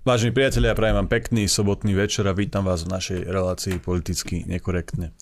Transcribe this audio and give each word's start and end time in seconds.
Vážení 0.00 0.32
priatelia, 0.32 0.72
prajem 0.72 0.96
vám 0.96 1.12
pekný 1.12 1.44
sobotný 1.44 1.92
večer 1.92 2.24
a 2.24 2.32
vítam 2.32 2.64
vás 2.64 2.88
v 2.88 2.96
našej 2.96 3.20
relácii 3.28 3.84
politicky 3.84 4.48
nekorektne. 4.48 5.12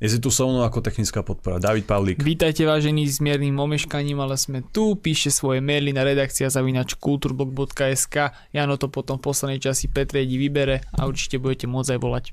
Dnes 0.00 0.18
je 0.18 0.24
tu 0.24 0.34
so 0.34 0.50
mnou 0.50 0.66
ako 0.66 0.82
technická 0.82 1.22
podpora 1.22 1.62
David 1.62 1.86
Pavlík. 1.86 2.18
Vítajte 2.18 2.66
vážení 2.66 3.06
s 3.06 3.22
miernym 3.22 3.54
omeškaním, 3.54 4.18
ale 4.18 4.34
sme 4.34 4.66
tu. 4.74 4.98
Píšte 4.98 5.30
svoje 5.30 5.62
maily 5.62 5.94
na 5.94 6.02
redakcia 6.02 6.50
zavinač 6.50 6.98
kulturblog.sk. 6.98 8.34
Jano 8.50 8.74
to 8.80 8.90
potom 8.90 9.22
v 9.22 9.30
poslednej 9.30 9.62
časti 9.62 9.86
Petriedi 9.86 10.42
vybere 10.42 10.82
a 10.96 11.06
určite 11.06 11.38
budete 11.38 11.70
môcť 11.70 11.94
aj 11.94 12.00
volať. 12.02 12.24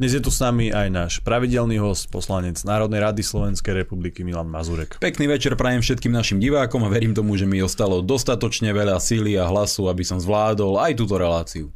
Dnes 0.00 0.16
je 0.16 0.22
tu 0.24 0.32
s 0.32 0.40
nami 0.40 0.72
aj 0.72 0.88
náš 0.88 1.12
pravidelný 1.20 1.76
host, 1.76 2.08
poslanec 2.08 2.56
Národnej 2.64 3.04
rady 3.04 3.20
Slovenskej 3.20 3.84
republiky 3.84 4.24
Milan 4.24 4.48
Mazurek. 4.48 4.96
Pekný 4.96 5.28
večer 5.28 5.60
prajem 5.60 5.84
všetkým 5.84 6.10
našim 6.10 6.40
divákom 6.40 6.82
a 6.82 6.90
verím 6.90 7.12
tomu, 7.12 7.36
že 7.36 7.44
mi 7.44 7.60
ostalo 7.60 8.00
dostatočne 8.00 8.72
veľa 8.72 8.96
síly 8.96 9.36
a 9.36 9.44
hlasu, 9.44 9.92
aby 9.92 10.08
som 10.08 10.16
zvládol 10.16 10.80
aj 10.80 10.96
túto 10.96 11.20
reláciu. 11.24 11.72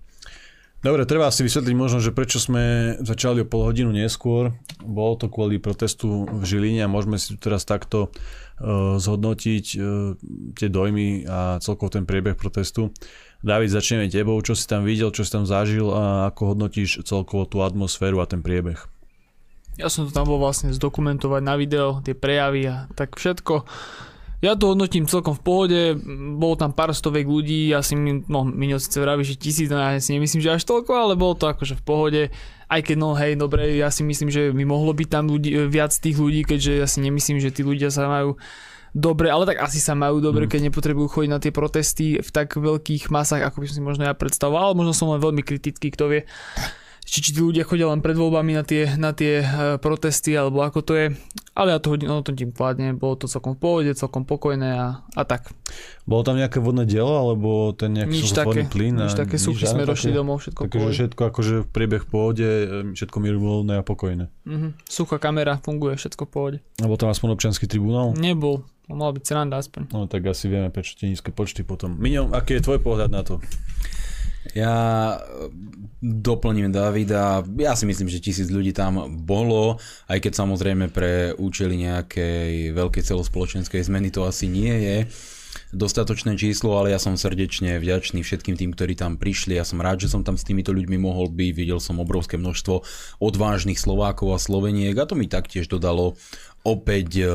Dobre, 0.78 1.02
treba 1.10 1.26
si 1.34 1.42
vysvetliť 1.42 1.74
možno, 1.74 1.98
že 1.98 2.14
prečo 2.14 2.38
sme 2.38 2.94
začali 3.02 3.42
o 3.42 3.50
pol 3.50 3.66
hodinu 3.66 3.90
neskôr. 3.90 4.54
Bolo 4.78 5.18
to 5.18 5.26
kvôli 5.26 5.58
protestu 5.58 6.22
v 6.22 6.42
Žiline 6.46 6.86
a 6.86 6.92
môžeme 6.92 7.18
si 7.18 7.34
tu 7.34 7.36
teraz 7.50 7.66
takto 7.66 8.14
uh, 8.14 8.94
zhodnotiť 8.94 9.64
uh, 9.74 10.14
tie 10.54 10.70
dojmy 10.70 11.26
a 11.26 11.58
celkovo 11.58 11.90
ten 11.90 12.06
priebeh 12.06 12.38
protestu. 12.38 12.94
David, 13.42 13.74
začneme 13.74 14.06
tebou, 14.06 14.38
čo 14.38 14.54
si 14.54 14.70
tam 14.70 14.86
videl, 14.86 15.10
čo 15.10 15.26
si 15.26 15.34
tam 15.34 15.50
zažil 15.50 15.90
a 15.90 16.30
ako 16.30 16.54
hodnotíš 16.54 17.02
celkovo 17.02 17.42
tú 17.42 17.66
atmosféru 17.66 18.22
a 18.22 18.30
ten 18.30 18.38
priebeh. 18.38 18.78
Ja 19.82 19.90
som 19.90 20.06
to 20.06 20.14
tam 20.14 20.30
bol 20.30 20.38
vlastne 20.38 20.70
zdokumentovať 20.70 21.42
na 21.42 21.54
video, 21.58 22.02
tie 22.06 22.14
prejavy 22.14 22.66
a 22.70 22.86
tak 22.94 23.18
všetko. 23.18 23.66
Ja 24.38 24.54
to 24.54 24.70
hodnotím 24.70 25.10
celkom 25.10 25.34
v 25.34 25.42
pohode, 25.42 25.80
bolo 26.38 26.54
tam 26.54 26.70
pár 26.70 26.94
stovek 26.94 27.26
ľudí, 27.26 27.74
ja 27.74 27.82
si, 27.82 27.98
no 27.98 28.46
Miňo 28.46 28.78
síce 28.78 29.02
vraví, 29.02 29.26
že 29.26 29.34
tisíc, 29.34 29.66
no 29.66 29.82
ja 29.82 29.98
si 29.98 30.14
nemyslím, 30.14 30.38
že 30.38 30.54
až 30.54 30.62
toľko, 30.62 30.94
ale 30.94 31.18
bolo 31.18 31.34
to 31.34 31.50
akože 31.50 31.74
v 31.74 31.82
pohode, 31.82 32.22
aj 32.70 32.80
keď 32.86 32.96
no 33.02 33.18
hej, 33.18 33.34
dobre, 33.34 33.74
ja 33.74 33.90
si 33.90 34.06
myslím, 34.06 34.30
že 34.30 34.54
by 34.54 34.62
mohlo 34.62 34.94
byť 34.94 35.08
tam 35.10 35.26
ľudí, 35.26 35.58
viac 35.66 35.90
tých 35.90 36.22
ľudí, 36.22 36.46
keďže 36.46 36.72
ja 36.78 36.86
si 36.86 37.02
nemyslím, 37.02 37.42
že 37.42 37.50
tí 37.50 37.66
ľudia 37.66 37.90
sa 37.90 38.06
majú 38.06 38.38
dobre, 38.94 39.26
ale 39.26 39.42
tak 39.42 39.58
asi 39.58 39.82
sa 39.82 39.98
majú 39.98 40.22
dobre, 40.22 40.46
mm. 40.46 40.50
keď 40.54 40.60
nepotrebujú 40.70 41.08
chodiť 41.10 41.30
na 41.34 41.42
tie 41.42 41.50
protesty 41.50 42.22
v 42.22 42.30
tak 42.30 42.54
veľkých 42.54 43.10
masách, 43.10 43.42
ako 43.42 43.58
by 43.58 43.66
som 43.66 43.74
si 43.74 43.82
možno 43.82 44.06
ja 44.06 44.14
predstavoval, 44.14 44.70
ale 44.70 44.78
možno 44.78 44.94
som 44.94 45.10
len 45.10 45.18
veľmi 45.18 45.42
kritický, 45.42 45.90
kto 45.90 46.14
vie 46.14 46.22
či, 47.08 47.24
či 47.24 47.30
tí 47.32 47.40
ľudia 47.40 47.64
chodia 47.64 47.88
len 47.88 48.04
pred 48.04 48.12
voľbami 48.12 48.52
na 48.52 48.64
tie, 48.68 48.92
na 49.00 49.16
tie 49.16 49.40
e, 49.40 49.46
protesty, 49.80 50.36
alebo 50.36 50.60
ako 50.60 50.84
to 50.84 50.92
je. 50.92 51.06
Ale 51.56 51.74
ja 51.74 51.80
to 51.80 51.96
hodím, 51.96 52.12
no 52.12 52.20
to 52.20 52.36
tým 52.36 52.52
kladne, 52.52 52.92
bolo 52.94 53.18
to 53.18 53.26
celkom 53.26 53.56
v 53.56 53.60
pohode, 53.64 53.90
celkom 53.96 54.28
pokojné 54.28 54.68
a, 54.76 55.02
a 55.02 55.22
tak. 55.24 55.50
Bolo 56.04 56.22
tam 56.22 56.36
nejaké 56.38 56.60
vodné 56.60 56.84
dielo, 56.84 57.16
alebo 57.16 57.72
ten 57.72 57.96
nejaký 57.96 58.12
nič 58.12 58.30
také, 58.36 58.68
plyn? 58.68 59.00
Nič 59.00 59.16
také, 59.16 59.40
suchy 59.40 59.64
sme 59.64 59.88
došli 59.88 60.12
domov, 60.12 60.44
všetko 60.44 60.68
Takže 60.68 60.88
všetko 60.92 61.22
akože 61.32 61.54
v 61.64 61.68
priebeh 61.72 62.02
v 62.04 62.08
pohode, 62.12 62.46
e, 62.46 62.66
všetko 62.92 63.16
miruvoľné 63.24 63.80
a 63.80 63.82
pokojné. 63.82 64.28
Mm-hmm. 64.44 64.70
Suchá 64.86 65.16
kamera, 65.16 65.56
funguje, 65.64 65.96
všetko 65.96 66.22
v 66.28 66.30
pohode. 66.30 66.58
A 66.78 66.86
bol 66.86 67.00
tam 67.00 67.08
aspoň 67.08 67.34
občianský 67.34 67.64
tribunál? 67.64 68.12
Nebol, 68.14 68.68
mal 68.92 69.16
byť 69.16 69.24
sranda 69.24 69.56
aspoň. 69.58 69.90
No 69.96 70.06
tak 70.06 70.28
asi 70.28 70.46
vieme, 70.46 70.68
prečo 70.68 70.94
tie 70.94 71.08
nízke 71.08 71.32
počty 71.32 71.64
potom. 71.64 71.96
Miňo, 71.96 72.36
aký 72.36 72.60
je 72.60 72.68
tvoj 72.68 72.84
pohľad 72.84 73.10
na 73.10 73.24
to? 73.24 73.40
Ja 74.56 75.16
e, 75.16 75.50
doplním 76.00 76.72
Davida. 76.72 77.42
Ja 77.58 77.74
si 77.74 77.84
myslím, 77.84 78.06
že 78.06 78.22
tisíc 78.22 78.48
ľudí 78.48 78.70
tam 78.70 79.18
bolo, 79.26 79.82
aj 80.06 80.18
keď 80.22 80.32
samozrejme 80.38 80.94
pre 80.94 81.34
účely 81.34 81.74
nejakej 81.84 82.72
veľkej 82.72 83.02
celospoločenskej 83.02 83.82
zmeny 83.82 84.14
to 84.14 84.24
asi 84.24 84.46
nie 84.46 84.72
je 84.72 84.98
dostatočné 85.74 86.34
číslo, 86.34 86.76
ale 86.76 86.94
ja 86.94 87.00
som 87.00 87.18
srdečne 87.18 87.78
vďačný 87.78 88.24
všetkým 88.24 88.58
tým, 88.58 88.70
ktorí 88.74 88.94
tam 88.98 89.20
prišli. 89.20 89.58
Ja 89.58 89.66
som 89.66 89.78
rád, 89.78 90.04
že 90.04 90.12
som 90.12 90.22
tam 90.26 90.38
s 90.38 90.46
týmito 90.46 90.70
ľuďmi 90.74 90.98
mohol 90.98 91.30
byť. 91.30 91.52
Videl 91.54 91.80
som 91.82 92.02
obrovské 92.02 92.40
množstvo 92.40 92.82
odvážnych 93.22 93.78
Slovákov 93.78 94.34
a 94.34 94.42
Sloveniek 94.42 94.94
a 94.98 95.08
to 95.08 95.18
mi 95.18 95.30
taktiež 95.30 95.70
dodalo 95.70 96.18
opäť 96.66 97.22
e, 97.22 97.26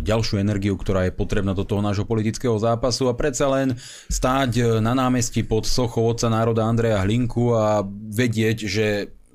ďalšiu 0.00 0.40
energiu, 0.40 0.74
ktorá 0.74 1.06
je 1.06 1.12
potrebná 1.14 1.52
do 1.52 1.68
toho 1.68 1.84
nášho 1.84 2.08
politického 2.08 2.56
zápasu 2.56 3.06
a 3.06 3.14
predsa 3.14 3.46
len 3.52 3.76
stáť 4.08 4.50
e, 4.56 4.62
na 4.80 4.96
námestí 4.96 5.44
pod 5.44 5.68
sochou 5.68 6.08
otca 6.10 6.32
národa 6.32 6.64
Andreja 6.64 7.04
Hlinku 7.04 7.52
a 7.54 7.84
vedieť, 8.10 8.58
že 8.64 8.86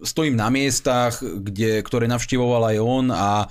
stojím 0.04 0.40
na 0.40 0.48
miestach, 0.50 1.20
kde, 1.20 1.84
ktoré 1.84 2.08
navštivoval 2.08 2.74
aj 2.74 2.78
on 2.80 3.06
a 3.12 3.48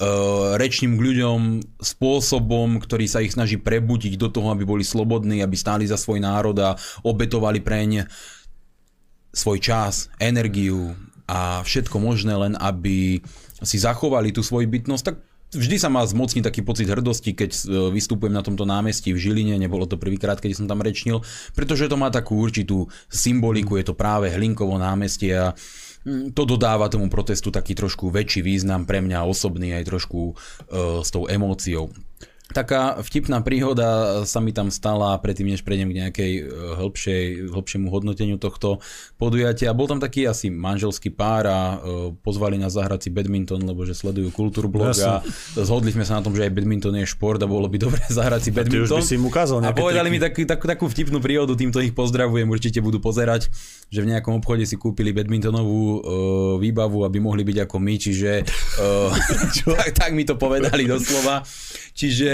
e, 0.00 0.56
rečním 0.56 0.96
k 0.96 1.04
ľuďom 1.12 1.40
spôsobom, 1.76 2.80
ktorý 2.80 3.04
sa 3.04 3.20
ich 3.20 3.36
snaží 3.36 3.60
prebudiť 3.60 4.16
do 4.16 4.32
toho, 4.32 4.48
aby 4.50 4.64
boli 4.64 4.80
slobodní, 4.80 5.44
aby 5.44 5.54
stáli 5.60 5.84
za 5.84 6.00
svoj 6.00 6.24
národ 6.24 6.56
a 6.56 6.80
obetovali 7.04 7.60
preň 7.60 8.08
svoj 9.30 9.60
čas, 9.60 10.08
energiu 10.18 10.96
a 11.30 11.62
všetko 11.62 12.02
možné 12.02 12.34
len, 12.34 12.58
aby 12.58 13.22
si 13.62 13.76
zachovali 13.78 14.34
tú 14.34 14.42
svoju 14.42 14.66
bytnosť, 14.66 15.04
tak 15.04 15.16
vždy 15.54 15.76
sa 15.82 15.90
má 15.90 16.02
zmocniť 16.06 16.46
taký 16.46 16.62
pocit 16.62 16.86
hrdosti, 16.86 17.34
keď 17.34 17.50
e, 17.50 17.60
vystupujem 17.94 18.34
na 18.34 18.42
tomto 18.42 18.62
námestí 18.62 19.10
v 19.10 19.22
Žiline, 19.22 19.58
nebolo 19.58 19.86
to 19.86 19.98
prvýkrát, 19.98 20.38
keď 20.38 20.62
som 20.62 20.66
tam 20.70 20.82
rečnil, 20.82 21.22
pretože 21.54 21.90
to 21.90 21.98
má 21.98 22.10
takú 22.10 22.38
určitú 22.38 22.86
symboliku, 23.10 23.74
je 23.78 23.90
to 23.90 23.98
práve 23.98 24.30
Hlinkovo 24.30 24.78
námestie 24.78 25.34
a 25.34 25.54
to 26.06 26.42
dodáva 26.48 26.88
tomu 26.88 27.12
protestu 27.12 27.52
taký 27.52 27.76
trošku 27.76 28.08
väčší 28.08 28.40
význam 28.40 28.88
pre 28.88 29.04
mňa 29.04 29.28
osobný 29.28 29.76
aj 29.76 29.84
trošku 29.84 30.20
uh, 30.32 31.04
s 31.04 31.12
tou 31.12 31.28
emóciou. 31.28 31.92
Taká 32.50 32.98
vtipná 32.98 33.38
príhoda 33.46 34.22
sa 34.26 34.42
mi 34.42 34.50
tam 34.50 34.74
stala 34.74 35.14
predtým, 35.22 35.54
než 35.54 35.62
prejdem 35.62 35.94
k 35.94 35.98
nejakej 36.02 36.32
e, 36.34 36.42
hĺbšej, 36.82 37.24
hĺbšiemu 37.54 37.86
hodnoteniu 37.94 38.42
tohto 38.42 38.82
podujatia. 39.22 39.70
Bol 39.70 39.86
tam 39.86 40.02
taký 40.02 40.26
asi 40.26 40.50
manželský 40.50 41.14
pár 41.14 41.46
a 41.46 41.58
e, 41.78 42.10
pozvali 42.18 42.58
nás 42.58 42.74
zahrať 42.74 43.06
si 43.06 43.10
badminton, 43.14 43.62
lebo 43.62 43.86
že 43.86 43.94
sledujú 43.94 44.34
kultúrblog 44.34 44.98
a 44.98 45.22
zhodli 45.62 45.94
sme 45.94 46.02
sa 46.02 46.18
na 46.18 46.26
tom, 46.26 46.34
že 46.34 46.50
aj 46.50 46.50
badminton 46.50 46.98
je 46.98 47.06
šport 47.06 47.38
a 47.38 47.46
bolo 47.46 47.70
by 47.70 47.78
dobre 47.78 48.02
zahrať 48.18 48.40
si 48.42 48.50
badminton. 48.50 48.98
A 48.98 49.02
by 49.02 49.06
si 49.06 49.14
im 49.14 49.30
ukázal 49.30 49.62
a 49.62 49.70
povedali 49.70 50.10
triky. 50.10 50.14
mi 50.18 50.18
takú, 50.18 50.40
takú, 50.42 50.64
takú 50.66 50.84
vtipnú 50.90 51.22
príhodu, 51.22 51.54
týmto 51.54 51.78
ich 51.78 51.94
pozdravujem, 51.94 52.50
určite 52.50 52.82
budú 52.82 52.98
pozerať, 52.98 53.46
že 53.90 54.06
v 54.06 54.14
nejakom 54.14 54.38
obchode 54.38 54.62
si 54.62 54.78
kúpili 54.78 55.10
badmintonovú 55.10 55.82
uh, 55.82 55.98
výbavu, 56.62 57.02
aby 57.02 57.18
mohli 57.18 57.42
byť 57.42 57.66
ako 57.66 57.76
my, 57.82 57.94
čiže 57.98 58.30
uh, 58.78 59.10
tak, 59.82 59.90
tak 59.98 60.10
mi 60.14 60.22
to 60.22 60.38
povedali 60.38 60.86
doslova. 60.86 61.42
Čiže 61.90 62.32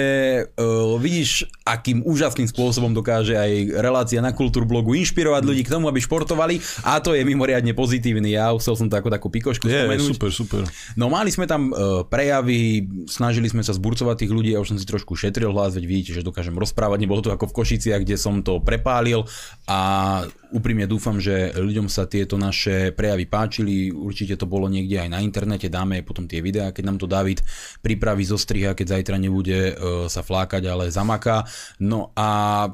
uh, 0.52 1.00
vidíš, 1.00 1.48
akým 1.64 2.04
úžasným 2.04 2.44
spôsobom 2.46 2.92
dokáže 2.92 3.34
aj 3.34 3.80
relácia 3.80 4.20
na 4.20 4.36
kultúrblogu 4.36 4.92
inšpirovať 5.00 5.42
ľudí 5.42 5.64
k 5.64 5.72
tomu, 5.72 5.88
aby 5.88 5.98
športovali 5.98 6.60
a 6.84 7.00
to 7.00 7.16
je 7.16 7.24
mimoriadne 7.24 7.72
pozitívny. 7.72 8.36
Ja 8.36 8.52
chcel 8.60 8.76
som 8.76 8.86
to 8.92 9.00
ako 9.00 9.08
takú 9.08 9.32
pikošku 9.32 9.64
je, 9.64 9.88
spomenúť. 9.88 10.12
super, 10.12 10.30
super. 10.30 10.62
No 10.94 11.08
mali 11.08 11.32
sme 11.32 11.48
tam 11.48 11.72
uh, 11.72 12.04
prejavy, 12.04 12.84
snažili 13.08 13.48
sme 13.48 13.64
sa 13.64 13.72
zburcovať 13.72 14.28
tých 14.28 14.32
ľudí, 14.36 14.52
ja 14.52 14.60
už 14.60 14.76
som 14.76 14.78
si 14.78 14.84
trošku 14.84 15.16
šetril 15.16 15.50
hlas, 15.56 15.72
veď 15.72 15.84
vidíte, 15.88 16.12
že 16.20 16.22
dokážem 16.22 16.54
rozprávať, 16.54 17.00
nebolo 17.00 17.24
to 17.24 17.32
ako 17.32 17.48
v 17.48 17.56
Košiciach, 17.64 18.04
kde 18.04 18.20
som 18.20 18.44
to 18.44 18.60
prepálil 18.60 19.24
a 19.64 19.80
úprimne 20.54 20.86
dúfam, 20.86 21.18
že 21.18 21.54
ľuďom 21.56 21.90
sa 21.90 22.06
tieto 22.06 22.38
naše 22.38 22.94
prejavy 22.94 23.26
páčili, 23.26 23.90
určite 23.90 24.38
to 24.38 24.46
bolo 24.46 24.70
niekde 24.70 25.02
aj 25.02 25.10
na 25.10 25.20
internete, 25.24 25.72
dáme 25.72 26.04
potom 26.06 26.28
tie 26.28 26.44
videá, 26.44 26.70
keď 26.70 26.84
nám 26.86 26.98
to 27.00 27.10
David 27.10 27.42
pripraví 27.82 28.22
zo 28.22 28.38
striha, 28.38 28.76
keď 28.76 29.00
zajtra 29.00 29.16
nebude 29.18 29.74
uh, 29.74 30.06
sa 30.06 30.22
flákať, 30.22 30.68
ale 30.68 30.92
zamaká. 30.92 31.42
No 31.82 32.14
a 32.14 32.68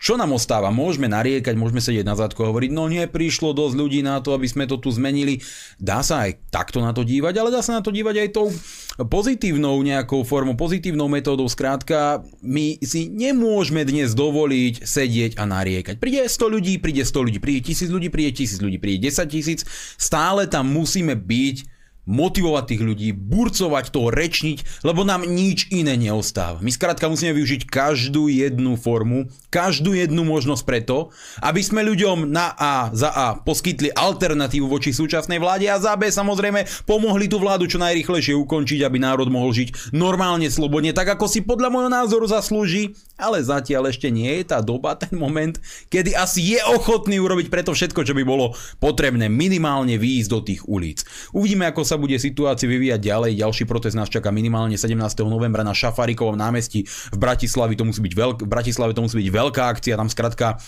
čo 0.00 0.16
nám 0.16 0.32
ostáva? 0.32 0.72
Môžeme 0.72 1.12
nariekať, 1.12 1.60
môžeme 1.60 1.84
sedieť 1.84 2.08
na 2.08 2.16
zadku 2.16 2.40
a 2.40 2.48
hovoriť, 2.48 2.72
no 2.72 2.88
neprišlo 2.88 3.52
dosť 3.52 3.76
ľudí 3.76 4.00
na 4.00 4.24
to, 4.24 4.32
aby 4.32 4.48
sme 4.48 4.64
to 4.64 4.80
tu 4.80 4.88
zmenili. 4.88 5.44
Dá 5.76 6.00
sa 6.00 6.24
aj 6.24 6.40
takto 6.48 6.80
na 6.80 6.96
to 6.96 7.04
dívať, 7.04 7.36
ale 7.36 7.52
dá 7.52 7.60
sa 7.60 7.76
na 7.76 7.84
to 7.84 7.92
dívať 7.92 8.16
aj 8.16 8.28
tou 8.32 8.48
pozitívnou 8.96 9.76
nejakou 9.84 10.24
formou, 10.24 10.56
pozitívnou 10.56 11.04
metódou. 11.12 11.44
Skrátka, 11.52 12.24
my 12.40 12.80
si 12.80 13.12
nemôžeme 13.12 13.84
dnes 13.84 14.16
dovoliť 14.16 14.88
sedieť 14.88 15.36
a 15.36 15.44
nariekať. 15.44 16.00
Príde 16.00 16.24
100 16.24 16.48
ľudí, 16.48 16.80
príde 16.80 17.04
100 17.04 17.26
ľudí, 17.28 17.38
príde 17.38 17.60
1000 17.60 17.92
ľudí, 17.92 18.08
príde 18.08 18.32
1000 18.32 18.64
ľudí, 18.64 18.80
príde 18.80 19.12
10 19.12 19.28
tisíc. 19.28 19.60
Stále 20.00 20.48
tam 20.48 20.64
musíme 20.72 21.12
byť 21.12 21.79
motivovať 22.08 22.64
tých 22.74 22.82
ľudí, 22.82 23.08
burcovať 23.12 23.92
to, 23.92 24.08
rečniť, 24.08 24.84
lebo 24.86 25.04
nám 25.04 25.28
nič 25.28 25.68
iné 25.68 25.94
neostáva. 25.94 26.62
My 26.64 26.72
skrátka 26.72 27.06
musíme 27.06 27.36
využiť 27.36 27.68
každú 27.68 28.32
jednu 28.32 28.80
formu, 28.80 29.28
každú 29.52 29.92
jednu 29.92 30.24
možnosť 30.24 30.62
preto, 30.64 31.12
aby 31.44 31.60
sme 31.60 31.84
ľuďom 31.84 32.30
na 32.30 32.56
A 32.56 32.88
za 32.94 33.10
A 33.12 33.26
poskytli 33.38 33.92
alternatívu 33.92 34.66
voči 34.66 34.94
súčasnej 34.94 35.38
vláde 35.42 35.68
a 35.68 35.80
za 35.82 35.94
B 35.94 36.08
samozrejme 36.08 36.64
pomohli 36.88 37.28
tú 37.28 37.36
vládu 37.36 37.68
čo 37.68 37.76
najrychlejšie 37.82 38.34
ukončiť, 38.36 38.80
aby 38.86 38.98
národ 39.02 39.28
mohol 39.28 39.52
žiť 39.52 39.92
normálne, 39.94 40.48
slobodne, 40.50 40.90
tak 40.96 41.14
ako 41.14 41.26
si 41.30 41.44
podľa 41.44 41.68
môjho 41.70 41.90
názoru 41.90 42.26
zaslúži, 42.26 42.96
ale 43.20 43.44
zatiaľ 43.44 43.92
ešte 43.92 44.08
nie 44.08 44.40
je 44.40 44.44
tá 44.50 44.58
doba, 44.64 44.96
ten 44.96 45.12
moment, 45.14 45.54
kedy 45.92 46.16
asi 46.16 46.56
je 46.56 46.60
ochotný 46.72 47.20
urobiť 47.20 47.52
preto 47.52 47.76
všetko, 47.76 48.02
čo 48.02 48.16
by 48.16 48.24
bolo 48.24 48.56
potrebné, 48.82 49.28
minimálne 49.28 50.00
výjsť 50.00 50.30
do 50.30 50.40
tých 50.40 50.62
ulic. 50.66 51.04
Uvidíme, 51.36 51.68
ako 51.68 51.84
sa 51.90 51.98
bude 51.98 52.14
situácia 52.22 52.70
vyvíjať 52.70 53.02
ďalej. 53.02 53.42
Ďalší 53.42 53.66
protest 53.66 53.98
nás 53.98 54.06
čaká 54.06 54.30
minimálne 54.30 54.78
17. 54.78 54.94
novembra 55.26 55.66
na 55.66 55.74
Šafarikovom 55.74 56.38
námestí 56.38 56.86
v 56.86 57.18
Bratislavi. 57.18 57.74
To 57.74 57.90
musí 57.90 57.98
byť 57.98 58.14
veľk- 58.14 58.42
v 58.46 58.50
Bratislave 58.50 58.94
to 58.94 59.02
musí 59.02 59.18
byť 59.18 59.30
veľká 59.34 59.62
akcia. 59.66 59.98
Tam 59.98 60.06
skratka 60.06 60.62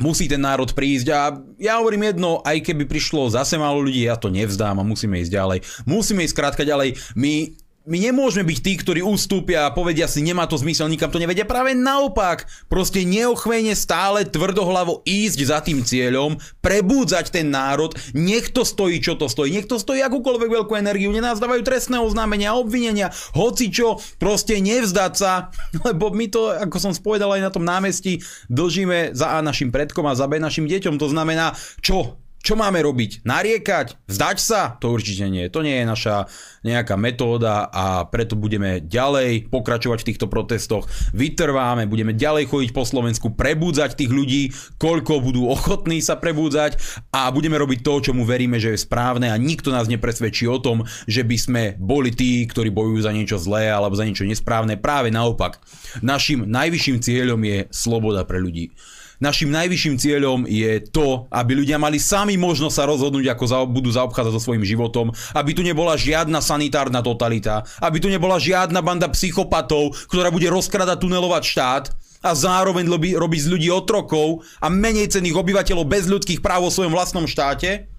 musí 0.00 0.26
ten 0.26 0.40
národ 0.40 0.72
prísť 0.72 1.06
a 1.12 1.36
ja 1.60 1.78
hovorím 1.78 2.10
jedno, 2.10 2.40
aj 2.42 2.64
keby 2.64 2.88
prišlo 2.88 3.28
zase 3.28 3.60
málo 3.60 3.84
ľudí, 3.84 4.08
ja 4.08 4.16
to 4.16 4.32
nevzdám 4.32 4.80
a 4.80 4.84
musíme 4.88 5.20
ísť 5.20 5.32
ďalej. 5.36 5.58
Musíme 5.84 6.24
ísť 6.24 6.34
krátka 6.34 6.64
ďalej. 6.64 6.96
My 7.12 7.52
my 7.82 7.98
nemôžeme 7.98 8.46
byť 8.46 8.58
tí, 8.62 8.72
ktorí 8.78 9.00
ustúpia 9.02 9.66
a 9.66 9.74
povedia 9.74 10.06
si, 10.06 10.22
nemá 10.22 10.46
to 10.46 10.54
zmysel, 10.54 10.86
nikam 10.86 11.10
to 11.10 11.18
nevedia. 11.18 11.42
Práve 11.42 11.74
naopak, 11.74 12.46
proste 12.70 13.02
neochvejne 13.02 13.74
stále 13.74 14.22
tvrdohlavo 14.22 15.02
ísť 15.02 15.38
za 15.42 15.58
tým 15.58 15.82
cieľom, 15.82 16.38
prebúdzať 16.62 17.34
ten 17.34 17.50
národ, 17.50 17.90
nech 18.14 18.54
to 18.54 18.62
stojí, 18.62 19.02
čo 19.02 19.18
to 19.18 19.26
stojí, 19.26 19.50
nech 19.50 19.66
to 19.66 19.82
stojí 19.82 19.98
akúkoľvek 19.98 20.62
veľkú 20.62 20.72
energiu, 20.78 21.10
nenazdávajú 21.10 21.66
trestné 21.66 21.98
oznámenia, 21.98 22.54
obvinenia, 22.54 23.10
hoci 23.34 23.74
čo, 23.74 23.98
proste 24.22 24.62
nevzdať 24.62 25.12
sa, 25.18 25.50
lebo 25.86 26.14
my 26.14 26.30
to, 26.30 26.54
ako 26.54 26.78
som 26.78 26.94
spovedal 26.94 27.34
aj 27.34 27.42
na 27.42 27.50
tom 27.50 27.66
námestí, 27.66 28.22
dlžíme 28.46 29.10
za 29.10 29.34
A 29.34 29.42
našim 29.42 29.74
predkom 29.74 30.06
a 30.06 30.14
za 30.14 30.30
B 30.30 30.38
našim 30.38 30.70
deťom. 30.70 31.02
To 31.02 31.10
znamená, 31.10 31.58
čo? 31.82 32.22
Čo 32.42 32.58
máme 32.58 32.82
robiť? 32.82 33.22
Nariekať? 33.22 34.10
Vzdať 34.10 34.38
sa? 34.42 34.74
To 34.82 34.90
určite 34.90 35.30
nie. 35.30 35.46
To 35.46 35.62
nie 35.62 35.78
je 35.78 35.86
naša 35.86 36.26
nejaká 36.66 36.98
metóda 36.98 37.70
a 37.70 38.02
preto 38.10 38.34
budeme 38.34 38.82
ďalej 38.82 39.46
pokračovať 39.46 40.02
v 40.02 40.08
týchto 40.10 40.26
protestoch. 40.26 40.90
Vytrváme, 41.14 41.86
budeme 41.86 42.10
ďalej 42.10 42.50
chodiť 42.50 42.70
po 42.74 42.82
Slovensku, 42.82 43.38
prebúdzať 43.38 43.94
tých 43.94 44.10
ľudí, 44.10 44.50
koľko 44.82 45.22
budú 45.22 45.46
ochotní 45.54 46.02
sa 46.02 46.18
prebúdzať 46.18 46.82
a 47.14 47.30
budeme 47.30 47.54
robiť 47.62 47.78
to, 47.86 48.10
čomu 48.10 48.26
veríme, 48.26 48.58
že 48.58 48.74
je 48.74 48.84
správne 48.90 49.30
a 49.30 49.38
nikto 49.38 49.70
nás 49.70 49.86
nepresvedčí 49.86 50.50
o 50.50 50.58
tom, 50.58 50.82
že 51.06 51.22
by 51.22 51.36
sme 51.38 51.62
boli 51.78 52.10
tí, 52.10 52.42
ktorí 52.50 52.74
bojujú 52.74 53.06
za 53.06 53.14
niečo 53.14 53.38
zlé 53.38 53.70
alebo 53.70 53.94
za 53.94 54.02
niečo 54.02 54.26
nesprávne. 54.26 54.82
Práve 54.82 55.14
naopak. 55.14 55.62
Našim 56.02 56.42
najvyšším 56.50 56.98
cieľom 57.06 57.38
je 57.38 57.70
sloboda 57.70 58.26
pre 58.26 58.42
ľudí. 58.42 58.74
Našim 59.22 59.54
najvyšším 59.54 60.02
cieľom 60.02 60.50
je 60.50 60.82
to, 60.90 61.30
aby 61.30 61.54
ľudia 61.54 61.78
mali 61.78 62.02
sami 62.02 62.34
možnosť 62.34 62.74
sa 62.74 62.90
rozhodnúť, 62.90 63.30
ako 63.30 63.44
za, 63.46 63.58
budú 63.70 63.94
zaobchádzať 63.94 64.34
so 64.34 64.42
svojím 64.42 64.66
životom, 64.66 65.14
aby 65.38 65.54
tu 65.54 65.62
nebola 65.62 65.94
žiadna 65.94 66.42
sanitárna 66.42 67.06
totalita, 67.06 67.62
aby 67.78 68.02
tu 68.02 68.10
nebola 68.10 68.42
žiadna 68.42 68.82
banda 68.82 69.06
psychopatov, 69.14 69.94
ktorá 70.10 70.34
bude 70.34 70.50
rozkradať, 70.50 71.06
tunelovať 71.06 71.42
štát 71.46 71.84
a 72.18 72.34
zároveň 72.34 72.90
robiť 73.14 73.40
z 73.46 73.50
ľudí 73.54 73.68
otrokov 73.70 74.42
a 74.58 74.66
menej 74.66 75.14
cených 75.14 75.38
obyvateľov 75.38 75.86
bez 75.86 76.10
ľudských 76.10 76.42
práv 76.42 76.66
vo 76.66 76.74
svojom 76.74 76.90
vlastnom 76.90 77.30
štáte 77.30 77.91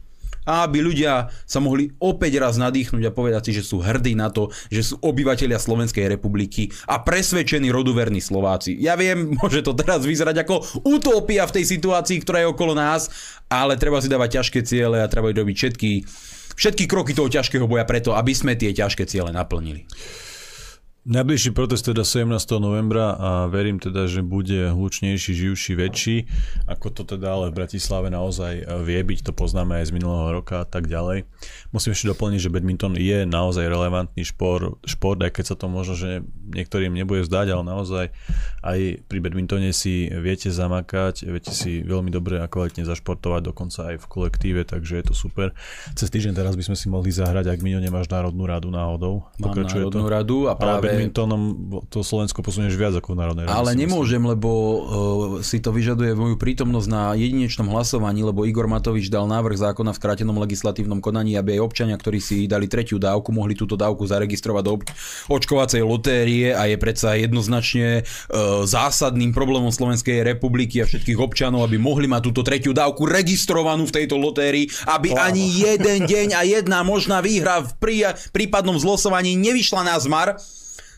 a 0.43 0.67
aby 0.67 0.83
ľudia 0.83 1.31
sa 1.47 1.59
mohli 1.63 1.91
opäť 1.99 2.39
raz 2.39 2.59
nadýchnuť 2.59 3.03
a 3.07 3.15
povedať 3.15 3.49
si, 3.49 3.51
že 3.59 3.63
sú 3.67 3.79
hrdí 3.83 4.15
na 4.15 4.29
to, 4.31 4.51
že 4.69 4.93
sú 4.93 4.95
obyvateľia 4.99 5.59
Slovenskej 5.59 6.07
republiky 6.11 6.71
a 6.87 7.01
presvedčení 7.01 7.71
roduverní 7.71 8.19
Slováci. 8.19 8.75
Ja 8.79 8.99
viem, 8.99 9.31
môže 9.39 9.63
to 9.63 9.75
teraz 9.75 10.03
vyzerať 10.03 10.43
ako 10.43 10.83
utopia 10.87 11.47
v 11.47 11.55
tej 11.61 11.65
situácii, 11.79 12.21
ktorá 12.23 12.43
je 12.43 12.51
okolo 12.51 12.75
nás, 12.75 13.07
ale 13.47 13.79
treba 13.79 13.99
si 14.03 14.11
dávať 14.11 14.41
ťažké 14.41 14.59
ciele 14.65 14.99
a 14.99 15.11
treba 15.11 15.31
robiť 15.31 15.55
všetky, 15.55 15.91
všetky 16.57 16.83
kroky 16.85 17.11
toho 17.15 17.31
ťažkého 17.31 17.65
boja 17.65 17.87
preto, 17.87 18.13
aby 18.13 18.33
sme 18.35 18.57
tie 18.59 18.75
ťažké 18.75 19.07
ciele 19.07 19.31
naplnili. 19.31 19.87
Najbližší 21.03 21.51
protest 21.51 21.83
teda 21.83 22.07
17. 22.07 22.31
novembra 22.63 23.11
a 23.19 23.29
verím 23.51 23.75
teda, 23.75 24.07
že 24.07 24.23
bude 24.23 24.71
hlučnejší, 24.71 25.35
živší, 25.35 25.75
väčší, 25.75 26.17
ako 26.63 26.95
to 26.95 27.03
teda 27.03 27.27
ale 27.27 27.51
v 27.51 27.59
Bratislave 27.59 28.07
naozaj 28.07 28.63
vie 28.87 29.03
byť, 29.03 29.27
to 29.27 29.35
poznáme 29.35 29.83
aj 29.83 29.91
z 29.91 29.99
minulého 29.99 30.31
roka 30.31 30.63
a 30.63 30.67
tak 30.67 30.87
ďalej. 30.87 31.27
Musím 31.75 31.91
ešte 31.91 32.07
doplniť, 32.07 32.47
že 32.47 32.53
badminton 32.55 32.95
je 32.95 33.27
naozaj 33.27 33.67
relevantný 33.67 34.23
šport, 34.23 34.79
šport, 34.87 35.19
aj 35.19 35.35
keď 35.35 35.45
sa 35.51 35.55
to 35.59 35.67
možno, 35.67 35.99
že 35.99 36.23
niektorým 36.55 36.95
nebude 36.95 37.27
zdať, 37.27 37.51
ale 37.51 37.63
naozaj 37.67 38.05
aj 38.63 38.79
pri 39.03 39.19
badmintone 39.19 39.75
si 39.75 40.07
viete 40.07 40.55
zamakať, 40.55 41.27
viete 41.27 41.51
si 41.51 41.83
veľmi 41.83 42.15
dobre 42.15 42.39
a 42.39 42.47
kvalitne 42.47 42.87
zašportovať, 42.87 43.51
dokonca 43.51 43.91
aj 43.91 43.95
v 43.99 44.05
kolektíve, 44.07 44.63
takže 44.63 45.03
je 45.03 45.11
to 45.11 45.15
super. 45.19 45.51
Cez 45.99 46.07
týždeň 46.07 46.31
teraz 46.31 46.55
by 46.55 46.63
sme 46.63 46.79
si 46.79 46.87
mohli 46.87 47.11
zahrať, 47.11 47.51
ak 47.51 47.59
Mino 47.59 47.83
nemáš 47.83 48.07
národnú 48.07 48.47
radu 48.47 48.71
náhodou. 48.71 49.27
Mám 49.43 49.51
Pokračuje 49.51 49.83
národnú 49.83 50.07
to. 50.07 50.15
radu 50.15 50.37
a 50.47 50.55
práve 50.55 50.92
badmintonom 50.93 51.41
to 51.89 52.05
Slovensko 52.05 52.45
posunieš 52.45 52.77
viac 52.77 52.93
ako 52.93 53.17
národnej 53.17 53.49
rady. 53.49 53.53
Ale 53.53 53.71
nemôžem, 53.73 54.21
myslím. 54.21 54.33
lebo 54.37 54.49
uh, 54.49 54.79
si 55.41 55.57
to 55.59 55.73
vyžaduje 55.73 56.13
moju 56.13 56.37
prítomnosť 56.37 56.87
na 56.87 57.17
jedinečnom 57.17 57.67
hlasovaní, 57.73 58.21
lebo 58.21 58.45
Igor 58.45 58.69
Matovič 58.69 59.09
dal 59.09 59.25
návrh 59.25 59.57
zákona 59.57 59.91
v 59.91 59.99
skrátenom 59.99 60.37
legislatívnom 60.37 61.01
konaní, 61.01 61.35
aby 61.35 61.57
aj 61.57 61.61
občania, 61.65 61.95
ktorí 61.97 62.21
si 62.21 62.45
dali 62.45 62.69
tretiu 62.69 63.01
dávku, 63.01 63.33
mohli 63.33 63.57
túto 63.57 63.73
dávku 63.73 64.05
zaregistrovať 64.05 64.63
do 64.63 64.73
očkovacej 65.27 65.81
lotérie 65.83 66.53
a 66.53 66.69
je 66.69 66.77
predsa 66.77 67.17
jednoznačne 67.17 68.03
uh, 68.03 68.63
zásadným 68.63 69.33
problémom 69.35 69.73
Slovenskej 69.73 70.23
republiky 70.23 70.79
a 70.79 70.87
všetkých 70.87 71.19
občanov, 71.19 71.65
aby 71.65 71.81
mohli 71.81 72.05
mať 72.05 72.21
túto 72.29 72.41
tretiu 72.45 72.71
dávku 72.71 73.09
registrovanú 73.09 73.89
v 73.89 73.95
tejto 74.03 74.15
lotérii, 74.15 74.69
aby 74.87 75.11
wow. 75.11 75.29
ani 75.31 75.43
jeden 75.43 76.05
deň 76.05 76.27
a 76.37 76.41
jedna 76.45 76.85
možná 76.85 77.19
výhra 77.19 77.63
v 77.63 77.71
prípadnom 78.31 78.77
zlosovaní 78.77 79.33
nevyšla 79.39 79.81
na 79.87 79.95
zmar 79.97 80.37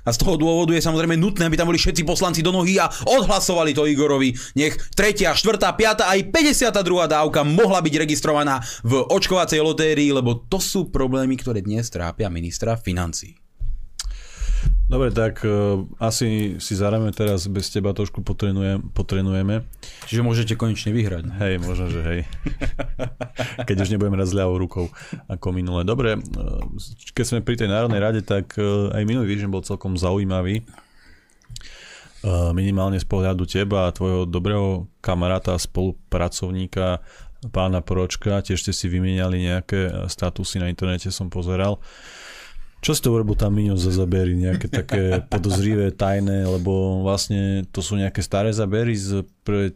a 0.06 0.10
z 0.14 0.18
toho 0.22 0.38
dôvodu 0.38 0.72
je 0.78 0.86
samozrejme 0.86 1.18
nutné, 1.18 1.50
aby 1.50 1.58
tam 1.58 1.68
boli 1.74 1.82
všetci 1.82 2.06
poslanci 2.06 2.46
do 2.46 2.54
nohy 2.54 2.78
a 2.78 2.88
odhlasovali 3.10 3.74
to 3.74 3.90
Igorovi. 3.90 4.38
Nech 4.54 4.78
3., 4.94 5.34
4., 5.34 5.36
5. 5.36 6.06
aj 6.06 6.20
52. 6.30 7.10
dávka 7.10 7.42
mohla 7.42 7.82
byť 7.82 7.94
registrovaná 7.98 8.62
v 8.86 9.02
očkovacej 9.02 9.60
lotérii, 9.66 10.14
lebo 10.14 10.46
to 10.46 10.62
sú 10.62 10.94
problémy, 10.94 11.36
ktoré 11.42 11.66
dnes 11.66 11.90
trápia 11.90 12.30
ministra 12.30 12.78
financí. 12.78 13.45
Dobre, 14.86 15.10
tak 15.10 15.42
uh, 15.42 15.82
asi 15.98 16.62
si 16.62 16.74
zahráme 16.78 17.10
teraz 17.10 17.50
bez 17.50 17.74
teba 17.74 17.90
trošku 17.90 18.22
potrenujem, 18.22 18.86
potrenujeme. 18.94 19.66
Čiže 20.06 20.22
môžete 20.22 20.54
konečne 20.54 20.94
vyhrať. 20.94 21.26
Hej, 21.42 21.54
možno, 21.58 21.90
že 21.90 22.02
hej. 22.06 22.20
keď 23.68 23.82
už 23.82 23.90
nebudem 23.98 24.14
raz 24.14 24.30
ľavou 24.30 24.62
rukou 24.62 24.94
ako 25.26 25.48
minule. 25.58 25.82
Dobre, 25.82 26.22
uh, 26.22 26.62
keď 27.18 27.26
sme 27.26 27.42
pri 27.42 27.58
tej 27.58 27.74
Národnej 27.74 27.98
rade, 27.98 28.22
tak 28.22 28.54
uh, 28.62 28.94
aj 28.94 29.10
minulý 29.10 29.34
týždeň 29.34 29.50
bol 29.50 29.66
celkom 29.66 29.98
zaujímavý. 29.98 30.62
Uh, 32.22 32.54
minimálne 32.54 33.02
z 33.02 33.10
pohľadu 33.10 33.50
teba 33.50 33.90
a 33.90 33.94
tvojho 33.94 34.30
dobrého 34.30 34.86
kamaráta 35.02 35.58
a 35.58 35.62
spolupracovníka 35.62 37.02
pána 37.50 37.82
Pročka. 37.82 38.38
Tiež 38.46 38.62
ste 38.62 38.70
si 38.70 38.86
vymieniali 38.86 39.50
nejaké 39.50 40.06
statusy 40.06 40.62
na 40.62 40.70
internete, 40.70 41.10
som 41.10 41.34
pozeral. 41.34 41.82
Uh, 41.82 42.25
čo 42.86 42.94
si 42.94 43.02
to 43.02 43.10
urobil 43.10 43.34
tam 43.34 43.58
Miňo 43.58 43.74
za 43.82 43.90
zabery, 43.90 44.38
nejaké 44.38 44.70
také 44.70 45.18
podozrivé, 45.34 45.90
tajné, 45.90 46.46
lebo 46.46 47.02
vlastne 47.02 47.66
to 47.74 47.82
sú 47.82 47.98
nejaké 47.98 48.22
staré 48.22 48.54
zabery 48.54 48.94
z 48.94 49.26
pred 49.42 49.74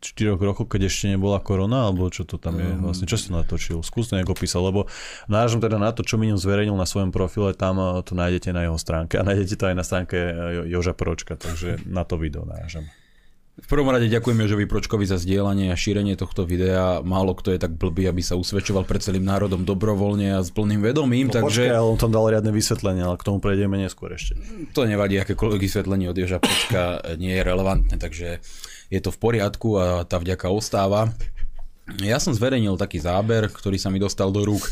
4 0.00 0.40
rokov, 0.40 0.72
keď 0.72 0.88
ešte 0.88 1.12
nebola 1.12 1.44
korona, 1.44 1.92
alebo 1.92 2.08
čo 2.08 2.24
to 2.24 2.40
tam 2.40 2.56
je, 2.56 2.70
mm. 2.72 2.80
vlastne, 2.80 3.04
čo 3.04 3.20
si 3.20 3.28
natočil, 3.34 3.84
skús 3.84 4.08
to 4.08 4.16
nejako 4.16 4.32
písal, 4.32 4.64
lebo 4.64 4.88
náražam 5.28 5.60
teda 5.60 5.76
na 5.76 5.92
to, 5.92 6.00
čo 6.00 6.16
Miňo 6.16 6.40
zverejnil 6.40 6.72
na 6.72 6.88
svojom 6.88 7.12
profile, 7.12 7.52
tam 7.52 7.76
eh, 7.76 8.00
to 8.00 8.16
nájdete 8.16 8.48
na 8.56 8.64
jeho 8.64 8.78
stránke 8.80 9.20
a 9.20 9.26
nájdete 9.28 9.54
to 9.60 9.68
aj 9.68 9.76
na 9.76 9.84
stránke 9.84 10.16
eh, 10.16 10.32
Joža 10.72 10.96
Pročka, 10.96 11.36
takže 11.36 11.84
na 11.84 12.08
to 12.08 12.16
video 12.16 12.48
náražam. 12.48 12.88
V 13.58 13.66
prvom 13.66 13.90
rade 13.90 14.06
ďakujem 14.06 14.38
Jožovi 14.38 14.70
Pročkovi 14.70 15.02
za 15.02 15.18
zdieľanie 15.18 15.74
a 15.74 15.76
šírenie 15.76 16.14
tohto 16.14 16.46
videa. 16.46 17.02
Málo 17.02 17.34
kto 17.34 17.50
je 17.50 17.58
tak 17.58 17.74
blbý, 17.74 18.06
aby 18.06 18.22
sa 18.22 18.38
usvedčoval 18.38 18.86
pred 18.86 19.02
celým 19.02 19.26
národom 19.26 19.66
dobrovoľne 19.66 20.38
a 20.38 20.46
s 20.46 20.54
plným 20.54 20.78
vedomím. 20.78 21.26
No, 21.26 21.42
takže... 21.42 21.66
Počkaj, 21.66 21.78
ale 21.82 21.90
on 21.90 21.98
tam 21.98 22.14
dal 22.14 22.30
riadne 22.30 22.54
vysvetlenie, 22.54 23.02
ale 23.02 23.18
k 23.18 23.26
tomu 23.26 23.42
prejdeme 23.42 23.74
neskôr 23.74 24.14
ešte. 24.14 24.38
To 24.78 24.86
nevadí, 24.86 25.18
akékoľvek 25.18 25.58
vysvetlenie 25.58 26.06
od 26.06 26.14
Joža 26.14 26.38
Pročka 26.38 27.02
nie 27.18 27.34
je 27.34 27.42
relevantné, 27.42 27.98
takže 27.98 28.38
je 28.94 29.00
to 29.02 29.10
v 29.10 29.18
poriadku 29.18 29.74
a 29.74 30.06
tá 30.06 30.22
vďaka 30.22 30.46
ostáva. 30.54 31.10
Ja 31.98 32.22
som 32.22 32.30
zverejnil 32.30 32.78
taký 32.78 33.02
záber, 33.02 33.50
ktorý 33.50 33.74
sa 33.74 33.90
mi 33.90 33.98
dostal 33.98 34.30
do 34.30 34.46
rúk 34.46 34.70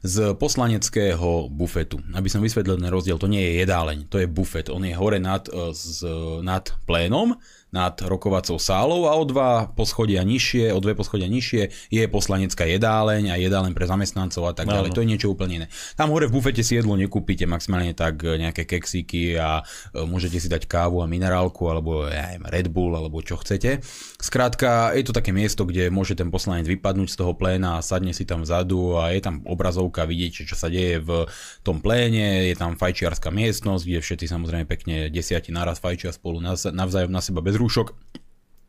z 0.00 0.32
poslaneckého 0.38 1.50
bufetu. 1.52 2.00
Aby 2.16 2.32
som 2.32 2.40
vysvetlil 2.40 2.80
ten 2.80 2.88
rozdiel, 2.88 3.20
to 3.20 3.28
nie 3.28 3.42
je 3.42 3.52
jedáleň, 3.66 4.08
to 4.08 4.16
je 4.22 4.30
bufet. 4.30 4.72
On 4.72 4.80
je 4.80 4.96
hore 4.96 5.20
nad, 5.20 5.44
e, 5.50 5.76
z, 5.76 6.08
nad 6.40 6.72
plénom 6.88 7.36
nad 7.70 7.94
rokovacou 8.02 8.58
sálou 8.58 9.06
a 9.06 9.14
o 9.14 9.22
dva 9.22 9.70
poschodia 9.74 10.26
nižšie, 10.26 10.74
o 10.74 10.78
dve 10.82 10.98
poschodia 10.98 11.30
nižšie 11.30 11.90
je 11.90 12.02
poslanecká 12.10 12.66
jedáleň 12.66 13.30
a 13.30 13.38
jedáleň 13.38 13.72
pre 13.74 13.86
zamestnancov 13.86 14.50
a 14.50 14.54
tak 14.54 14.66
ďalej. 14.66 14.90
To 14.90 15.02
je 15.02 15.10
niečo 15.10 15.28
úplne 15.30 15.64
iné. 15.64 15.66
Tam 15.94 16.10
hore 16.10 16.26
v 16.26 16.34
bufete 16.34 16.66
si 16.66 16.74
jedlo 16.74 16.98
nekúpite, 16.98 17.46
maximálne 17.46 17.94
tak 17.94 18.26
e, 18.26 18.42
nejaké 18.42 18.66
keksíky 18.66 19.38
a 19.38 19.62
e, 19.94 20.02
môžete 20.02 20.42
si 20.42 20.48
dať 20.50 20.66
kávu 20.66 20.98
a 21.02 21.06
minerálku 21.06 21.70
alebo 21.70 22.10
ja 22.10 22.34
neviem, 22.34 22.50
Red 22.50 22.66
Bull 22.74 22.98
alebo 22.98 23.22
čo 23.22 23.38
chcete. 23.38 23.86
Skrátka, 24.18 24.90
je 24.98 25.06
to 25.06 25.14
také 25.14 25.30
miesto, 25.30 25.62
kde 25.62 25.94
môže 25.94 26.18
ten 26.18 26.28
poslanec 26.28 26.66
vypadnúť 26.66 27.08
z 27.14 27.16
toho 27.22 27.32
pléna 27.38 27.78
a 27.78 27.84
sadne 27.86 28.10
si 28.10 28.26
tam 28.26 28.42
vzadu 28.42 28.98
a 28.98 29.14
je 29.14 29.22
tam 29.22 29.46
obrazovka, 29.46 30.10
vidieť, 30.10 30.42
čo 30.48 30.56
sa 30.58 30.66
deje 30.66 30.98
v 30.98 31.30
tom 31.62 31.78
pléne, 31.78 32.50
je 32.50 32.56
tam 32.58 32.74
fajčiarská 32.74 33.30
miestnosť, 33.30 33.82
kde 33.86 34.00
všetci 34.02 34.26
samozrejme 34.26 34.64
pekne 34.66 35.06
desiati 35.12 35.54
naraz 35.54 35.78
fajčia 35.78 36.10
spolu 36.10 36.42
navzájom 36.74 37.12
na 37.12 37.22
seba 37.22 37.44
bez 37.44 37.59
rúšok. 37.60 37.92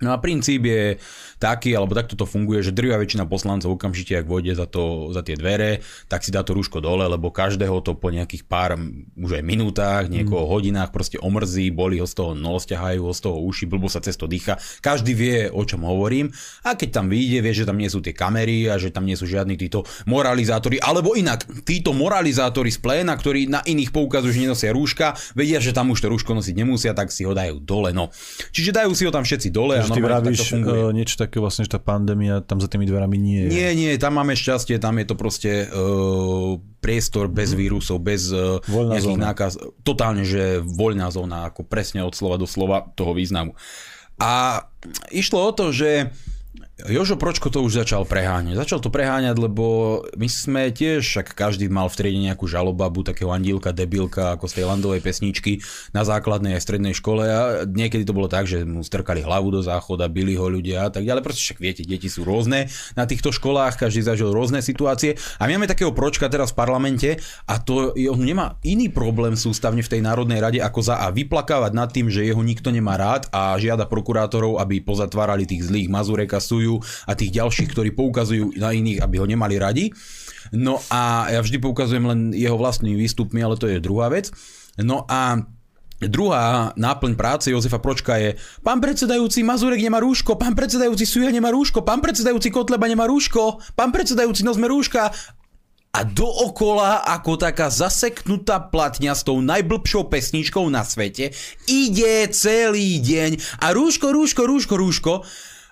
No 0.02 0.12
a 0.14 0.18
princíp 0.18 0.66
je 0.66 0.98
taký, 1.38 1.78
alebo 1.78 1.94
takto 1.94 2.18
to 2.18 2.26
funguje, 2.26 2.66
že 2.66 2.74
drvia 2.74 2.98
väčšina 2.98 3.30
poslancov 3.30 3.78
okamžite, 3.78 4.18
ak 4.18 4.26
vôjde 4.26 4.58
za, 4.58 4.66
to, 4.66 5.14
za 5.14 5.22
tie 5.22 5.38
dvere, 5.38 5.82
tak 6.10 6.26
si 6.26 6.34
dá 6.34 6.42
to 6.42 6.58
rúško 6.58 6.82
dole, 6.82 7.06
lebo 7.06 7.30
každého 7.30 7.82
to 7.86 7.94
po 7.94 8.10
nejakých 8.10 8.46
pár 8.46 8.78
už 9.18 9.32
aj 9.38 9.44
minútach, 9.46 10.10
niekoho 10.10 10.46
mm. 10.46 10.52
hodinách 10.52 10.90
proste 10.90 11.22
omrzí, 11.22 11.70
boli 11.70 12.02
ho 12.02 12.06
z 12.10 12.18
toho 12.18 12.32
nos, 12.34 12.66
ťahajú 12.66 13.02
ho 13.06 13.14
z 13.14 13.22
toho 13.26 13.38
uši, 13.42 13.66
blbo 13.70 13.90
sa 13.90 14.02
cez 14.02 14.18
to 14.18 14.26
dýcha. 14.26 14.58
Každý 14.82 15.14
vie, 15.14 15.38
o 15.54 15.62
čom 15.66 15.86
hovorím. 15.86 16.34
A 16.66 16.74
keď 16.74 17.02
tam 17.02 17.06
vyjde, 17.10 17.46
vie, 17.46 17.54
že 17.54 17.70
tam 17.70 17.78
nie 17.78 17.90
sú 17.90 18.02
tie 18.02 18.14
kamery 18.14 18.70
a 18.70 18.82
že 18.82 18.90
tam 18.90 19.06
nie 19.06 19.18
sú 19.18 19.30
žiadni 19.30 19.58
títo 19.58 19.86
moralizátori, 20.10 20.82
alebo 20.82 21.14
inak, 21.14 21.46
títo 21.62 21.94
moralizátori 21.94 22.74
z 22.74 22.82
pléna, 22.82 23.14
ktorí 23.14 23.46
na 23.50 23.62
iných 23.62 23.94
poukazujú, 23.94 24.34
že 24.34 24.42
nenosia 24.42 24.74
rúška, 24.74 25.14
vedia, 25.38 25.62
že 25.62 25.74
tam 25.74 25.94
už 25.94 26.02
to 26.02 26.08
rúško 26.10 26.34
nosiť 26.34 26.56
nemusia, 26.58 26.98
tak 26.98 27.14
si 27.14 27.22
ho 27.26 27.38
dajú 27.38 27.62
dole. 27.62 27.94
No. 27.94 28.10
Čiže 28.50 28.74
dajú 28.74 28.92
si 28.98 29.06
ho 29.06 29.12
tam 29.14 29.22
všetci 29.22 29.54
dole. 29.54 29.78
Ty 29.96 30.02
vravíš 30.02 30.42
uh, 30.58 30.90
niečo 30.96 31.16
také 31.20 31.38
vlastne, 31.38 31.68
že 31.68 31.76
tá 31.76 31.82
pandémia 31.82 32.40
tam 32.42 32.60
za 32.60 32.68
tými 32.68 32.88
dverami 32.88 33.18
nie 33.20 33.40
je. 33.46 33.50
Nie, 33.52 33.70
nie, 33.76 33.92
tam 34.00 34.18
máme 34.18 34.34
šťastie, 34.34 34.80
tam 34.80 34.98
je 34.98 35.06
to 35.08 35.16
proste 35.16 35.52
uh, 35.68 36.58
priestor 36.80 37.28
bez 37.28 37.54
mhm. 37.54 37.58
vírusov, 37.58 38.00
bez 38.02 38.32
uh, 38.32 38.64
nejakých 38.68 39.20
zóna. 39.20 39.26
nákaz. 39.32 39.60
Totálne, 39.84 40.24
že 40.24 40.64
voľná 40.64 41.12
zóna, 41.12 41.52
ako 41.52 41.68
presne 41.68 42.02
od 42.02 42.16
slova 42.16 42.40
do 42.40 42.48
slova 42.48 42.88
toho 42.96 43.12
významu. 43.14 43.54
A 44.22 44.64
išlo 45.10 45.50
o 45.50 45.52
to, 45.52 45.74
že 45.74 46.14
Jožo 46.90 47.14
Pročko 47.20 47.54
to 47.54 47.62
už 47.62 47.86
začal 47.86 48.10
preháňať. 48.10 48.58
Začal 48.58 48.80
to 48.82 48.90
preháňať, 48.90 49.38
lebo 49.38 50.00
my 50.18 50.26
sme 50.26 50.74
tiež, 50.74 51.06
však 51.06 51.38
každý 51.38 51.70
mal 51.70 51.86
v 51.92 51.98
triede 51.98 52.20
nejakú 52.26 52.50
žalobabu, 52.50 53.06
takého 53.06 53.30
andílka, 53.30 53.70
debilka, 53.76 54.34
ako 54.34 54.50
z 54.50 54.54
tej 54.58 54.66
landovej 54.66 55.02
pesničky 55.06 55.62
na 55.94 56.02
základnej 56.02 56.58
a 56.58 56.64
strednej 56.64 56.98
škole 56.98 57.28
a 57.28 57.68
niekedy 57.70 58.02
to 58.02 58.16
bolo 58.18 58.26
tak, 58.26 58.50
že 58.50 58.66
mu 58.66 58.82
strkali 58.82 59.22
hlavu 59.22 59.54
do 59.54 59.62
záchoda, 59.62 60.10
bili 60.10 60.34
ho 60.34 60.50
ľudia 60.50 60.88
a 60.88 60.90
tak 60.90 61.06
ďalej. 61.06 61.22
Proste 61.22 61.44
však 61.52 61.60
viete, 61.62 61.84
deti 61.86 62.10
sú 62.10 62.26
rôzne 62.26 62.72
na 62.98 63.06
týchto 63.06 63.30
školách, 63.30 63.78
každý 63.78 64.02
zažil 64.02 64.34
rôzne 64.34 64.64
situácie 64.64 65.20
a 65.38 65.46
my 65.46 65.62
máme 65.62 65.70
takého 65.70 65.94
Pročka 65.94 66.32
teraz 66.32 66.56
v 66.56 66.58
parlamente 66.58 67.10
a 67.46 67.60
to 67.62 67.94
on 67.94 68.22
nemá 68.24 68.58
iný 68.64 68.88
problém 68.88 69.36
sústavne 69.36 69.84
v 69.84 69.92
tej 69.92 70.02
Národnej 70.02 70.40
rade 70.40 70.60
ako 70.64 70.80
za 70.82 70.96
a 71.04 71.12
vyplakávať 71.12 71.72
nad 71.76 71.90
tým, 71.92 72.08
že 72.08 72.26
jeho 72.26 72.40
nikto 72.40 72.72
nemá 72.72 72.96
rád 72.96 73.28
a 73.30 73.54
žiada 73.60 73.86
prokurátorov, 73.86 74.58
aby 74.58 74.80
pozatvárali 74.80 75.44
tých 75.44 75.68
zlých 75.68 75.92
Mazureka 75.92 76.40
Suju 76.40 76.71
a 76.80 77.12
tých 77.18 77.36
ďalších, 77.36 77.74
ktorí 77.74 77.92
poukazujú 77.92 78.56
na 78.56 78.72
iných, 78.72 79.04
aby 79.04 79.20
ho 79.20 79.28
nemali 79.28 79.60
radi. 79.60 79.92
No 80.56 80.80
a 80.88 81.28
ja 81.34 81.44
vždy 81.44 81.58
poukazujem 81.60 82.06
len 82.06 82.20
jeho 82.32 82.56
vlastnými 82.56 82.96
výstupmi, 82.96 83.44
ale 83.44 83.60
to 83.60 83.68
je 83.68 83.84
druhá 83.84 84.08
vec. 84.08 84.32
No 84.80 85.04
a 85.10 85.44
Druhá 86.02 86.74
náplň 86.74 87.14
práce 87.14 87.54
Jozefa 87.54 87.78
Pročka 87.78 88.18
je 88.18 88.34
pán 88.66 88.82
predsedajúci 88.82 89.46
Mazurek 89.46 89.78
nemá 89.78 90.02
rúško, 90.02 90.34
pán 90.34 90.58
predsedajúci 90.58 91.06
Suja 91.06 91.30
nemá 91.30 91.54
rúško, 91.54 91.86
pán 91.86 92.02
predsedajúci 92.02 92.50
Kotleba 92.50 92.90
nemá 92.90 93.06
rúško, 93.06 93.62
pán 93.78 93.94
predsedajúci 93.94 94.42
nosme 94.42 94.66
rúška 94.66 95.14
a 95.92 96.02
dookola 96.02 97.06
ako 97.06 97.38
taká 97.38 97.70
zaseknutá 97.70 98.58
platňa 98.74 99.14
s 99.14 99.22
tou 99.28 99.44
najblbšou 99.46 100.10
pesničkou 100.10 100.66
na 100.74 100.82
svete 100.88 101.38
ide 101.70 102.26
celý 102.34 102.98
deň 102.98 103.62
a 103.62 103.70
rúško, 103.70 104.10
rúško, 104.10 104.42
rúško, 104.50 104.74
rúško 104.82 105.14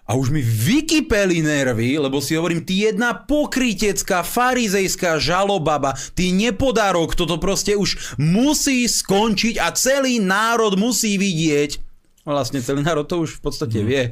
a 0.10 0.18
už 0.18 0.34
mi 0.34 0.42
vykypeli 0.42 1.46
nervy, 1.46 2.02
lebo 2.02 2.18
si 2.18 2.34
hovorím, 2.34 2.66
ty 2.66 2.90
jedna 2.90 3.14
pokrytecká, 3.14 4.26
farizejská 4.26 5.22
žalobaba, 5.22 5.94
ty 6.18 6.34
nepodárok, 6.34 7.14
toto 7.14 7.38
proste 7.38 7.78
už 7.78 8.18
musí 8.18 8.90
skončiť 8.90 9.62
a 9.62 9.70
celý 9.78 10.18
národ 10.18 10.74
musí 10.82 11.22
vidieť. 11.22 11.78
Vlastne 12.26 12.58
celý 12.66 12.82
národ 12.82 13.06
to 13.06 13.22
už 13.22 13.38
v 13.38 13.42
podstate 13.46 13.80
mm. 13.80 13.86
vie. 13.86 14.04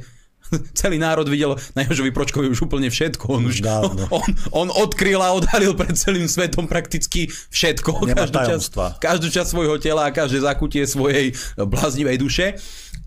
Celý 0.78 0.96
národ 0.98 1.28
videl 1.28 1.56
na 1.76 1.84
Jožovi 1.84 2.10
Pročkovi 2.10 2.48
už 2.48 2.68
úplne 2.68 2.88
všetko. 2.88 3.24
On, 3.28 3.42
už, 3.44 3.62
on, 3.64 3.96
on, 4.18 4.28
on 4.52 4.68
odkryl 4.72 5.20
a 5.20 5.34
odhalil 5.36 5.74
pred 5.76 5.94
celým 5.94 6.26
svetom 6.26 6.66
prakticky 6.66 7.28
všetko. 7.50 8.08
každú 8.12 8.38
časť, 8.38 8.70
každú 9.00 9.28
časť 9.28 9.48
svojho 9.48 9.76
tela 9.80 10.08
a 10.08 10.14
každé 10.14 10.44
zakutie 10.44 10.84
svojej 10.88 11.36
bláznivej 11.56 12.16
duše. 12.20 12.46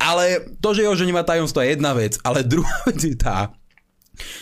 Ale 0.02 0.50
to, 0.62 0.74
že 0.74 0.86
Jožo 0.86 1.06
nemá 1.06 1.22
tajomstvo 1.22 1.62
je 1.62 1.78
jedna 1.78 1.94
vec, 1.94 2.18
ale 2.26 2.42
druhá 2.42 2.82
vec 2.90 3.00
je 3.02 3.16
tá, 3.18 3.54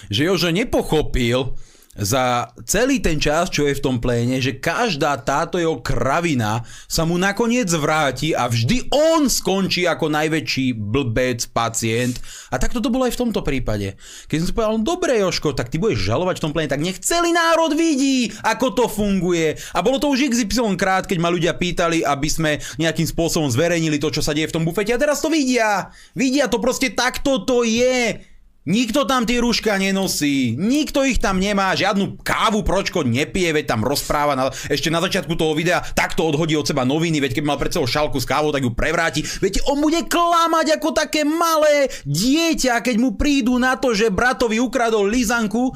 že 0.08 0.28
Jožo 0.28 0.52
nepochopil, 0.52 1.56
za 2.02 2.52
celý 2.64 3.04
ten 3.04 3.20
čas, 3.20 3.52
čo 3.52 3.68
je 3.68 3.76
v 3.76 3.84
tom 3.84 3.98
pléne, 4.00 4.40
že 4.40 4.58
každá 4.58 5.20
táto 5.22 5.60
jeho 5.60 5.80
kravina 5.84 6.64
sa 6.88 7.04
mu 7.04 7.20
nakoniec 7.20 7.68
vráti 7.76 8.32
a 8.34 8.48
vždy 8.48 8.92
on 8.92 9.28
skončí 9.28 9.86
ako 9.86 10.10
najväčší 10.10 10.76
blbec, 10.76 11.44
pacient. 11.52 12.20
A 12.50 12.58
takto 12.58 12.80
to 12.80 12.92
bolo 12.92 13.06
aj 13.06 13.14
v 13.16 13.22
tomto 13.28 13.42
prípade. 13.44 14.00
Keď 14.32 14.38
som 14.42 14.48
si 14.48 14.56
povedal, 14.56 14.76
no 14.80 14.84
dobre 14.84 15.20
Joško, 15.20 15.54
tak 15.54 15.70
ty 15.70 15.78
budeš 15.78 16.08
žalovať 16.08 16.36
v 16.40 16.44
tom 16.44 16.54
pléne, 16.56 16.72
tak 16.72 16.84
nech 16.84 17.00
celý 17.04 17.36
národ 17.36 17.76
vidí, 17.76 18.32
ako 18.44 18.68
to 18.74 18.86
funguje. 18.88 19.60
A 19.76 19.80
bolo 19.84 20.00
to 20.00 20.12
už 20.12 20.32
XY 20.32 20.80
krát, 20.80 21.06
keď 21.06 21.18
ma 21.20 21.30
ľudia 21.30 21.56
pýtali, 21.56 22.02
aby 22.02 22.30
sme 22.32 22.52
nejakým 22.80 23.06
spôsobom 23.06 23.52
zverejnili 23.52 24.00
to, 24.00 24.10
čo 24.10 24.24
sa 24.24 24.32
deje 24.32 24.50
v 24.50 24.56
tom 24.56 24.66
bufete. 24.66 24.96
A 24.96 25.02
teraz 25.02 25.20
to 25.20 25.28
vidia. 25.28 25.92
Vidia 26.16 26.48
to 26.48 26.64
proste 26.64 26.96
takto 26.96 27.44
to 27.44 27.68
je. 27.68 28.20
Nikto 28.68 29.08
tam 29.08 29.24
tie 29.24 29.40
rúška 29.40 29.80
nenosí, 29.80 30.52
nikto 30.60 31.08
ich 31.08 31.16
tam 31.16 31.40
nemá, 31.40 31.72
žiadnu 31.80 32.20
kávu 32.20 32.62
pročko 32.68 33.08
nepije, 33.08 33.56
veď 33.56 33.66
tam 33.72 33.88
rozpráva 33.88 34.36
na, 34.36 34.52
ešte 34.52 34.92
na 34.92 35.00
začiatku 35.00 35.32
toho 35.40 35.56
videa, 35.56 35.80
takto 35.96 36.28
odhodí 36.28 36.60
od 36.60 36.68
seba 36.68 36.84
noviny, 36.84 37.24
veď 37.24 37.40
keď 37.40 37.44
mal 37.48 37.56
pred 37.56 37.72
sebou 37.72 37.88
šalku 37.88 38.20
s 38.20 38.28
kávou, 38.28 38.52
tak 38.52 38.68
ju 38.68 38.76
prevráti. 38.76 39.24
Veď 39.24 39.64
on 39.72 39.80
bude 39.80 40.04
klamať 40.12 40.76
ako 40.76 40.92
také 40.92 41.24
malé 41.24 41.88
dieťa, 42.04 42.84
keď 42.84 42.96
mu 43.00 43.16
prídu 43.16 43.56
na 43.56 43.80
to, 43.80 43.96
že 43.96 44.12
bratovi 44.12 44.60
ukradol 44.60 45.08
lizanku. 45.08 45.72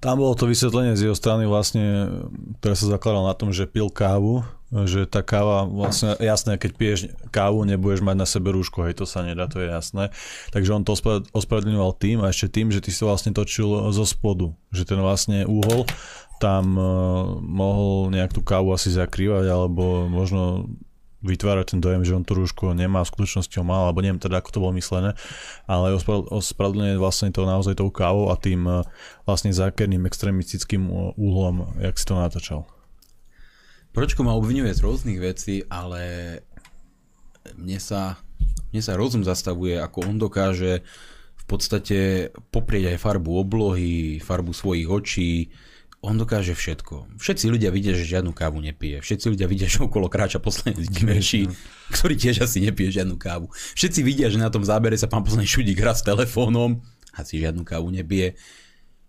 Tam 0.00 0.18
bolo 0.18 0.32
to 0.32 0.48
vysvetlenie 0.48 0.96
z 0.96 1.12
jeho 1.12 1.14
strany 1.14 1.46
vlastne, 1.46 2.10
ktoré 2.58 2.74
sa 2.74 2.90
zakladalo 2.90 3.28
na 3.28 3.36
tom, 3.38 3.52
že 3.54 3.68
pil 3.70 3.86
kávu, 3.86 4.42
že 4.72 5.04
tá 5.04 5.20
káva, 5.20 5.68
vlastne 5.68 6.16
jasné, 6.16 6.56
keď 6.56 6.70
piješ 6.72 7.00
kávu, 7.28 7.68
nebudeš 7.68 8.00
mať 8.00 8.16
na 8.16 8.24
sebe 8.24 8.56
rúško, 8.56 8.88
hej, 8.88 8.96
to 8.96 9.04
sa 9.04 9.20
nedá, 9.20 9.44
to 9.44 9.60
je 9.60 9.68
jasné. 9.68 10.08
Takže 10.48 10.72
on 10.72 10.82
to 10.82 10.96
ospravedlňoval 11.36 11.92
tým 12.00 12.24
a 12.24 12.32
ešte 12.32 12.60
tým, 12.60 12.72
že 12.72 12.80
ty 12.80 12.88
si 12.88 13.04
vlastne 13.04 13.36
točil 13.36 13.68
zo 13.92 14.04
spodu, 14.08 14.56
že 14.72 14.88
ten 14.88 14.96
vlastne 14.96 15.44
úhol 15.44 15.84
tam 16.40 16.74
uh, 16.74 17.38
mohol 17.38 18.10
nejak 18.10 18.34
tú 18.34 18.42
kávu 18.42 18.74
asi 18.74 18.90
zakrývať, 18.90 19.46
alebo 19.46 20.10
možno 20.10 20.72
vytvárať 21.22 21.76
ten 21.76 21.80
dojem, 21.84 22.02
že 22.02 22.18
on 22.18 22.26
tú 22.26 22.34
rúško 22.34 22.74
nemá, 22.74 23.06
v 23.06 23.12
skutočnosti 23.14 23.54
ho 23.54 23.62
mal, 23.62 23.86
alebo 23.86 24.02
neviem 24.02 24.18
teda, 24.18 24.42
ako 24.42 24.50
to 24.50 24.58
bolo 24.58 24.74
myslené, 24.74 25.14
ale 25.70 25.94
ospravedlňuje 26.34 26.98
vlastne 26.98 27.30
to 27.30 27.46
naozaj 27.46 27.78
tou 27.78 27.94
kávou 27.94 28.32
a 28.32 28.40
tým 28.40 28.66
uh, 28.66 28.82
vlastne 29.22 29.54
zákerným 29.54 30.02
extremistickým 30.08 30.82
úhlom, 31.14 31.78
jak 31.78 31.94
si 31.94 32.08
to 32.08 32.18
natáčal. 32.18 32.66
Pročko 33.92 34.24
ma 34.24 34.32
obvinuje 34.32 34.72
z 34.72 34.80
rôznych 34.80 35.20
vecí, 35.20 35.68
ale 35.68 36.40
mne 37.60 37.76
sa, 37.76 38.16
mne 38.72 38.80
sa 38.80 38.96
rozum 38.96 39.20
zastavuje, 39.20 39.76
ako 39.76 40.08
on 40.08 40.16
dokáže 40.16 40.80
v 41.36 41.44
podstate 41.44 41.98
poprieť 42.48 42.96
aj 42.96 43.02
farbu 43.04 43.30
oblohy, 43.36 44.16
farbu 44.16 44.56
svojich 44.56 44.88
očí, 44.88 45.32
on 46.02 46.18
dokáže 46.18 46.58
všetko. 46.58 47.14
Všetci 47.14 47.46
ľudia 47.46 47.70
vidia, 47.70 47.94
že 47.94 48.02
žiadnu 48.02 48.34
kávu 48.34 48.58
nepije. 48.58 48.98
Všetci 48.98 49.26
ľudia 49.30 49.46
vidia, 49.46 49.70
že 49.70 49.86
okolo 49.86 50.10
kráča 50.10 50.42
poslanec 50.42 50.82
Dimeši, 50.90 51.46
ktorý 51.94 52.18
tiež 52.18 52.42
asi 52.42 52.58
nepije 52.58 52.90
žiadnu 52.90 53.14
kávu. 53.14 53.54
Všetci 53.78 54.02
vidia, 54.02 54.26
že 54.26 54.42
na 54.42 54.50
tom 54.50 54.66
zábere 54.66 54.98
sa 54.98 55.06
pán 55.06 55.22
poslanec 55.22 55.46
Šudík 55.46 55.78
s 55.78 56.02
telefónom, 56.02 56.82
asi 57.14 57.38
žiadnu 57.38 57.62
kávu 57.62 57.86
nepije. 57.94 58.34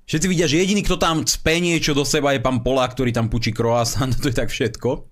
Všetci 0.03 0.27
vidia, 0.27 0.47
že 0.51 0.59
jediný, 0.59 0.83
kto 0.83 0.99
tam 0.99 1.23
cpe 1.23 1.63
niečo 1.63 1.95
do 1.95 2.03
seba 2.03 2.35
je 2.35 2.43
pán 2.43 2.59
Polák, 2.59 2.91
ktorý 2.91 3.15
tam 3.15 3.31
pučí 3.31 3.55
croissant, 3.55 4.11
to 4.21 4.27
je 4.29 4.35
tak 4.35 4.51
všetko. 4.51 5.09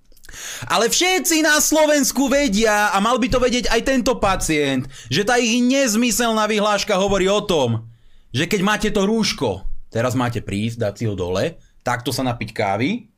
Ale 0.72 0.88
všetci 0.88 1.44
na 1.44 1.60
Slovensku 1.60 2.32
vedia, 2.32 2.92
a 2.92 2.98
mal 3.04 3.20
by 3.20 3.28
to 3.28 3.40
vedieť 3.40 3.68
aj 3.68 3.82
tento 3.84 4.16
pacient, 4.16 4.88
že 5.12 5.28
tá 5.28 5.36
ich 5.36 5.60
nezmyselná 5.60 6.48
vyhláška 6.48 6.96
hovorí 6.96 7.28
o 7.28 7.44
tom, 7.44 7.92
že 8.32 8.48
keď 8.48 8.62
máte 8.64 8.90
to 8.96 9.04
rúško, 9.04 9.68
teraz 9.92 10.16
máte 10.16 10.40
prísť, 10.40 10.88
dať 10.88 10.94
si 10.96 11.04
ho 11.04 11.16
dole, 11.20 11.60
takto 11.84 12.16
sa 12.16 12.24
napiť 12.24 12.50
kávy 12.56 13.12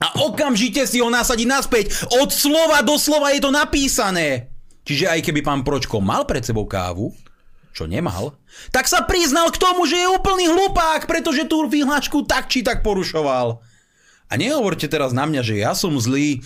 a 0.00 0.06
okamžite 0.22 0.86
si 0.86 1.02
ho 1.02 1.10
nasadiť 1.10 1.48
naspäť. 1.50 1.84
Od 2.22 2.30
slova 2.30 2.80
do 2.86 2.94
slova 2.94 3.34
je 3.34 3.42
to 3.42 3.50
napísané. 3.50 4.54
Čiže 4.86 5.12
aj 5.12 5.20
keby 5.28 5.44
pán 5.44 5.60
Pročko 5.60 6.00
mal 6.00 6.24
pred 6.24 6.40
sebou 6.40 6.64
kávu, 6.64 7.12
čo 7.70 7.86
nemal, 7.86 8.34
tak 8.74 8.90
sa 8.90 9.06
priznal 9.06 9.48
k 9.54 9.60
tomu, 9.60 9.86
že 9.86 9.98
je 9.98 10.08
úplný 10.10 10.50
hlupák, 10.50 11.06
pretože 11.06 11.46
tú 11.46 11.66
vyhlášku 11.70 12.26
tak 12.26 12.50
či 12.50 12.66
tak 12.66 12.82
porušoval. 12.82 13.62
A 14.30 14.32
nehovorte 14.38 14.86
teraz 14.86 15.10
na 15.10 15.26
mňa, 15.26 15.42
že 15.42 15.54
ja 15.58 15.74
som 15.74 15.94
zlý, 15.98 16.42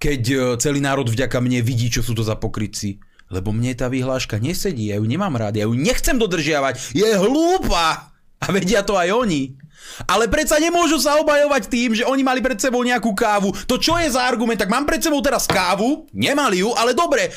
keď 0.00 0.22
e, 0.28 0.36
celý 0.60 0.80
národ 0.80 1.04
vďaka 1.04 1.40
mne 1.44 1.60
vidí, 1.60 1.92
čo 1.92 2.00
sú 2.00 2.16
to 2.16 2.24
za 2.24 2.40
pokryci. 2.40 3.00
Lebo 3.28 3.52
mne 3.52 3.76
tá 3.76 3.92
vyhláška 3.92 4.40
nesedí, 4.40 4.88
ja 4.88 4.96
ju 4.96 5.04
nemám 5.04 5.36
rád, 5.36 5.60
ja 5.60 5.68
ju 5.68 5.76
nechcem 5.76 6.16
dodržiavať, 6.16 6.96
je 6.96 7.08
hlúpa! 7.12 8.08
A 8.38 8.46
vedia 8.54 8.80
to 8.86 8.96
aj 8.96 9.12
oni. 9.12 9.58
Ale 10.06 10.30
predsa 10.30 10.62
nemôžu 10.62 11.02
sa 11.02 11.18
obajovať 11.18 11.62
tým, 11.66 11.90
že 11.98 12.06
oni 12.06 12.22
mali 12.22 12.38
pred 12.38 12.56
sebou 12.56 12.80
nejakú 12.86 13.10
kávu. 13.12 13.50
To 13.66 13.76
čo 13.76 13.98
je 13.98 14.08
za 14.08 14.22
argument? 14.22 14.56
Tak 14.56 14.70
mám 14.70 14.86
pred 14.86 15.02
sebou 15.02 15.18
teraz 15.18 15.44
kávu, 15.50 16.06
nemali 16.14 16.62
ju, 16.62 16.70
ale 16.72 16.94
dobre, 16.94 17.34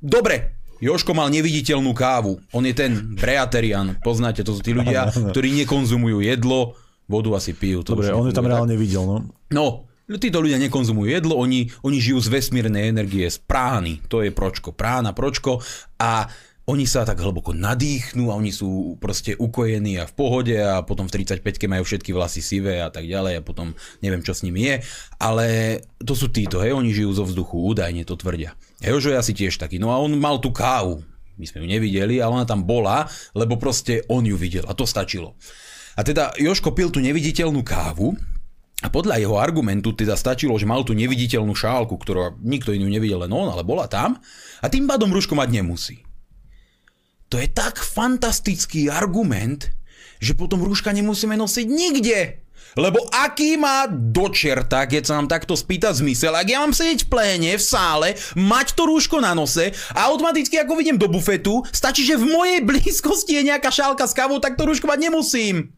dobre, 0.00 0.61
Joško 0.82 1.14
mal 1.14 1.30
neviditeľnú 1.30 1.94
kávu. 1.94 2.42
On 2.50 2.66
je 2.66 2.74
ten 2.74 3.14
breaterian. 3.14 3.94
Poznáte, 4.02 4.42
to 4.42 4.58
sú 4.58 4.66
tí 4.66 4.74
ľudia, 4.74 5.14
ktorí 5.14 5.54
nekonzumujú 5.62 6.26
jedlo, 6.26 6.74
vodu 7.06 7.30
asi 7.38 7.54
pijú. 7.54 7.86
To 7.86 7.94
Dobre, 7.94 8.10
on 8.10 8.26
ju 8.26 8.34
tam 8.34 8.50
tak. 8.50 8.58
reálne 8.58 8.74
videl, 8.74 9.06
no. 9.06 9.16
No, 9.54 9.86
títo 10.18 10.42
ľudia 10.42 10.58
nekonzumujú 10.58 11.06
jedlo, 11.06 11.38
oni, 11.38 11.70
oni 11.86 11.98
žijú 12.02 12.18
z 12.18 12.28
vesmírnej 12.34 12.90
energie, 12.90 13.30
z 13.30 13.38
prány. 13.38 14.02
To 14.10 14.26
je 14.26 14.34
pročko, 14.34 14.74
prána, 14.74 15.14
pročko. 15.14 15.62
A 16.02 16.26
oni 16.62 16.86
sa 16.86 17.02
tak 17.02 17.18
hlboko 17.18 17.50
nadýchnú 17.50 18.30
a 18.30 18.38
oni 18.38 18.54
sú 18.54 18.94
proste 19.02 19.34
ukojení 19.34 19.98
a 19.98 20.06
v 20.06 20.14
pohode 20.14 20.54
a 20.54 20.86
potom 20.86 21.10
v 21.10 21.26
35-ke 21.26 21.66
majú 21.66 21.82
všetky 21.82 22.14
vlasy 22.14 22.38
sivé 22.38 22.78
a 22.78 22.86
tak 22.86 23.10
ďalej 23.10 23.42
a 23.42 23.42
potom 23.42 23.74
neviem, 23.98 24.22
čo 24.22 24.30
s 24.30 24.46
nimi 24.46 24.70
je. 24.70 24.76
Ale 25.18 25.46
to 25.98 26.14
sú 26.14 26.30
títo, 26.30 26.62
hej, 26.62 26.70
oni 26.70 26.94
žijú 26.94 27.18
zo 27.18 27.26
vzduchu, 27.26 27.58
údajne 27.58 28.06
to 28.06 28.14
tvrdia. 28.14 28.54
Jožo 28.78 29.10
je 29.10 29.18
asi 29.18 29.34
tiež 29.34 29.58
taký. 29.58 29.82
No 29.82 29.90
a 29.90 29.98
on 29.98 30.14
mal 30.22 30.38
tú 30.38 30.54
kávu. 30.54 31.02
My 31.34 31.44
sme 31.50 31.66
ju 31.66 31.66
nevideli, 31.66 32.22
ale 32.22 32.30
ona 32.30 32.46
tam 32.46 32.62
bola, 32.62 33.10
lebo 33.34 33.58
proste 33.58 34.06
on 34.06 34.22
ju 34.22 34.38
videl 34.38 34.62
a 34.70 34.76
to 34.78 34.86
stačilo. 34.86 35.34
A 35.98 36.06
teda 36.06 36.30
Joško 36.38 36.70
pil 36.78 36.94
tú 36.94 37.02
neviditeľnú 37.02 37.66
kávu 37.66 38.14
a 38.82 38.88
podľa 38.90 39.18
jeho 39.18 39.34
argumentu 39.34 39.98
teda 39.98 40.14
stačilo, 40.14 40.54
že 40.54 40.70
mal 40.70 40.86
tú 40.86 40.94
neviditeľnú 40.94 41.58
šálku, 41.58 41.98
ktorú 41.98 42.38
nikto 42.38 42.70
iný 42.70 42.86
nevidel, 42.86 43.26
len 43.26 43.34
on, 43.34 43.50
ale 43.50 43.66
bola 43.66 43.90
tam 43.90 44.14
a 44.62 44.66
tým 44.70 44.86
pádom 44.86 45.10
Ruško 45.10 45.34
mať 45.34 45.50
nemusí. 45.58 46.06
To 47.32 47.40
je 47.40 47.48
tak 47.48 47.80
fantastický 47.80 48.92
argument, 48.92 49.72
že 50.20 50.36
potom 50.36 50.60
rúška 50.60 50.92
nemusíme 50.92 51.32
nosiť 51.32 51.64
nikde. 51.64 52.44
Lebo 52.76 53.08
aký 53.08 53.56
má 53.56 53.88
do 53.88 54.28
čerta, 54.28 54.84
keď 54.84 55.02
sa 55.08 55.16
nám 55.16 55.32
takto 55.32 55.56
spýta 55.56 55.92
zmysel, 55.96 56.36
ak 56.36 56.48
ja 56.48 56.60
mám 56.60 56.76
sedieť 56.76 57.04
v 57.04 57.10
pléne, 57.12 57.52
v 57.56 57.64
sále, 57.64 58.16
mať 58.36 58.76
to 58.76 58.84
rúško 58.84 59.24
na 59.24 59.32
nose 59.32 59.72
a 59.96 60.12
automaticky 60.12 60.60
ako 60.60 60.76
vidím 60.76 61.00
do 61.00 61.08
bufetu, 61.08 61.64
stačí, 61.72 62.04
že 62.04 62.20
v 62.20 62.28
mojej 62.28 62.60
blízkosti 62.68 63.40
je 63.40 63.48
nejaká 63.48 63.72
šálka 63.72 64.04
s 64.04 64.12
kávou, 64.12 64.36
tak 64.36 64.60
to 64.60 64.68
rúško 64.68 64.84
mať 64.84 65.00
nemusím. 65.08 65.72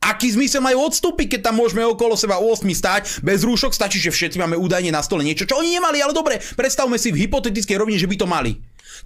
Aký 0.00 0.32
zmysel 0.32 0.64
majú 0.64 0.88
odstúpiť, 0.88 1.36
keď 1.36 1.52
tam 1.52 1.60
môžeme 1.60 1.84
okolo 1.84 2.16
seba 2.16 2.40
8 2.40 2.64
stáť 2.64 3.20
bez 3.20 3.44
rúšok, 3.44 3.76
stačí, 3.76 4.00
že 4.00 4.08
všetci 4.08 4.40
máme 4.40 4.56
údajne 4.56 4.88
na 4.88 5.04
stole 5.04 5.20
niečo, 5.20 5.44
čo 5.44 5.60
oni 5.60 5.68
nemali, 5.76 6.00
ale 6.00 6.16
dobre, 6.16 6.40
predstavme 6.56 6.96
si 6.96 7.12
v 7.12 7.28
hypotetickej 7.28 7.76
rovine, 7.76 8.00
že 8.00 8.08
by 8.08 8.16
to 8.16 8.24
mali. 8.24 8.52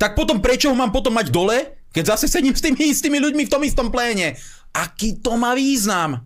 Tak 0.00 0.14
potom 0.14 0.38
prečo 0.38 0.70
ho 0.70 0.76
mám 0.76 0.92
potom 0.94 1.12
mať 1.12 1.28
dole, 1.32 1.82
keď 1.92 2.16
zase 2.16 2.28
sedím 2.28 2.56
s 2.56 2.64
tými 2.64 2.80
istými 2.92 3.18
ľuďmi 3.20 3.42
v 3.48 3.52
tom 3.52 3.62
istom 3.64 3.88
pléne? 3.92 4.36
Aký 4.72 5.20
to 5.20 5.36
má 5.36 5.52
význam? 5.52 6.24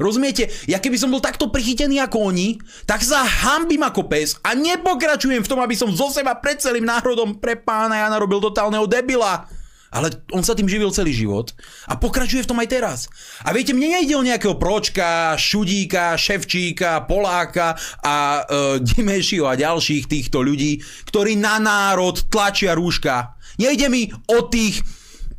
Rozumiete? 0.00 0.48
Ja 0.66 0.80
keby 0.80 0.96
som 0.96 1.12
bol 1.12 1.22
takto 1.22 1.52
prichytený 1.52 2.00
ako 2.02 2.32
oni, 2.32 2.58
tak 2.88 3.04
sa 3.04 3.22
hambím 3.22 3.84
ako 3.84 4.08
pes 4.08 4.34
a 4.40 4.56
nepokračujem 4.56 5.44
v 5.44 5.50
tom, 5.50 5.60
aby 5.60 5.76
som 5.76 5.92
zo 5.92 6.08
seba 6.08 6.32
pred 6.34 6.58
celým 6.58 6.82
národom 6.82 7.36
pre 7.38 7.54
pána 7.54 8.02
Jana 8.02 8.16
robil 8.18 8.40
totálneho 8.40 8.88
debila. 8.88 9.46
Ale 9.92 10.24
on 10.32 10.40
sa 10.40 10.56
tým 10.56 10.66
živil 10.66 10.88
celý 10.88 11.12
život 11.12 11.52
a 11.84 12.00
pokračuje 12.00 12.42
v 12.42 12.50
tom 12.50 12.58
aj 12.64 12.68
teraz. 12.72 12.98
A 13.44 13.52
viete, 13.52 13.76
mne 13.76 14.00
nejde 14.00 14.16
o 14.16 14.24
nejakého 14.24 14.56
Pročka, 14.56 15.36
Šudíka, 15.36 16.16
Ševčíka, 16.16 17.04
Poláka 17.04 17.76
a 18.00 18.40
e, 18.40 18.80
Dimešiho 18.80 19.44
a 19.44 19.54
ďalších 19.60 20.08
týchto 20.08 20.40
ľudí, 20.40 20.80
ktorí 21.12 21.36
na 21.36 21.60
národ 21.60 22.16
tlačia 22.32 22.72
rúška. 22.72 23.36
Nejde 23.60 23.92
mi 23.92 24.08
o 24.32 24.48
tých 24.48 24.80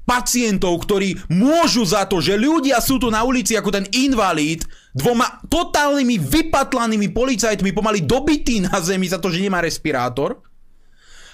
pacientov, 0.05 0.83
ktorí 0.83 1.17
môžu 1.31 1.87
za 1.87 2.05
to, 2.05 2.19
že 2.19 2.37
ľudia 2.37 2.77
sú 2.83 2.99
tu 2.99 3.07
na 3.09 3.23
ulici 3.25 3.55
ako 3.55 3.73
ten 3.73 3.85
invalid, 3.95 4.67
dvoma 4.93 5.41
totálnymi 5.49 6.21
vypatlanými 6.21 7.09
policajtmi 7.09 7.73
pomaly 7.73 8.05
dobití 8.05 8.61
na 8.61 8.77
zemi 8.83 9.09
za 9.09 9.17
to, 9.17 9.33
že 9.33 9.41
nemá 9.41 9.63
respirátor. 9.63 10.37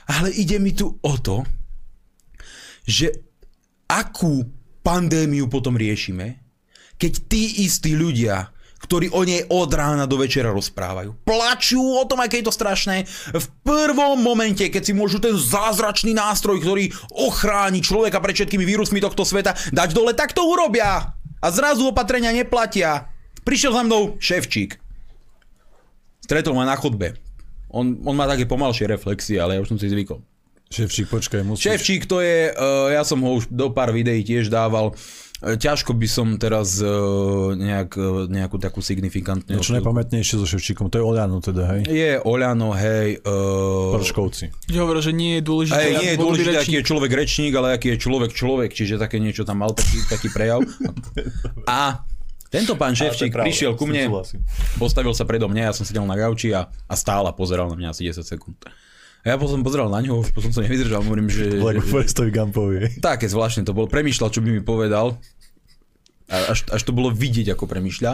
Ale 0.09 0.33
ide 0.33 0.57
mi 0.57 0.73
tu 0.73 0.89
o 0.89 1.13
to, 1.21 1.45
že 2.89 3.13
akú 3.85 4.49
pandémiu 4.81 5.45
potom 5.45 5.77
riešime, 5.77 6.41
keď 6.97 7.13
tí 7.29 7.61
istí 7.61 7.93
ľudia, 7.93 8.49
ktorí 8.79 9.11
o 9.11 9.21
nej 9.27 9.45
od 9.51 9.69
rána 9.69 10.07
do 10.07 10.17
večera 10.17 10.49
rozprávajú. 10.55 11.13
Plačú 11.27 11.99
o 11.99 12.03
tom, 12.07 12.23
aké 12.23 12.41
je 12.41 12.47
to 12.47 12.55
strašné. 12.55 13.05
V 13.35 13.45
prvom 13.61 14.17
momente, 14.17 14.63
keď 14.71 14.81
si 14.81 14.93
môžu 14.95 15.19
ten 15.19 15.35
zázračný 15.35 16.15
nástroj, 16.15 16.63
ktorý 16.63 16.89
ochráni 17.11 17.83
človeka 17.83 18.23
pred 18.23 18.33
všetkými 18.39 18.63
vírusmi 18.63 19.03
tohto 19.03 19.27
sveta, 19.27 19.53
dať 19.75 19.89
dole, 19.91 20.15
tak 20.15 20.31
to 20.31 20.47
urobia. 20.47 21.13
A 21.43 21.47
zrazu 21.51 21.91
opatrenia 21.91 22.31
neplatia. 22.31 23.11
Prišiel 23.43 23.75
za 23.75 23.83
mnou 23.83 24.15
ševčík. 24.17 24.79
Stretol 26.23 26.55
ma 26.55 26.63
na 26.63 26.79
chodbe. 26.79 27.19
On, 27.69 27.83
on 27.83 28.15
má 28.15 28.25
také 28.31 28.47
pomalšie 28.47 28.89
reflexie, 28.89 29.37
ale 29.37 29.59
ja 29.59 29.61
už 29.61 29.75
som 29.75 29.79
si 29.79 29.91
zvykol. 29.91 30.23
Ševčík, 30.69 31.09
počkaj, 31.09 31.41
musíš. 31.41 31.65
Ševčík 31.65 32.05
to 32.05 32.21
je, 32.21 32.53
uh, 32.53 32.93
ja 32.93 33.01
som 33.01 33.17
ho 33.25 33.41
už 33.41 33.49
do 33.49 33.73
pár 33.73 33.89
videí 33.89 34.21
tiež 34.21 34.53
dával. 34.53 34.93
E, 35.41 35.57
Ťažko 35.57 35.97
by 35.97 36.05
som 36.05 36.27
teraz 36.37 36.77
uh, 36.77 37.57
nejak, 37.57 37.97
nejakú 38.29 38.61
takú 38.61 38.77
signifikantnú... 38.77 39.57
Niečo 39.57 39.73
najpamätnejšie 39.73 40.37
so 40.37 40.45
Ševčíkom, 40.45 40.93
to 40.93 41.01
je 41.01 41.03
Oľano 41.09 41.41
teda, 41.41 41.73
hej? 41.73 41.81
Je 41.89 42.11
Oľano, 42.21 42.77
hej. 42.77 43.17
Uh, 43.25 43.97
Prškovci. 43.97 44.69
Že 44.69 44.77
hovorí, 44.77 45.01
že 45.01 45.09
nie 45.09 45.41
je 45.41 45.43
dôležité. 45.49 45.81
Hej, 45.81 45.93
nie 46.05 46.09
je 46.13 46.17
dôležité, 46.21 46.53
aký 46.61 46.75
je 46.77 46.83
človek 46.85 47.11
rečník, 47.17 47.53
ale 47.57 47.73
aký 47.73 47.87
je 47.95 47.97
človek 47.97 48.29
človek, 48.29 48.69
čiže 48.69 49.01
také 49.01 49.17
niečo 49.17 49.49
tam 49.49 49.65
mal 49.65 49.73
taký, 49.73 50.05
taký 50.05 50.29
prejav. 50.29 50.61
A 51.65 52.05
tento 52.53 52.77
pán 52.77 52.93
Ševčík 52.93 53.33
prišiel 53.33 53.73
ku 53.73 53.89
mne, 53.89 54.09
postavil 54.77 55.17
sa 55.17 55.25
predo 55.25 55.49
mňa, 55.49 55.69
ja 55.69 55.73
som 55.73 55.85
sedel 55.85 56.05
na 56.05 56.17
gauči 56.17 56.53
a, 56.53 56.65
a 56.65 56.93
stál 56.93 57.25
a 57.25 57.33
pozeral 57.33 57.69
na 57.69 57.77
mňa 57.77 57.89
asi 57.89 58.05
10 58.05 58.21
sekúnd. 58.21 58.57
A 59.19 59.25
ja 59.25 59.35
potom 59.35 59.59
pozeral 59.67 59.91
na 59.91 59.99
ňo, 59.99 60.23
už 60.23 60.31
potom 60.31 60.55
som 60.55 60.63
nevydržal, 60.63 61.03
hovorím, 61.03 61.27
že... 61.27 61.59
Like 61.59 61.83
že, 61.83 61.91
Forestovi 61.91 62.31
Gumpovi. 62.31 63.03
také 63.03 63.27
zvláštne 63.27 63.67
to 63.67 63.75
bol, 63.75 63.91
premýšľal, 63.91 64.31
čo 64.31 64.39
by 64.39 64.49
mi 64.55 64.63
povedal. 64.63 65.19
A 66.29 66.53
až, 66.53 66.69
až 66.69 66.81
to 66.85 66.93
bolo 66.93 67.09
vidieť, 67.09 67.57
ako 67.57 67.65
premýšľa. 67.65 68.11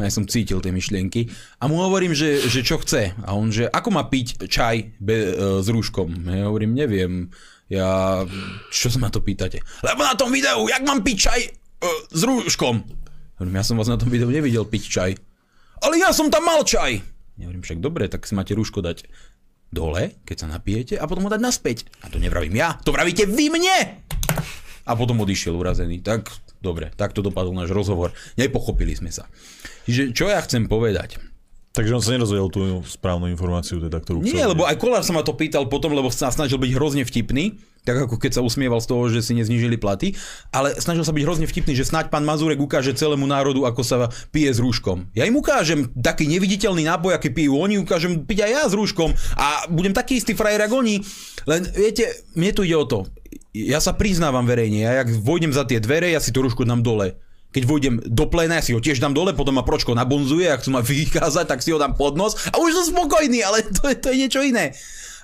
Ja 0.00 0.10
som 0.10 0.24
cítil 0.24 0.64
tie 0.64 0.72
myšlienky. 0.72 1.28
A 1.60 1.68
mu 1.68 1.84
hovorím, 1.84 2.16
že, 2.16 2.40
že 2.48 2.64
čo 2.64 2.80
chce. 2.80 3.12
A 3.12 3.36
on, 3.36 3.52
že 3.52 3.68
ako 3.68 3.92
má 3.92 4.08
piť 4.08 4.48
čaj 4.48 4.96
be, 4.96 5.16
e, 5.30 5.32
s 5.60 5.68
rúškom. 5.68 6.32
Ja 6.32 6.48
hovorím, 6.48 6.72
neviem. 6.72 7.28
Ja, 7.68 8.24
čo 8.72 8.88
sa 8.88 8.96
ma 8.96 9.12
to 9.12 9.20
pýtate? 9.20 9.60
Lebo 9.84 10.00
na 10.00 10.16
tom 10.16 10.32
videu, 10.32 10.64
jak 10.64 10.80
mám 10.80 11.04
piť 11.04 11.16
čaj 11.28 11.40
e, 11.44 11.50
s 12.08 12.22
rúškom? 12.24 12.88
Hovorím, 13.36 13.54
ja 13.60 13.64
som 13.68 13.76
vás 13.76 13.92
na 13.92 14.00
tom 14.00 14.08
videu 14.08 14.32
nevidel 14.32 14.64
piť 14.64 14.84
čaj. 14.88 15.10
Ale 15.84 16.00
ja 16.00 16.08
som 16.16 16.32
tam 16.32 16.48
mal 16.48 16.64
čaj. 16.64 17.04
Ja 17.36 17.44
hovorím, 17.52 17.68
však 17.68 17.84
dobre, 17.84 18.08
tak 18.08 18.24
si 18.24 18.32
máte 18.32 18.56
rúško 18.56 18.80
dať 18.80 19.04
dole, 19.72 20.20
keď 20.28 20.36
sa 20.36 20.46
napijete 20.46 20.94
a 21.00 21.08
potom 21.08 21.24
ho 21.26 21.32
dať 21.32 21.40
naspäť. 21.40 21.88
A 22.04 22.12
to 22.12 22.20
nevravím 22.20 22.54
ja, 22.60 22.76
to 22.84 22.92
vravíte 22.92 23.24
vy 23.24 23.48
mne! 23.48 24.04
A 24.84 24.92
potom 24.98 25.18
odišiel 25.24 25.56
urazený. 25.56 26.04
Tak 26.04 26.28
dobre, 26.60 26.92
tak 26.94 27.16
to 27.16 27.24
dopadol 27.24 27.56
náš 27.56 27.72
rozhovor. 27.72 28.12
Nepochopili 28.36 28.92
sme 28.92 29.08
sa. 29.14 29.30
Čiže 29.88 30.12
čo 30.12 30.28
ja 30.28 30.38
chcem 30.44 30.66
povedať? 30.68 31.18
Takže 31.72 31.96
on 31.96 32.04
sa 32.04 32.12
nerozvedel 32.12 32.52
tú 32.52 32.60
správnu 32.84 33.32
informáciu, 33.32 33.80
teda, 33.80 33.96
ktorú 33.96 34.20
Nie, 34.20 34.44
chcel. 34.44 34.52
lebo 34.52 34.68
aj 34.68 34.76
Kolár 34.76 35.00
sa 35.00 35.16
ma 35.16 35.24
to 35.24 35.32
pýtal 35.32 35.72
potom, 35.72 35.96
lebo 35.96 36.12
sa 36.12 36.28
snažil 36.28 36.60
byť 36.60 36.70
hrozne 36.76 37.02
vtipný, 37.08 37.56
tak 37.82 38.06
ako 38.06 38.14
keď 38.18 38.38
sa 38.38 38.42
usmieval 38.46 38.78
z 38.78 38.88
toho, 38.88 39.02
že 39.10 39.20
si 39.26 39.34
neznížili 39.34 39.74
platy, 39.74 40.14
ale 40.54 40.78
snažil 40.78 41.02
sa 41.02 41.10
byť 41.10 41.22
hrozne 41.26 41.46
vtipný, 41.50 41.74
že 41.74 41.86
snáď 41.86 42.14
pán 42.14 42.22
Mazurek 42.22 42.62
ukáže 42.62 42.94
celému 42.94 43.26
národu, 43.26 43.66
ako 43.66 43.82
sa 43.82 43.96
pije 44.30 44.54
s 44.54 44.62
rúškom. 44.62 45.10
Ja 45.18 45.26
im 45.26 45.34
ukážem 45.34 45.90
taký 45.98 46.30
neviditeľný 46.30 46.86
nápoj, 46.86 47.18
aký 47.18 47.34
pijú 47.34 47.58
oni, 47.58 47.82
ukážem 47.82 48.22
piť 48.22 48.46
aj 48.46 48.50
ja 48.54 48.62
s 48.70 48.74
rúškom 48.78 49.10
a 49.34 49.66
budem 49.66 49.90
taký 49.90 50.22
istý 50.22 50.38
frajer, 50.38 50.62
ako 50.62 50.86
oni. 50.86 51.02
Len 51.50 51.62
viete, 51.74 52.06
mne 52.38 52.54
tu 52.54 52.62
ide 52.62 52.78
o 52.78 52.86
to. 52.86 53.10
Ja 53.52 53.82
sa 53.82 53.98
priznávam 53.98 54.46
verejne, 54.46 54.86
ja 54.86 55.02
jak 55.02 55.12
vojdem 55.18 55.50
za 55.50 55.66
tie 55.66 55.82
dvere, 55.82 56.14
ja 56.14 56.22
si 56.22 56.30
to 56.30 56.40
rúško 56.40 56.62
dám 56.62 56.86
dole. 56.86 57.18
Keď 57.52 57.68
vojdem 57.68 58.00
do 58.00 58.24
pléna, 58.32 58.56
ja 58.56 58.64
si 58.64 58.72
ho 58.72 58.80
tiež 58.80 58.96
dám 58.96 59.12
dole, 59.12 59.36
potom 59.36 59.52
ma 59.52 59.66
pročko 59.66 59.92
nabonzuje, 59.92 60.48
ak 60.48 60.64
chcú 60.64 60.72
ma 60.72 60.80
vykázať, 60.80 61.44
tak 61.44 61.60
si 61.60 61.68
ho 61.68 61.76
dám 61.76 61.92
pod 62.00 62.16
nos 62.16 62.32
a 62.48 62.56
už 62.56 62.72
som 62.72 62.96
spokojný, 62.96 63.44
ale 63.44 63.60
to 63.68 63.92
je, 63.92 63.96
to 64.00 64.08
je 64.08 64.16
niečo 64.24 64.40
iné. 64.40 64.72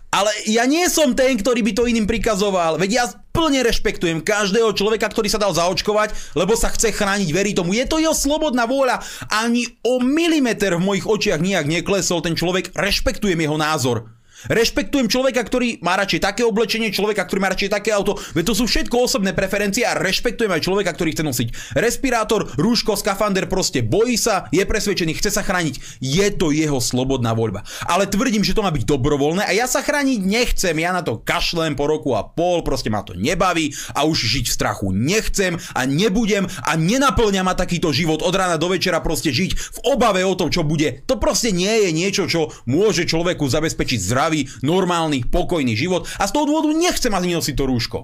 Ale 0.09 0.33
ja 0.49 0.65
nie 0.65 0.89
som 0.89 1.13
ten, 1.13 1.37
ktorý 1.37 1.61
by 1.61 1.73
to 1.77 1.85
iným 1.85 2.09
prikazoval. 2.09 2.81
Veď 2.81 2.91
ja 2.97 3.05
plne 3.29 3.61
rešpektujem 3.61 4.25
každého 4.25 4.73
človeka, 4.73 5.05
ktorý 5.05 5.29
sa 5.29 5.37
dal 5.37 5.53
zaočkovať, 5.53 6.33
lebo 6.33 6.57
sa 6.57 6.73
chce 6.73 6.97
chrániť, 6.97 7.29
verí 7.31 7.53
tomu. 7.53 7.77
Je 7.77 7.85
to 7.85 8.01
jeho 8.01 8.17
slobodná 8.17 8.65
vôľa. 8.65 9.05
Ani 9.29 9.69
o 9.85 10.01
milimeter 10.01 10.81
v 10.81 10.85
mojich 10.85 11.07
očiach 11.07 11.39
nijak 11.39 11.69
neklesol 11.69 12.25
ten 12.25 12.33
človek. 12.33 12.73
Rešpektujem 12.73 13.37
jeho 13.37 13.61
názor. 13.61 14.18
Rešpektujem 14.47 15.11
človeka, 15.11 15.43
ktorý 15.43 15.83
má 15.83 15.99
radšej 15.99 16.23
také 16.23 16.47
oblečenie, 16.47 16.95
človeka, 16.95 17.27
ktorý 17.27 17.43
má 17.43 17.51
radšej 17.51 17.75
také 17.75 17.91
auto. 17.91 18.15
Veď 18.39 18.55
to 18.55 18.55
sú 18.55 18.65
všetko 18.71 19.11
osobné 19.11 19.35
preferencie 19.35 19.83
a 19.83 19.99
rešpektujem 19.99 20.55
aj 20.55 20.63
človeka, 20.63 20.95
ktorý 20.95 21.11
chce 21.11 21.27
nosiť 21.27 21.49
respirátor, 21.75 22.47
rúško, 22.55 22.95
skafander, 22.95 23.51
proste 23.51 23.83
bojí 23.83 24.15
sa, 24.15 24.47
je 24.55 24.63
presvedčený, 24.63 25.19
chce 25.19 25.35
sa 25.35 25.43
chrániť. 25.43 25.99
Je 25.99 26.27
to 26.39 26.55
jeho 26.55 26.79
slobodná 26.79 27.35
voľba. 27.35 27.67
Ale 27.83 28.07
tvrdím, 28.07 28.47
že 28.47 28.55
to 28.55 28.63
má 28.63 28.71
byť 28.71 28.87
dobrovoľné 28.87 29.43
a 29.43 29.51
ja 29.51 29.67
sa 29.67 29.83
chrániť 29.83 30.23
nechcem. 30.23 30.77
Ja 30.79 30.95
na 30.95 31.03
to 31.03 31.19
kašlem 31.19 31.75
po 31.75 31.91
roku 31.91 32.15
a 32.15 32.23
pol, 32.23 32.63
proste 32.63 32.95
ma 32.95 33.03
to 33.03 33.19
nebaví 33.19 33.75
a 33.91 34.07
už 34.07 34.23
žiť 34.23 34.47
v 34.47 34.55
strachu 34.55 34.95
nechcem 34.95 35.59
a 35.75 35.83
nebudem 35.83 36.47
a 36.47 36.79
nenaplňa 36.79 37.43
ma 37.43 37.59
takýto 37.59 37.91
život 37.91 38.23
od 38.23 38.35
rána 38.39 38.55
do 38.55 38.71
večera 38.71 39.03
proste 39.03 39.35
žiť 39.35 39.51
v 39.59 39.79
obave 39.99 40.23
o 40.23 40.39
tom, 40.39 40.47
čo 40.47 40.63
bude. 40.63 41.03
To 41.11 41.19
proste 41.19 41.51
nie 41.51 41.89
je 41.89 41.91
niečo, 41.91 42.31
čo 42.31 42.55
môže 42.71 43.03
človeku 43.03 43.51
zabezpečiť 43.51 43.99
zdravie 43.99 44.28
zdravý, 44.29 44.45
normálny, 44.61 45.25
pokojný 45.25 45.73
život 45.73 46.05
a 46.21 46.29
z 46.29 46.37
toho 46.37 46.45
dôvodu 46.45 46.77
nechcem 46.77 47.09
ani 47.17 47.33
nosiť 47.33 47.55
to 47.57 47.65
rúško. 47.65 47.99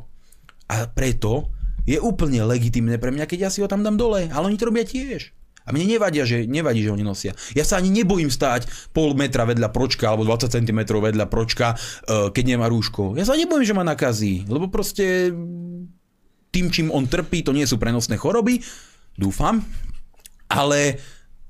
A 0.73 0.89
preto 0.89 1.53
je 1.85 2.01
úplne 2.01 2.41
legitimné 2.49 2.97
pre 2.97 3.13
mňa, 3.13 3.29
keď 3.29 3.39
ja 3.45 3.51
si 3.53 3.61
ho 3.61 3.69
tam 3.69 3.85
dám 3.85 4.01
dole, 4.01 4.33
ale 4.33 4.49
oni 4.49 4.57
to 4.57 4.73
robia 4.73 4.89
tiež. 4.89 5.37
A 5.65 5.73
mne 5.73 5.97
nevadia, 5.97 6.25
že, 6.29 6.45
nevadí, 6.45 6.85
že 6.85 6.93
oni 6.93 7.05
nosia. 7.05 7.33
Ja 7.57 7.65
sa 7.65 7.81
ani 7.81 7.89
nebojím 7.89 8.29
stáť 8.29 8.69
pol 8.93 9.17
metra 9.17 9.49
vedľa 9.49 9.73
pročka 9.73 10.13
alebo 10.13 10.25
20 10.25 10.49
cm 10.49 10.81
vedľa 10.81 11.29
pročka, 11.29 11.77
uh, 11.77 12.29
keď 12.33 12.57
nemá 12.57 12.69
rúško. 12.69 13.17
Ja 13.17 13.29
sa 13.29 13.37
nebojím, 13.37 13.65
že 13.65 13.77
ma 13.77 13.85
nakazí, 13.85 14.45
lebo 14.49 14.69
proste 14.69 15.33
tým, 16.53 16.69
čím 16.69 16.89
on 16.93 17.09
trpí, 17.09 17.45
to 17.45 17.57
nie 17.57 17.65
sú 17.65 17.81
prenosné 17.81 18.21
choroby, 18.21 18.61
dúfam, 19.17 19.65
ale 20.53 21.01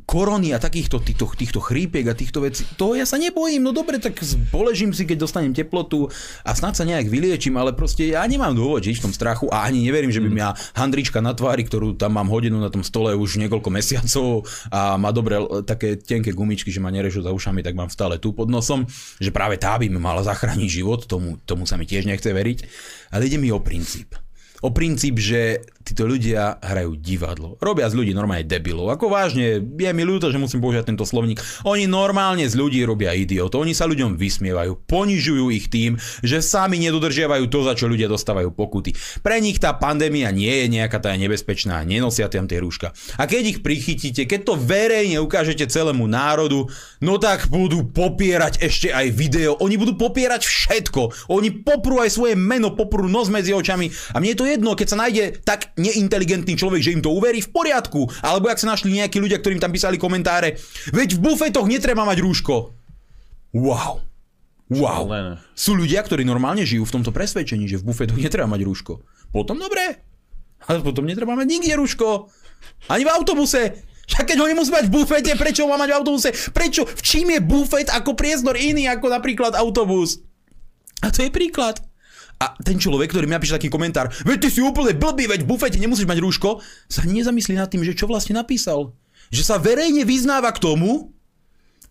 korony 0.05 0.53
a 0.53 0.61
takýchto 0.61 1.01
týchto, 1.01 1.25
týchto 1.33 1.61
chrípiek 1.65 2.05
a 2.13 2.15
týchto 2.15 2.45
vecí, 2.45 2.69
toho 2.77 2.93
ja 2.93 3.09
sa 3.09 3.17
nebojím, 3.17 3.65
no 3.65 3.73
dobre, 3.73 3.97
tak 3.97 4.21
poležím 4.53 4.93
si, 4.93 5.09
keď 5.09 5.25
dostanem 5.25 5.57
teplotu 5.57 6.13
a 6.45 6.53
snad 6.53 6.77
sa 6.77 6.85
nejak 6.85 7.09
vyliečím, 7.09 7.57
ale 7.57 7.73
proste 7.73 8.13
ja 8.13 8.21
nemám 8.29 8.53
dôvod 8.53 8.85
žiť 8.85 9.01
v 9.01 9.05
tom 9.09 9.13
strachu 9.17 9.49
a 9.49 9.65
ani 9.65 9.81
neverím, 9.81 10.13
že 10.13 10.21
by 10.21 10.29
mňa 10.29 10.49
handrička 10.77 11.25
na 11.25 11.33
tvári, 11.33 11.65
ktorú 11.65 11.97
tam 11.97 12.21
mám 12.21 12.29
hodinu 12.29 12.61
na 12.61 12.69
tom 12.69 12.85
stole 12.85 13.17
už 13.17 13.41
niekoľko 13.41 13.69
mesiacov 13.73 14.45
a 14.69 15.01
má 15.01 15.09
dobre 15.09 15.41
také 15.65 15.97
tenké 15.97 16.37
gumičky, 16.37 16.69
že 16.69 16.85
ma 16.85 16.93
nerežú 16.93 17.25
za 17.25 17.33
ušami, 17.33 17.65
tak 17.65 17.73
mám 17.73 17.89
stále 17.89 18.21
tu 18.21 18.37
pod 18.37 18.53
nosom, 18.53 18.85
že 19.17 19.33
práve 19.33 19.57
tá 19.57 19.75
by 19.81 19.89
mi 19.89 19.97
mala 19.97 20.21
zachrániť 20.21 20.69
život, 20.69 21.09
tomu, 21.09 21.41
tomu 21.49 21.65
sa 21.65 21.81
mi 21.81 21.89
tiež 21.89 22.05
nechce 22.05 22.29
veriť, 22.29 22.59
ale 23.17 23.25
ide 23.25 23.41
mi 23.41 23.49
o 23.49 23.59
princíp. 23.59 24.13
O 24.65 24.73
princíp, 24.73 25.21
že 25.21 25.61
títo 25.85 26.09
ľudia 26.09 26.57
hrajú 26.65 26.97
divadlo. 26.97 27.61
Robia 27.61 27.87
z 27.93 28.01
ľudí 28.01 28.17
normálne 28.17 28.49
debilov. 28.49 28.89
Ako 28.97 29.13
vážne, 29.13 29.61
je 29.61 29.93
mi 29.93 30.03
ľúto, 30.03 30.33
že 30.33 30.41
musím 30.41 30.65
použiť 30.65 30.89
tento 30.89 31.05
slovník. 31.05 31.39
Oni 31.69 31.85
normálne 31.85 32.49
z 32.49 32.57
ľudí 32.57 32.81
robia 32.89 33.13
idiotov. 33.13 33.69
Oni 33.69 33.77
sa 33.77 33.85
ľuďom 33.85 34.17
vysmievajú, 34.17 34.89
ponižujú 34.89 35.45
ich 35.53 35.69
tým, 35.69 36.01
že 36.25 36.41
sami 36.41 36.81
nedodržiavajú 36.81 37.45
to, 37.53 37.61
za 37.69 37.77
čo 37.77 37.85
ľudia 37.85 38.09
dostávajú 38.09 38.57
pokuty. 38.57 38.97
Pre 39.21 39.37
nich 39.45 39.61
tá 39.61 39.77
pandémia 39.77 40.33
nie 40.33 40.65
je 40.65 40.67
nejaká 40.73 41.05
tá 41.05 41.13
nebezpečná, 41.13 41.85
nenosia 41.85 42.33
tam 42.33 42.49
tie 42.49 42.65
rúška. 42.65 42.97
A 43.21 43.29
keď 43.29 43.43
ich 43.45 43.59
prichytíte, 43.61 44.25
keď 44.25 44.41
to 44.49 44.55
verejne 44.57 45.21
ukážete 45.21 45.69
celému 45.69 46.09
národu, 46.09 46.73
no 47.05 47.21
tak 47.21 47.53
budú 47.53 47.85
popierať 47.93 48.65
ešte 48.65 48.89
aj 48.89 49.13
video. 49.13 49.61
Oni 49.61 49.77
budú 49.77 50.01
popierať 50.01 50.49
všetko. 50.49 51.29
Oni 51.29 51.53
poprú 51.61 52.01
aj 52.01 52.17
svoje 52.17 52.35
meno, 52.41 52.73
poprú 52.73 53.05
nos 53.05 53.29
medzi 53.29 53.53
očami. 53.53 53.93
A 54.17 54.23
mne 54.23 54.33
je 54.33 54.41
to 54.41 54.49
jedno, 54.49 54.73
keď 54.73 54.87
sa 54.89 55.01
nájde 55.05 55.25
tak 55.45 55.74
neinteligentný 55.75 56.55
človek, 56.55 56.81
že 56.83 56.93
im 56.95 57.03
to 57.03 57.11
uverí 57.11 57.43
v 57.43 57.51
poriadku. 57.51 58.07
Alebo 58.23 58.51
ak 58.51 58.61
sa 58.63 58.71
našli 58.71 58.95
nejakí 58.95 59.19
ľudia, 59.19 59.39
ktorým 59.43 59.59
tam 59.59 59.75
písali 59.75 59.99
komentáre, 59.99 60.59
veď 60.95 61.19
v 61.19 61.23
bufetoch 61.23 61.67
netreba 61.67 62.07
mať 62.07 62.19
rúško. 62.23 62.57
Wow. 63.55 64.03
Wow. 64.73 65.05
Sú 65.53 65.77
ľudia, 65.77 66.01
ktorí 66.01 66.25
normálne 66.25 66.65
žijú 66.65 66.89
v 66.89 66.95
tomto 67.01 67.13
presvedčení, 67.13 67.69
že 67.69 67.79
v 67.79 67.93
bufetoch 67.93 68.19
netreba 68.19 68.49
mať 68.49 68.65
rúško. 68.65 69.03
Potom 69.31 69.61
dobre. 69.61 70.01
Ale 70.65 70.81
potom 70.81 71.05
netreba 71.05 71.37
mať 71.37 71.47
nikde 71.47 71.75
rúško. 71.77 72.33
Ani 72.89 73.05
v 73.05 73.13
autobuse. 73.13 73.85
Však 74.05 74.33
keď 74.33 74.37
ho 74.41 74.47
nemusí 74.49 74.69
mať 74.73 74.89
v 74.89 74.95
bufete, 75.01 75.33
prečo 75.37 75.65
ho 75.65 75.69
má 75.69 75.81
mať 75.81 75.91
v 75.93 75.97
autobuse? 75.97 76.29
Prečo? 76.53 76.85
V 76.85 77.01
čím 77.01 77.33
je 77.37 77.41
bufet 77.41 77.89
ako 77.89 78.17
priestor 78.17 78.57
iný 78.57 78.89
ako 78.89 79.09
napríklad 79.09 79.57
autobus? 79.57 80.21
A 81.01 81.13
to 81.13 81.25
je 81.25 81.33
príklad. 81.33 81.81
A 82.43 82.55
ten 82.61 82.77
človek, 82.77 83.15
ktorý 83.15 83.31
mi 83.31 83.37
napíše 83.37 83.55
taký 83.55 83.71
komentár, 83.71 84.11
veď 84.27 84.47
ty 84.47 84.49
si 84.51 84.61
úplne 84.61 84.93
blbý, 84.95 85.31
veď 85.31 85.47
v 85.47 85.51
bufete 85.55 85.79
nemusíš 85.79 86.09
mať 86.09 86.19
rúško, 86.19 86.59
sa 86.91 87.03
nezamyslí 87.07 87.55
nad 87.55 87.71
tým, 87.71 87.87
že 87.87 87.95
čo 87.95 88.11
vlastne 88.11 88.35
napísal. 88.35 88.93
Že 89.31 89.43
sa 89.43 89.57
verejne 89.57 90.03
vyznáva 90.03 90.51
k 90.51 90.63
tomu, 90.63 91.15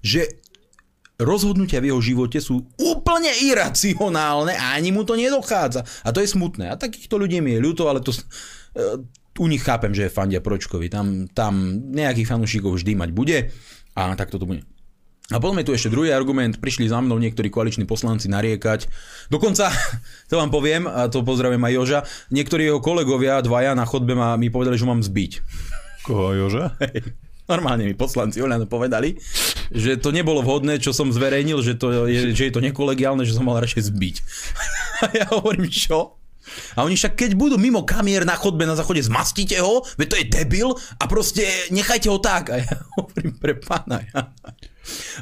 že 0.03 0.43
rozhodnutia 1.15 1.79
v 1.79 1.93
jeho 1.93 2.01
živote 2.03 2.43
sú 2.43 2.67
úplne 2.75 3.31
iracionálne 3.31 4.53
a 4.57 4.75
ani 4.75 4.91
mu 4.91 5.07
to 5.07 5.15
nedochádza. 5.15 5.87
A 6.03 6.09
to 6.11 6.19
je 6.19 6.29
smutné. 6.29 6.73
A 6.73 6.79
takýchto 6.79 7.15
ľudí 7.15 7.39
mi 7.39 7.55
je 7.55 7.63
ľúto, 7.63 7.87
ale 7.87 8.03
to, 8.03 8.11
uh, 8.11 8.99
u 9.39 9.45
nich 9.47 9.63
chápem, 9.63 9.95
že 9.95 10.09
je 10.09 10.13
fandia 10.13 10.43
Pročkovi. 10.43 10.91
Tam, 10.91 11.31
tam 11.31 11.79
nejakých 11.95 12.29
fanúšikov 12.29 12.77
vždy 12.77 12.93
mať 12.99 13.09
bude 13.15 13.37
a 13.93 14.01
tak 14.17 14.29
to 14.29 14.41
bude. 14.41 14.65
A 15.31 15.39
potom 15.39 15.55
je 15.55 15.63
tu 15.63 15.71
ešte 15.71 15.87
druhý 15.87 16.11
argument, 16.11 16.59
prišli 16.59 16.91
za 16.91 16.99
mnou 16.99 17.15
niektorí 17.15 17.47
koaliční 17.47 17.87
poslanci 17.87 18.27
nariekať. 18.27 18.91
Dokonca, 19.31 19.71
to 20.29 20.35
vám 20.35 20.51
poviem, 20.51 20.83
a 20.83 21.07
to 21.07 21.23
pozdravím 21.23 21.63
aj 21.63 21.73
Joža, 21.79 21.99
niektorí 22.27 22.67
jeho 22.67 22.83
kolegovia, 22.83 23.39
dvaja 23.39 23.71
na 23.71 23.87
chodbe 23.87 24.19
ma, 24.19 24.35
mi 24.35 24.51
povedali, 24.51 24.75
že 24.75 24.83
mám 24.83 24.99
zbiť. 24.99 25.31
Koho, 26.03 26.35
Joža? 26.35 26.75
Hej. 26.83 27.15
Normálne 27.43 27.83
mi 27.83 27.95
poslanci 27.95 28.39
Oľano 28.39 28.67
povedali, 28.71 29.19
že 29.67 29.99
to 29.99 30.15
nebolo 30.15 30.39
vhodné, 30.39 30.79
čo 30.79 30.95
som 30.95 31.11
zverejnil, 31.11 31.59
že, 31.59 31.75
to 31.75 32.07
je, 32.07 32.31
že 32.31 32.47
je 32.47 32.53
to 32.55 32.63
nekolegiálne, 32.63 33.27
že 33.27 33.35
som 33.35 33.43
mal 33.43 33.59
radšej 33.59 33.91
zbiť. 33.91 34.15
A 35.03 35.05
ja 35.11 35.25
hovorím, 35.27 35.67
čo? 35.67 36.19
A 36.75 36.83
oni 36.83 36.95
však 36.95 37.15
keď 37.15 37.31
budú 37.39 37.55
mimo 37.55 37.87
kamier 37.87 38.27
na 38.27 38.35
chodbe 38.35 38.67
na 38.67 38.75
záchode, 38.75 39.03
zmastite 39.03 39.59
ho, 39.63 39.83
veď 39.95 40.07
to 40.07 40.19
je 40.19 40.25
debil 40.27 40.69
a 40.99 41.03
proste 41.07 41.43
nechajte 41.71 42.11
ho 42.11 42.19
tak. 42.19 42.51
A 42.51 42.59
ja 42.59 42.75
hovorím 42.99 43.35
pre 43.39 43.55
pána. 43.59 44.03
Ja. 44.11 44.31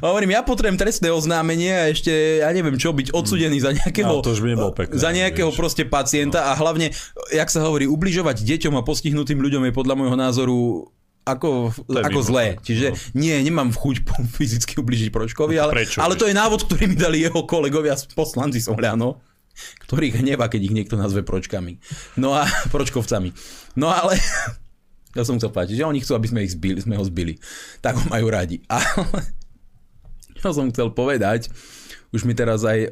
Hovorím, 0.01 0.33
ja 0.33 0.41
potrebujem 0.41 0.77
trestné 0.77 1.13
oznámenie 1.13 1.69
a 1.69 1.85
ešte, 1.93 2.41
ja 2.41 2.49
neviem 2.49 2.81
čo, 2.81 2.91
byť 2.91 3.13
odsudený 3.13 3.61
za 3.61 3.71
nejakého, 3.77 4.09
no, 4.09 4.25
to 4.25 4.33
už 4.33 4.41
by 4.41 4.57
pekné, 4.73 4.97
za 4.97 5.09
nejakého 5.13 5.53
vieš. 5.53 5.59
proste 5.59 5.83
pacienta 5.85 6.41
no. 6.41 6.47
a 6.49 6.51
hlavne, 6.57 6.89
jak 7.29 7.49
sa 7.49 7.61
hovorí, 7.61 7.85
ubližovať 7.85 8.41
deťom 8.41 8.73
a 8.77 8.81
postihnutým 8.81 9.37
ľuďom 9.37 9.69
je 9.69 9.73
podľa 9.73 9.95
môjho 9.97 10.17
názoru 10.17 10.89
ako, 11.21 11.69
ako 11.85 12.19
zlé. 12.25 12.57
Čiže 12.65 12.87
no. 12.91 12.95
nie, 13.13 13.37
nemám 13.45 13.69
chuť 13.69 14.01
fyzicky 14.37 14.81
ubližiť 14.81 15.13
Pročkovi, 15.13 15.61
ale, 15.61 15.71
Prečo, 15.77 16.01
ale 16.01 16.17
to 16.17 16.25
je 16.25 16.33
návod, 16.33 16.65
ktorý 16.65 16.89
mi 16.89 16.97
dali 16.97 17.21
jeho 17.21 17.45
kolegovia 17.45 17.93
poslanci 18.17 18.57
z 18.57 18.73
Ohľano 18.73 19.31
ktorých 19.83 20.23
hneva, 20.23 20.47
keď 20.47 20.71
ich 20.71 20.75
niekto 20.75 20.95
nazve 20.95 21.27
pročkami. 21.27 21.77
No 22.17 22.31
a 22.35 22.47
pročkovcami. 22.73 23.35
No 23.75 23.91
ale 23.91 24.17
ja 25.17 25.23
som 25.27 25.37
chcel 25.37 25.51
povedať, 25.51 25.75
že 25.75 25.87
oni 25.87 25.99
chcú, 25.99 26.15
aby 26.15 26.27
sme 26.31 26.39
ich 26.47 26.55
zbili, 26.55 26.79
sme 26.79 26.95
ho 26.95 27.03
zbili. 27.05 27.37
Tak 27.83 27.99
ho 27.99 28.05
majú 28.07 28.31
radi. 28.31 28.63
Ale 28.71 28.87
čo 30.41 30.49
som 30.57 30.73
chcel 30.73 30.89
povedať, 30.89 31.53
už 32.11 32.27
mi 32.27 32.35
teraz 32.35 32.67
aj 32.67 32.91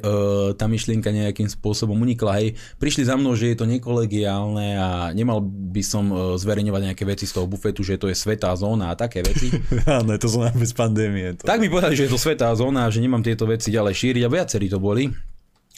tá 0.56 0.64
myšlienka 0.64 1.12
nejakým 1.12 1.44
spôsobom 1.44 1.92
unikla. 2.00 2.40
Hej, 2.40 2.56
prišli 2.80 3.04
za 3.04 3.20
mnou, 3.20 3.36
že 3.36 3.52
je 3.52 3.56
to 3.60 3.68
nekolegiálne 3.68 4.80
a 4.80 4.88
nemal 5.12 5.44
by 5.44 5.84
som 5.84 6.08
uh, 6.08 6.18
zverejňovať 6.40 6.82
nejaké 6.88 7.04
veci 7.04 7.28
z 7.28 7.36
toho 7.36 7.44
bufetu, 7.44 7.84
že 7.84 8.00
to 8.00 8.08
je 8.08 8.16
svetá 8.16 8.48
zóna 8.56 8.88
a 8.88 8.96
také 8.96 9.20
veci. 9.20 9.52
Áno, 10.00 10.16
je 10.16 10.20
to 10.24 10.32
zóna 10.32 10.48
bez 10.56 10.72
pandémie. 10.72 11.36
To... 11.36 11.44
Tak 11.44 11.60
mi 11.60 11.68
povedali, 11.68 12.00
že 12.00 12.08
je 12.08 12.12
to 12.16 12.20
svetá 12.20 12.48
zóna 12.56 12.88
a 12.88 12.92
že 12.92 13.04
nemám 13.04 13.20
tieto 13.20 13.44
veci 13.44 13.68
ďalej 13.68 13.92
šíriť 13.92 14.22
a 14.24 14.32
viacerí 14.32 14.72
to 14.72 14.80
boli. 14.80 15.12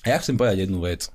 A 0.06 0.14
ja 0.14 0.22
chcem 0.22 0.38
povedať 0.38 0.70
jednu 0.70 0.78
vec. 0.78 1.10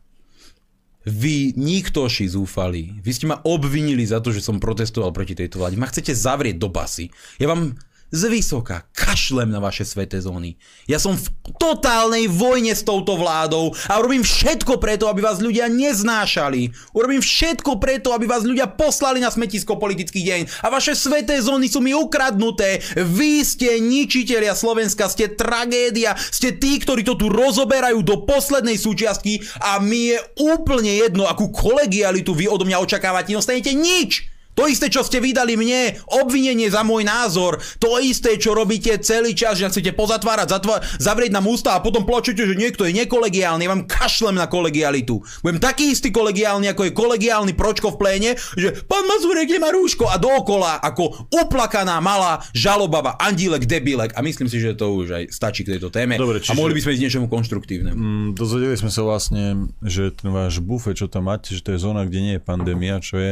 Vy, 1.07 1.55
niktoši 1.55 2.27
zúfali, 2.35 2.99
vy 2.99 3.11
ste 3.15 3.31
ma 3.31 3.39
obvinili 3.47 4.03
za 4.03 4.19
to, 4.19 4.35
že 4.35 4.43
som 4.43 4.59
protestoval 4.59 5.15
proti 5.15 5.39
tejto 5.39 5.63
vláde. 5.63 5.79
Ma 5.79 5.87
chcete 5.87 6.11
zavrieť 6.11 6.59
do 6.59 6.67
basy. 6.67 7.07
Ja 7.39 7.47
vám 7.47 7.79
z 8.07 8.21
vysoka 8.31 8.87
kašlem 8.95 9.51
na 9.51 9.59
vaše 9.59 9.83
sveté 9.83 10.23
zóny. 10.23 10.55
Ja 10.87 10.95
som 10.95 11.19
v 11.19 11.27
totálnej 11.59 12.31
vojne 12.31 12.71
s 12.71 12.85
touto 12.87 13.19
vládou 13.19 13.75
a 13.91 13.99
urobím 13.99 14.23
všetko 14.23 14.79
preto, 14.79 15.11
aby 15.11 15.19
vás 15.19 15.43
ľudia 15.43 15.67
neznášali. 15.67 16.71
Urobím 16.95 17.19
všetko 17.19 17.81
preto, 17.81 18.15
aby 18.15 18.23
vás 18.23 18.47
ľudia 18.47 18.69
poslali 18.71 19.19
na 19.19 19.27
smetisko 19.27 19.75
politický 19.75 20.23
deň. 20.23 20.63
A 20.63 20.71
vaše 20.71 20.95
sveté 20.95 21.35
zóny 21.43 21.67
sú 21.67 21.83
mi 21.83 21.91
ukradnuté. 21.91 22.79
Vy 22.95 23.43
ste 23.43 23.81
ničiteľia 23.83 24.55
Slovenska, 24.55 25.11
ste 25.11 25.27
tragédia, 25.33 26.15
ste 26.15 26.55
tí, 26.55 26.79
ktorí 26.79 27.03
to 27.03 27.19
tu 27.19 27.27
rozoberajú 27.27 27.99
do 28.05 28.23
poslednej 28.23 28.79
súčiastky 28.79 29.43
a 29.59 29.83
mi 29.83 30.15
je 30.15 30.19
úplne 30.39 30.95
jedno, 30.95 31.27
akú 31.27 31.51
kolegialitu 31.51 32.31
vy 32.31 32.47
odo 32.47 32.63
mňa 32.63 32.79
očakávate. 32.79 33.35
Nedostanete 33.35 33.75
nič! 33.75 34.36
To 34.57 34.65
isté, 34.65 34.89
čo 34.89 35.05
ste 35.05 35.21
vydali 35.21 35.53
mne, 35.53 36.01
obvinenie 36.17 36.65
za 36.73 36.81
môj 36.81 37.05
názor, 37.05 37.61
to 37.77 38.01
isté, 38.01 38.41
čo 38.41 38.57
robíte 38.57 38.89
celý 39.05 39.37
čas, 39.37 39.61
že 39.61 39.69
chcete 39.69 39.93
pozatvárať, 39.93 40.47
zatva- 40.49 40.81
zavrieť 40.97 41.29
nám 41.29 41.45
ústa 41.45 41.77
a 41.77 41.83
potom 41.85 42.01
plačete, 42.09 42.41
že 42.41 42.57
niekto 42.57 42.89
je 42.89 42.97
nekolegiálny, 43.05 43.69
ja 43.69 43.73
vám 43.77 43.85
kašlem 43.85 44.33
na 44.33 44.49
kolegialitu. 44.49 45.21
Budem 45.45 45.61
taký 45.61 45.93
istý 45.93 46.09
kolegiálny, 46.09 46.73
ako 46.73 46.89
je 46.89 46.97
kolegiálny 46.97 47.53
pročko 47.53 47.93
v 47.93 47.99
pléne, 48.01 48.31
že 48.57 48.73
pán 48.89 49.05
Mazurek 49.05 49.45
nemá 49.45 49.69
rúško. 49.69 50.09
A 50.09 50.17
dookola 50.17 50.81
ako 50.81 51.29
uplakaná 51.29 52.01
malá 52.01 52.41
žalobava, 52.57 53.13
andílek, 53.21 53.69
debilek. 53.69 54.17
A 54.17 54.25
myslím 54.25 54.49
si, 54.49 54.57
že 54.57 54.73
to 54.73 54.89
už 54.97 55.21
aj 55.21 55.23
stačí 55.29 55.61
k 55.61 55.77
tejto 55.77 55.93
téme. 55.93 56.17
Dobre, 56.17 56.41
čiže... 56.41 56.57
a 56.57 56.57
mohli 56.57 56.73
by 56.73 56.81
sme 56.81 56.97
ísť 56.97 57.03
niečomu 57.05 57.27
konštruktívnemu. 57.29 57.93
Mm, 57.93 58.27
dozvedeli 58.33 58.73
sme 58.73 58.89
sa 58.89 59.05
vlastne, 59.05 59.69
že 59.85 60.09
ten 60.17 60.33
váš 60.33 60.57
bufet, 60.65 60.97
čo 60.97 61.05
tam 61.05 61.29
máte, 61.29 61.53
že 61.53 61.61
to 61.61 61.77
je 61.77 61.79
zóna, 61.85 62.09
kde 62.09 62.19
nie 62.25 62.33
je 62.37 62.41
pandémia, 62.41 62.97
čo 62.97 63.21
je 63.21 63.31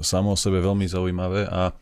samo 0.00 0.34
o 0.34 0.38
sebe 0.38 0.60
veľmi 0.60 0.84
zaujímavé 0.88 1.48
a 1.48 1.72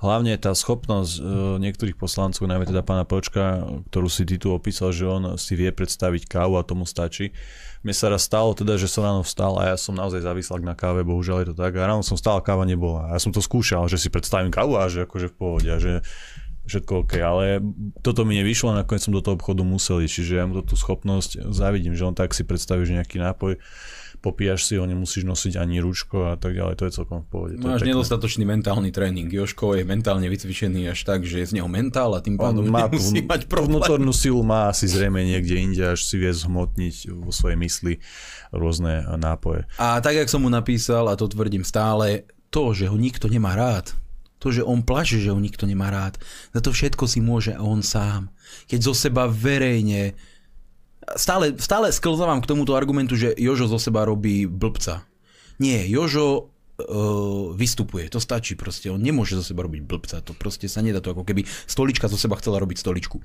hlavne 0.00 0.32
tá 0.40 0.56
schopnosť 0.56 1.12
e, 1.16 1.22
niektorých 1.60 1.96
poslancov, 2.00 2.48
najmä 2.48 2.64
teda 2.64 2.80
pána 2.80 3.04
Počka, 3.04 3.68
ktorú 3.92 4.08
si 4.08 4.24
ty 4.24 4.40
tu 4.40 4.50
opísal, 4.50 4.96
že 4.96 5.04
on 5.04 5.36
si 5.36 5.54
vie 5.54 5.68
predstaviť 5.68 6.24
kávu 6.24 6.56
a 6.56 6.64
tomu 6.64 6.88
stačí. 6.88 7.36
Mne 7.84 7.94
sa 7.96 8.08
raz 8.08 8.24
stalo 8.24 8.56
teda, 8.56 8.80
že 8.80 8.88
som 8.88 9.04
ráno 9.04 9.24
vstal 9.24 9.56
a 9.60 9.72
ja 9.72 9.76
som 9.76 9.96
naozaj 9.96 10.24
zavislak 10.24 10.64
na 10.64 10.72
káve, 10.72 11.04
bohužiaľ 11.04 11.44
je 11.44 11.48
to 11.52 11.56
tak. 11.56 11.76
A 11.76 11.88
ráno 11.88 12.04
som 12.04 12.16
vstal 12.16 12.40
a 12.40 12.44
káva 12.44 12.64
nebola. 12.64 13.12
A 13.12 13.16
ja 13.16 13.20
som 13.20 13.32
to 13.32 13.44
skúšal, 13.44 13.88
že 13.88 14.00
si 14.00 14.12
predstavím 14.12 14.52
kávu 14.52 14.76
a 14.76 14.88
že 14.88 15.04
akože 15.08 15.32
v 15.32 15.36
pohode. 15.36 15.68
A 15.68 15.80
že 15.80 16.04
všetko 16.68 16.92
OK, 17.04 17.12
ale 17.18 17.58
toto 18.04 18.22
mi 18.22 18.38
nevyšlo, 18.38 18.76
nakoniec 18.76 19.02
som 19.02 19.16
do 19.16 19.24
toho 19.24 19.34
obchodu 19.34 19.66
musel 19.66 20.06
ísť, 20.06 20.14
čiže 20.22 20.32
ja 20.38 20.44
mu 20.46 20.60
tú 20.62 20.78
schopnosť 20.78 21.50
závidím, 21.50 21.98
že 21.98 22.06
on 22.06 22.14
tak 22.14 22.30
si 22.30 22.46
predstaví, 22.46 22.86
že 22.86 22.94
nejaký 22.94 23.18
nápoj 23.18 23.58
popíjaš 24.20 24.68
si 24.68 24.76
ho, 24.76 24.84
nemusíš 24.84 25.24
nosiť 25.24 25.56
ani 25.56 25.80
rúčko 25.80 26.32
a 26.32 26.34
tak 26.36 26.52
ďalej, 26.52 26.76
to 26.76 26.84
je 26.86 26.92
celkom 26.92 27.24
v 27.24 27.26
pohode. 27.26 27.52
Máš 27.56 27.88
nedostatočný 27.88 28.44
mentálny 28.44 28.92
tréning. 28.92 29.32
Joško 29.32 29.80
je 29.80 29.84
mentálne 29.88 30.28
vycvičený 30.28 30.92
až 30.92 31.00
tak, 31.08 31.24
že 31.24 31.40
je 31.40 31.46
z 31.48 31.52
neho 31.60 31.68
mentál 31.68 32.12
a 32.12 32.20
tým 32.20 32.36
pádom 32.36 32.68
má 32.68 32.86
nemusí 32.92 33.24
mať 33.24 33.48
problém. 33.48 33.80
Vnútornú 33.80 34.12
silu 34.12 34.44
má 34.44 34.68
asi 34.68 34.84
zrejme 34.84 35.24
niekde 35.24 35.56
inde, 35.56 35.84
až 35.96 36.04
si 36.04 36.20
vie 36.20 36.28
zhmotniť 36.28 37.16
vo 37.16 37.32
svojej 37.32 37.56
mysli 37.56 37.92
rôzne 38.52 39.08
nápoje. 39.16 39.64
A 39.80 39.98
tak, 40.04 40.20
jak 40.20 40.28
som 40.28 40.44
mu 40.44 40.52
napísal, 40.52 41.08
a 41.08 41.16
to 41.16 41.24
tvrdím 41.24 41.64
stále, 41.64 42.28
to, 42.52 42.76
že 42.76 42.92
ho 42.92 42.96
nikto 43.00 43.26
nemá 43.32 43.56
rád, 43.56 43.96
to, 44.40 44.52
že 44.52 44.64
on 44.64 44.84
plače, 44.84 45.20
že 45.20 45.32
ho 45.32 45.40
nikto 45.40 45.64
nemá 45.64 45.92
rád, 45.92 46.20
za 46.52 46.60
to 46.60 46.72
všetko 46.72 47.04
si 47.08 47.20
môže 47.20 47.52
on 47.56 47.80
sám. 47.84 48.32
Keď 48.68 48.80
zo 48.80 48.94
seba 48.96 49.28
verejne 49.28 50.16
stále, 51.16 51.56
stále 51.56 51.90
sklzávam 51.90 52.40
k 52.42 52.48
tomuto 52.50 52.76
argumentu, 52.76 53.16
že 53.16 53.34
Jožo 53.36 53.66
zo 53.70 53.78
seba 53.80 54.04
robí 54.04 54.44
blbca. 54.44 55.04
Nie, 55.60 55.84
Jožo 55.84 56.48
uh, 56.80 57.52
vystupuje, 57.52 58.08
to 58.08 58.20
stačí 58.20 58.56
proste, 58.56 58.88
on 58.88 59.00
nemôže 59.00 59.36
zo 59.36 59.44
seba 59.44 59.64
robiť 59.64 59.82
blbca, 59.84 60.24
to 60.24 60.32
proste 60.32 60.68
sa 60.68 60.80
nedá 60.80 61.04
to 61.04 61.12
ako 61.12 61.24
keby 61.24 61.44
stolička 61.68 62.08
zo 62.08 62.16
seba 62.16 62.40
chcela 62.40 62.60
robiť 62.60 62.80
stoličku. 62.80 63.20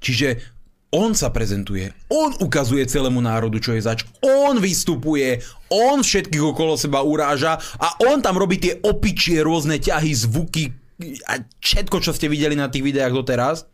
Čiže 0.00 0.40
on 0.88 1.12
sa 1.12 1.28
prezentuje, 1.28 1.92
on 2.08 2.32
ukazuje 2.40 2.88
celému 2.88 3.20
národu, 3.20 3.60
čo 3.60 3.76
je 3.76 3.84
zač, 3.84 4.08
on 4.24 4.56
vystupuje, 4.56 5.44
on 5.68 6.00
všetkých 6.00 6.40
okolo 6.40 6.80
seba 6.80 7.04
uráža 7.04 7.60
a 7.76 7.92
on 8.08 8.24
tam 8.24 8.40
robí 8.40 8.56
tie 8.56 8.80
opičie 8.80 9.44
rôzne 9.44 9.76
ťahy, 9.76 10.12
zvuky 10.16 10.72
a 11.28 11.44
všetko, 11.60 12.00
čo 12.00 12.10
ste 12.16 12.32
videli 12.32 12.56
na 12.56 12.72
tých 12.72 12.82
videách 12.88 13.12
doteraz 13.14 13.68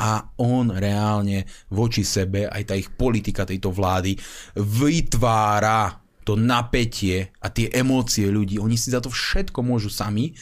a 0.00 0.34
on 0.42 0.74
reálne 0.74 1.46
voči 1.70 2.02
sebe, 2.02 2.50
aj 2.50 2.62
tá 2.66 2.74
ich 2.74 2.90
politika 2.90 3.46
tejto 3.46 3.70
vlády 3.70 4.18
vytvára 4.58 6.02
to 6.24 6.34
napätie 6.40 7.36
a 7.44 7.52
tie 7.52 7.68
emócie 7.68 8.32
ľudí. 8.32 8.56
Oni 8.56 8.80
si 8.80 8.88
za 8.88 8.98
to 8.98 9.12
všetko 9.12 9.60
môžu 9.60 9.92
sami 9.92 10.32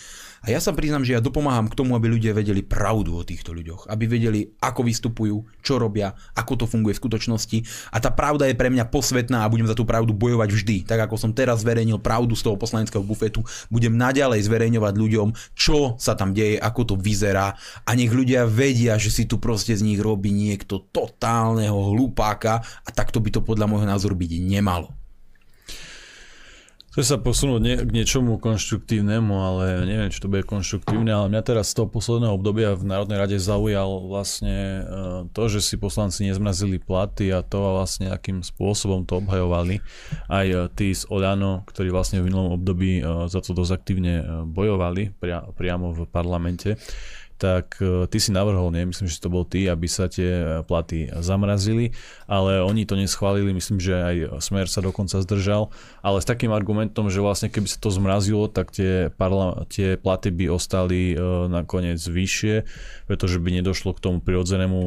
a 0.42 0.50
ja 0.50 0.58
sa 0.58 0.74
priznám, 0.74 1.06
že 1.06 1.14
ja 1.14 1.22
dopomáham 1.22 1.70
k 1.70 1.78
tomu, 1.78 1.94
aby 1.94 2.10
ľudia 2.10 2.34
vedeli 2.34 2.66
pravdu 2.66 3.14
o 3.14 3.22
týchto 3.22 3.54
ľuďoch. 3.54 3.86
Aby 3.86 4.10
vedeli, 4.10 4.50
ako 4.58 4.82
vystupujú, 4.82 5.36
čo 5.62 5.78
robia, 5.78 6.18
ako 6.34 6.58
to 6.58 6.66
funguje 6.66 6.98
v 6.98 7.02
skutočnosti. 7.06 7.58
A 7.94 8.02
tá 8.02 8.10
pravda 8.10 8.50
je 8.50 8.58
pre 8.58 8.66
mňa 8.66 8.90
posvetná 8.90 9.46
a 9.46 9.50
budem 9.50 9.70
za 9.70 9.78
tú 9.78 9.86
pravdu 9.86 10.10
bojovať 10.10 10.50
vždy. 10.50 10.76
Tak 10.82 11.06
ako 11.06 11.14
som 11.14 11.30
teraz 11.30 11.62
zverejnil 11.62 12.02
pravdu 12.02 12.34
z 12.34 12.42
toho 12.42 12.58
poslaneckého 12.58 13.06
bufetu, 13.06 13.46
budem 13.70 13.94
naďalej 13.94 14.42
zverejňovať 14.50 14.94
ľuďom, 14.98 15.28
čo 15.54 15.94
sa 16.02 16.18
tam 16.18 16.34
deje, 16.34 16.58
ako 16.58 16.90
to 16.90 16.94
vyzerá. 16.98 17.54
A 17.86 17.94
nech 17.94 18.10
ľudia 18.10 18.42
vedia, 18.42 18.98
že 18.98 19.14
si 19.14 19.30
tu 19.30 19.38
proste 19.38 19.78
z 19.78 19.86
nich 19.86 20.02
robí 20.02 20.34
niekto 20.34 20.90
totálneho 20.90 21.94
hlupáka 21.94 22.66
a 22.82 22.90
takto 22.90 23.22
by 23.22 23.30
to 23.30 23.46
podľa 23.46 23.70
môjho 23.70 23.86
názoru 23.86 24.18
byť 24.18 24.42
nemalo. 24.42 25.01
Chcem 26.92 27.08
sa 27.08 27.16
posunúť 27.16 27.60
nie, 27.64 27.76
k 27.80 27.88
niečomu 27.88 28.36
konštruktívnemu, 28.36 29.32
ale 29.32 29.88
neviem, 29.88 30.12
či 30.12 30.20
to 30.20 30.28
bude 30.28 30.44
konštruktívne, 30.44 31.08
ale 31.08 31.32
mňa 31.32 31.40
teraz 31.40 31.72
z 31.72 31.80
toho 31.80 31.88
posledného 31.88 32.36
obdobia 32.36 32.76
v 32.76 32.84
Národnej 32.84 33.16
rade 33.16 33.36
zaujal 33.40 34.12
vlastne 34.12 34.52
e, 34.52 34.80
to, 35.32 35.48
že 35.48 35.64
si 35.64 35.80
poslanci 35.80 36.28
nezmrazili 36.28 36.76
platy 36.76 37.32
a 37.32 37.40
to 37.40 37.80
vlastne 37.80 38.12
akým 38.12 38.44
spôsobom 38.44 39.08
to 39.08 39.24
obhajovali. 39.24 39.80
Aj 40.28 40.44
e, 40.44 40.68
tí 40.76 40.92
z 40.92 41.08
Oľano, 41.08 41.64
ktorí 41.64 41.88
vlastne 41.88 42.20
v 42.20 42.28
minulom 42.28 42.60
období 42.60 43.00
e, 43.00 43.24
za 43.24 43.40
to 43.40 43.56
dosť 43.56 43.72
aktívne 43.72 44.44
bojovali 44.52 45.16
priamo 45.56 45.96
v 45.96 46.04
parlamente 46.04 46.76
tak 47.42 47.82
e, 47.82 48.06
ty 48.06 48.22
si 48.22 48.30
navrhol, 48.30 48.70
nie, 48.70 48.86
myslím, 48.86 49.10
že 49.10 49.18
to 49.18 49.26
bol 49.26 49.42
ty, 49.42 49.66
aby 49.66 49.90
sa 49.90 50.06
tie 50.06 50.30
e, 50.30 50.44
platy 50.62 51.10
zamrazili, 51.18 51.90
ale 52.30 52.62
oni 52.62 52.86
to 52.86 52.94
neschválili, 52.94 53.50
myslím, 53.50 53.82
že 53.82 53.98
aj 53.98 54.16
Smer 54.38 54.70
sa 54.70 54.78
dokonca 54.78 55.18
zdržal, 55.18 55.74
ale 56.06 56.22
s 56.22 56.26
takým 56.30 56.54
argumentom, 56.54 57.10
že 57.10 57.18
vlastne 57.18 57.50
keby 57.50 57.66
sa 57.66 57.82
to 57.82 57.90
zmrazilo, 57.90 58.46
tak 58.46 58.70
tie, 58.70 59.10
parla- 59.18 59.66
tie 59.66 59.98
platy 59.98 60.30
by 60.30 60.54
ostali 60.54 61.18
uh, 61.18 61.50
nakoniec 61.50 61.98
vyššie, 61.98 62.62
pretože 63.10 63.42
by 63.42 63.58
nedošlo 63.58 63.98
k 63.98 64.02
tomu 64.02 64.18
prirodzenému 64.22 64.80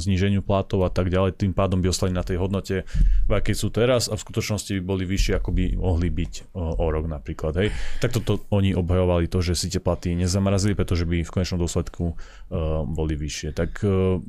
zníženiu 0.00 0.42
platov 0.42 0.82
a 0.82 0.90
tak 0.90 1.12
ďalej, 1.12 1.38
tým 1.38 1.54
pádom 1.54 1.78
by 1.78 1.94
ostali 1.94 2.10
na 2.10 2.26
tej 2.26 2.42
hodnote, 2.42 2.82
v 3.28 3.32
akej 3.32 3.54
sú 3.54 3.70
teraz 3.70 4.10
a 4.10 4.18
v 4.18 4.24
skutočnosti 4.24 4.74
by 4.80 4.82
boli 4.82 5.04
vyššie, 5.06 5.38
ako 5.38 5.50
by 5.54 5.64
mohli 5.78 6.08
byť 6.10 6.32
uh, 6.56 6.82
o 6.82 6.86
rok 6.90 7.06
napríklad. 7.06 7.54
Hej. 7.60 7.68
Tak 8.02 8.18
toto 8.18 8.42
oni 8.50 8.74
obhajovali 8.74 9.30
to, 9.30 9.38
že 9.44 9.54
si 9.54 9.66
tie 9.70 9.78
platy 9.78 10.16
nezamrazili, 10.18 10.74
pretože 10.74 11.04
by 11.04 11.22
v 11.22 11.30
konečnom 11.30 11.60
dôsledku 11.60 11.83
výsledku 11.84 12.16
uh, 12.16 12.82
boli 12.88 13.14
vyššie. 13.14 13.52
Tak 13.52 13.70
uh, 13.84 14.24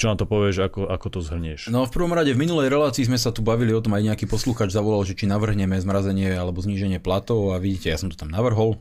čo 0.00 0.06
na 0.08 0.16
to 0.16 0.24
povieš, 0.24 0.64
ako, 0.64 0.88
ako 0.88 1.06
to 1.12 1.20
zhrnieš? 1.20 1.68
No 1.68 1.84
v 1.84 1.92
prvom 1.92 2.16
rade 2.16 2.32
v 2.32 2.40
minulej 2.40 2.72
relácii 2.72 3.04
sme 3.04 3.20
sa 3.20 3.36
tu 3.36 3.44
bavili 3.44 3.76
o 3.76 3.84
tom, 3.84 3.92
aj 3.92 4.08
nejaký 4.08 4.24
posluchač 4.24 4.72
zavolal, 4.72 5.04
že 5.04 5.12
či 5.12 5.28
navrhneme 5.28 5.76
zmrazenie 5.76 6.32
alebo 6.32 6.64
zníženie 6.64 7.04
platov 7.04 7.52
a 7.52 7.60
vidíte, 7.60 7.92
ja 7.92 8.00
som 8.00 8.08
to 8.08 8.16
tam 8.16 8.32
navrhol. 8.32 8.80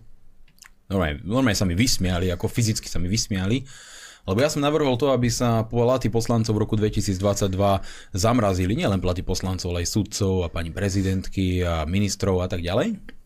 Normálne, 0.88 1.19
normálne 1.27 1.59
sa 1.59 1.67
mi 1.67 1.75
vysmiali, 1.75 2.31
ako 2.31 2.47
fyzicky 2.47 2.88
sa 2.88 2.97
mi 3.03 3.12
vysmiali. 3.12 3.67
Lebo 4.25 4.45
ja 4.45 4.49
som 4.51 4.62
navrhol 4.62 4.93
to, 4.95 5.09
aby 5.09 5.27
sa 5.31 5.65
platy 5.65 6.07
poslancov 6.13 6.53
v 6.53 6.62
roku 6.62 6.75
2022 6.77 7.49
zamrazili, 8.13 8.77
nielen 8.77 9.01
platy 9.01 9.25
poslancov, 9.25 9.73
ale 9.73 9.85
aj 9.85 9.89
sudcov 9.89 10.45
a 10.45 10.47
pani 10.53 10.69
prezidentky 10.69 11.65
a 11.65 11.83
ministrov 11.83 12.45
a 12.45 12.47
tak 12.47 12.62
ďalej 12.62 13.18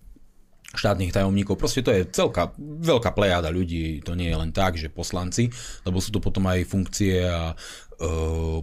štátnych 0.74 1.14
tajomníkov. 1.14 1.56
Proste 1.56 1.86
to 1.86 1.94
je 1.94 2.10
celká, 2.10 2.50
veľká 2.60 3.14
plejada 3.14 3.54
ľudí, 3.54 4.02
to 4.02 4.18
nie 4.18 4.34
je 4.34 4.38
len 4.38 4.50
tak, 4.50 4.76
že 4.76 4.90
poslanci, 4.90 5.54
lebo 5.86 6.02
sú 6.02 6.10
to 6.10 6.20
potom 6.20 6.50
aj 6.50 6.66
funkcie 6.66 7.22
a 7.22 7.54
e, 7.54 7.56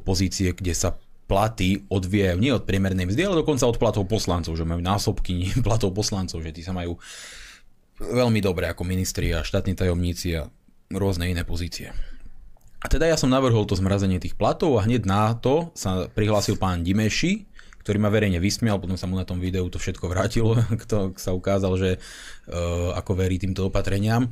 pozície, 0.02 0.50
kde 0.50 0.74
sa 0.74 0.98
platy 1.30 1.86
odvíjajú 1.86 2.42
nie 2.42 2.50
od 2.50 2.66
priemernej 2.66 3.06
mzdy, 3.06 3.22
ale 3.22 3.46
dokonca 3.46 3.70
od 3.70 3.78
platov 3.78 4.10
poslancov, 4.10 4.58
že 4.58 4.66
majú 4.66 4.82
násobky 4.82 5.54
platov 5.66 5.94
poslancov, 5.94 6.42
že 6.42 6.50
tí 6.50 6.66
sa 6.66 6.74
majú 6.74 6.98
veľmi 8.02 8.42
dobre 8.42 8.66
ako 8.66 8.82
ministri 8.82 9.30
a 9.30 9.46
štátni 9.46 9.78
tajomníci 9.78 10.34
a 10.34 10.50
rôzne 10.90 11.30
iné 11.30 11.46
pozície. 11.46 11.94
A 12.80 12.88
teda 12.88 13.04
ja 13.04 13.14
som 13.20 13.28
navrhol 13.28 13.68
to 13.68 13.76
zmrazenie 13.76 14.16
tých 14.16 14.34
platov 14.34 14.80
a 14.80 14.84
hneď 14.88 15.04
na 15.04 15.36
to 15.36 15.68
sa 15.76 16.08
prihlásil 16.08 16.56
pán 16.56 16.80
Dimeši, 16.80 17.44
ktorý 17.80 17.96
ma 17.96 18.12
verejne 18.12 18.36
vysmial, 18.38 18.76
potom 18.76 19.00
sa 19.00 19.08
mu 19.08 19.16
na 19.16 19.24
tom 19.24 19.40
videu 19.40 19.64
to 19.72 19.80
všetko 19.80 20.06
vrátilo, 20.12 20.56
kto 20.84 21.16
sa 21.16 21.32
ukázal, 21.32 21.72
že 21.80 21.90
uh, 21.96 22.92
ako 22.94 23.16
verí 23.16 23.40
týmto 23.40 23.72
opatreniam. 23.72 24.28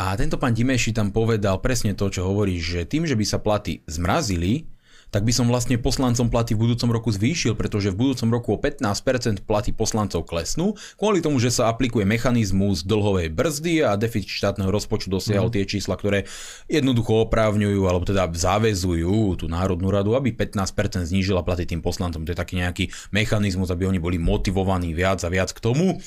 A 0.00 0.16
tento 0.16 0.40
pán 0.40 0.56
Dimeši 0.56 0.96
tam 0.96 1.12
povedal 1.12 1.60
presne 1.60 1.92
to, 1.92 2.08
čo 2.08 2.24
hovorí, 2.24 2.56
že 2.56 2.88
tým, 2.88 3.04
že 3.04 3.14
by 3.14 3.24
sa 3.28 3.36
platy 3.36 3.84
zmrazili, 3.84 4.64
tak 5.10 5.26
by 5.26 5.32
som 5.34 5.50
vlastne 5.50 5.76
poslancom 5.76 6.30
platy 6.30 6.54
v 6.54 6.70
budúcom 6.70 6.90
roku 6.94 7.10
zvýšil, 7.10 7.58
pretože 7.58 7.90
v 7.90 7.98
budúcom 7.98 8.28
roku 8.30 8.48
o 8.54 8.58
15% 8.58 9.42
platy 9.42 9.74
poslancov 9.74 10.24
klesnú, 10.26 10.78
kvôli 10.94 11.18
tomu, 11.18 11.42
že 11.42 11.50
sa 11.50 11.66
aplikuje 11.66 12.06
mechanizmus 12.06 12.86
dlhovej 12.86 13.34
brzdy 13.34 13.82
a 13.82 13.98
deficit 13.98 14.30
štátneho 14.30 14.70
rozpočtu 14.70 15.10
dosiahol 15.10 15.50
mm. 15.50 15.54
tie 15.58 15.64
čísla, 15.66 15.98
ktoré 15.98 16.30
jednoducho 16.70 17.26
oprávňujú 17.26 17.82
alebo 17.90 18.06
teda 18.06 18.30
záväzujú 18.30 19.36
tú 19.36 19.50
Národnú 19.50 19.90
radu, 19.90 20.14
aby 20.14 20.30
15% 20.30 21.10
znížila 21.10 21.42
platy 21.42 21.66
tým 21.66 21.82
poslancom. 21.82 22.22
To 22.22 22.30
je 22.30 22.38
taký 22.38 22.62
nejaký 22.62 22.94
mechanizmus, 23.10 23.74
aby 23.74 23.90
oni 23.90 23.98
boli 23.98 24.16
motivovaní 24.22 24.94
viac 24.94 25.20
a 25.26 25.28
viac 25.28 25.50
k 25.50 25.58
tomu, 25.58 25.98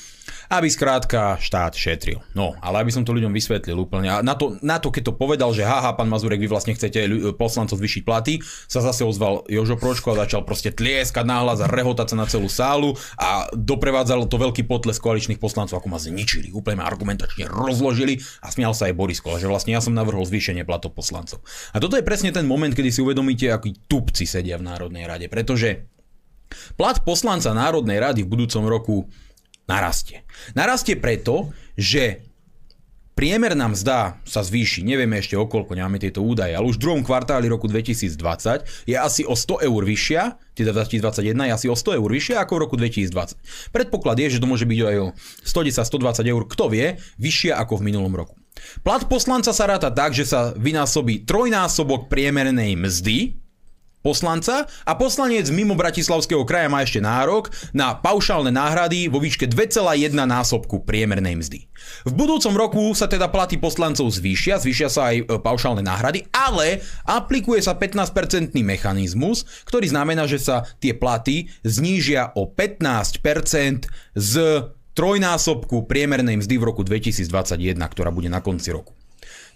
aby 0.50 0.68
skrátka 0.68 1.36
štát 1.40 1.72
šetril. 1.76 2.20
No, 2.32 2.56
ale 2.60 2.84
aby 2.84 2.90
som 2.92 3.04
to 3.06 3.14
ľuďom 3.14 3.32
vysvetlil 3.32 3.76
úplne. 3.78 4.10
A 4.10 4.20
na 4.20 4.34
to, 4.36 4.56
na 4.60 4.80
to 4.80 4.88
keď 4.88 5.10
to 5.10 5.14
povedal, 5.16 5.50
že 5.52 5.64
haha, 5.64 5.96
pán 5.96 6.10
Mazurek, 6.10 6.40
vy 6.40 6.48
vlastne 6.48 6.76
chcete 6.76 7.32
poslancov 7.36 7.80
zvýšiť 7.80 8.02
platy, 8.04 8.40
sa 8.68 8.84
zase 8.84 9.02
ozval 9.02 9.44
Jožo 9.48 9.78
Pročko 9.80 10.14
a 10.14 10.26
začal 10.26 10.42
proste 10.46 10.70
tlieskať 10.70 11.24
náhlas 11.24 11.60
a 11.64 11.70
rehotať 11.70 12.14
sa 12.14 12.16
na 12.16 12.26
celú 12.28 12.48
sálu 12.48 12.96
a 13.16 13.48
doprevádzalo 13.52 14.28
to 14.28 14.36
veľký 14.40 14.66
potles 14.68 15.00
koaličných 15.00 15.40
poslancov, 15.40 15.80
ako 15.80 15.88
ma 15.90 15.98
zničili, 16.00 16.54
úplne 16.54 16.80
ma 16.80 16.88
argumentačne 16.88 17.48
rozložili 17.48 18.20
a 18.40 18.50
smial 18.50 18.72
sa 18.72 18.88
aj 18.88 18.96
Boris 18.96 19.20
Kola, 19.20 19.42
že 19.42 19.50
vlastne 19.50 19.74
ja 19.74 19.80
som 19.82 19.96
navrhol 19.96 20.24
zvýšenie 20.24 20.66
platov 20.66 20.96
poslancov. 20.96 21.42
A 21.72 21.80
toto 21.82 21.98
je 21.98 22.06
presne 22.06 22.30
ten 22.30 22.46
moment, 22.46 22.72
kedy 22.72 22.90
si 22.90 23.00
uvedomíte, 23.02 23.50
akí 23.50 23.74
tupci 23.90 24.24
sedia 24.24 24.56
v 24.60 24.66
Národnej 24.66 25.04
rade, 25.04 25.26
pretože 25.26 25.90
plat 26.78 27.00
poslanca 27.02 27.50
Národnej 27.50 27.98
rady 27.98 28.20
v 28.22 28.30
budúcom 28.30 28.64
roku 28.66 28.96
narastie. 29.70 30.24
Narastie 30.52 30.96
preto, 30.96 31.52
že 31.74 32.24
Priemerná 33.14 33.70
mzda 33.70 34.18
sa 34.26 34.42
zvýši, 34.42 34.82
nevieme 34.82 35.22
ešte 35.22 35.38
o 35.38 35.46
koľko, 35.46 35.78
nemáme 35.78 36.02
tieto 36.02 36.18
údaje, 36.18 36.50
ale 36.50 36.66
už 36.66 36.82
v 36.82 36.82
druhom 36.82 37.02
kvartáli 37.06 37.46
roku 37.46 37.70
2020 37.70 38.90
je 38.90 38.96
asi 38.98 39.22
o 39.22 39.38
100 39.38 39.70
eur 39.70 39.82
vyššia, 39.86 40.22
teda 40.58 40.74
2021 40.74 41.46
je 41.46 41.52
asi 41.54 41.66
o 41.70 41.78
100 41.78 41.94
eur 41.94 42.10
vyššia 42.10 42.42
ako 42.42 42.52
v 42.58 42.60
roku 42.66 42.74
2020. 42.74 43.38
Predpoklad 43.70 44.18
je, 44.18 44.34
že 44.34 44.42
to 44.42 44.50
môže 44.50 44.66
byť 44.66 44.78
aj 44.82 44.96
o 44.98 45.06
110-120 45.46 46.26
eur, 46.26 46.42
kto 46.42 46.64
vie, 46.66 46.98
vyššia 47.22 47.54
ako 47.54 47.78
v 47.78 47.86
minulom 47.86 48.10
roku. 48.18 48.34
Plat 48.82 49.06
poslanca 49.06 49.54
sa 49.54 49.64
ráta 49.70 49.94
tak, 49.94 50.10
že 50.10 50.26
sa 50.26 50.50
vynásobí 50.58 51.22
trojnásobok 51.22 52.10
priemernej 52.10 52.74
mzdy, 52.74 53.43
poslanca 54.04 54.68
a 54.84 54.92
poslanec 54.92 55.48
mimo 55.48 55.72
Bratislavského 55.72 56.44
kraja 56.44 56.68
má 56.68 56.84
ešte 56.84 57.00
nárok 57.00 57.48
na 57.72 57.96
paušálne 57.96 58.52
náhrady 58.52 59.08
vo 59.08 59.16
výške 59.16 59.48
2,1 59.48 60.12
násobku 60.12 60.84
priemernej 60.84 61.40
mzdy. 61.40 61.64
V 62.04 62.12
budúcom 62.12 62.52
roku 62.52 62.84
sa 62.92 63.08
teda 63.08 63.32
platy 63.32 63.56
poslancov 63.56 64.12
zvýšia, 64.12 64.60
zvýšia 64.60 64.92
sa 64.92 65.08
aj 65.08 65.16
e, 65.16 65.24
paušálne 65.40 65.80
náhrady, 65.80 66.28
ale 66.36 66.84
aplikuje 67.08 67.64
sa 67.64 67.72
15-percentný 67.72 68.60
mechanizmus, 68.60 69.48
ktorý 69.64 69.88
znamená, 69.88 70.28
že 70.28 70.36
sa 70.36 70.68
tie 70.84 70.92
platy 70.92 71.48
znížia 71.64 72.36
o 72.36 72.44
15% 72.44 73.88
z 74.12 74.34
trojnásobku 74.94 75.88
priemernej 75.88 76.38
mzdy 76.38 76.54
v 76.60 76.64
roku 76.68 76.86
2021, 76.86 77.74
ktorá 77.74 78.12
bude 78.12 78.28
na 78.28 78.44
konci 78.44 78.70
roku. 78.70 78.94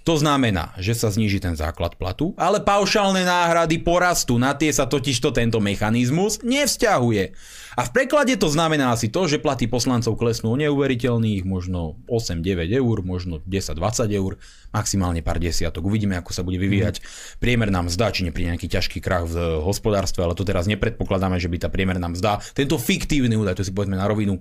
To 0.08 0.16
znamená, 0.16 0.72
že 0.80 0.96
sa 0.96 1.12
zníži 1.12 1.36
ten 1.36 1.52
základ 1.52 1.92
platu, 2.00 2.32
ale 2.40 2.64
paušálne 2.64 3.28
náhrady 3.28 3.76
porastú, 3.84 4.40
na 4.40 4.56
tie 4.56 4.72
sa 4.72 4.88
totižto 4.88 5.36
tento 5.36 5.60
mechanizmus 5.60 6.40
nevzťahuje. 6.40 7.36
A 7.76 7.84
v 7.84 7.90
preklade 7.92 8.32
to 8.40 8.48
znamená 8.48 8.96
asi 8.96 9.12
to, 9.12 9.28
že 9.28 9.36
platy 9.36 9.68
poslancov 9.68 10.16
klesnú 10.16 10.56
neuveriteľných, 10.56 11.44
možno 11.44 12.00
8-9 12.08 12.72
eur, 12.72 12.96
možno 13.04 13.44
10-20 13.44 14.08
eur, 14.16 14.40
maximálne 14.72 15.20
pár 15.20 15.36
desiatok. 15.44 15.84
Uvidíme, 15.84 16.16
ako 16.16 16.32
sa 16.32 16.40
bude 16.40 16.56
vyvíjať 16.56 17.04
priemerná 17.36 17.84
mzda, 17.84 18.08
či 18.08 18.24
nepríde 18.24 18.56
nejaký 18.56 18.64
ťažký 18.64 19.04
krach 19.04 19.28
v 19.28 19.60
hospodárstve, 19.60 20.24
ale 20.24 20.32
to 20.32 20.42
teraz 20.42 20.64
nepredpokladáme, 20.72 21.36
že 21.36 21.52
by 21.52 21.56
tá 21.60 21.68
priemerná 21.68 22.08
mzda, 22.08 22.40
tento 22.56 22.80
fiktívny 22.80 23.36
údaj, 23.36 23.60
to 23.60 23.64
si 23.68 23.76
povedzme 23.76 24.00
na 24.00 24.08
rovinu, 24.08 24.40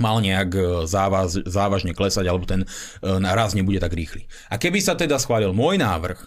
mal 0.00 0.18
nejak 0.24 0.50
e, 0.56 0.60
závaz, 0.88 1.36
závažne 1.44 1.92
klesať, 1.92 2.24
alebo 2.26 2.48
ten 2.48 2.64
e, 2.64 2.66
raz 3.20 3.52
nebude 3.52 3.78
tak 3.78 3.92
rýchly. 3.92 4.26
A 4.48 4.56
keby 4.56 4.80
sa 4.80 4.96
teda 4.96 5.20
schválil 5.20 5.52
môj 5.52 5.76
návrh, 5.78 6.18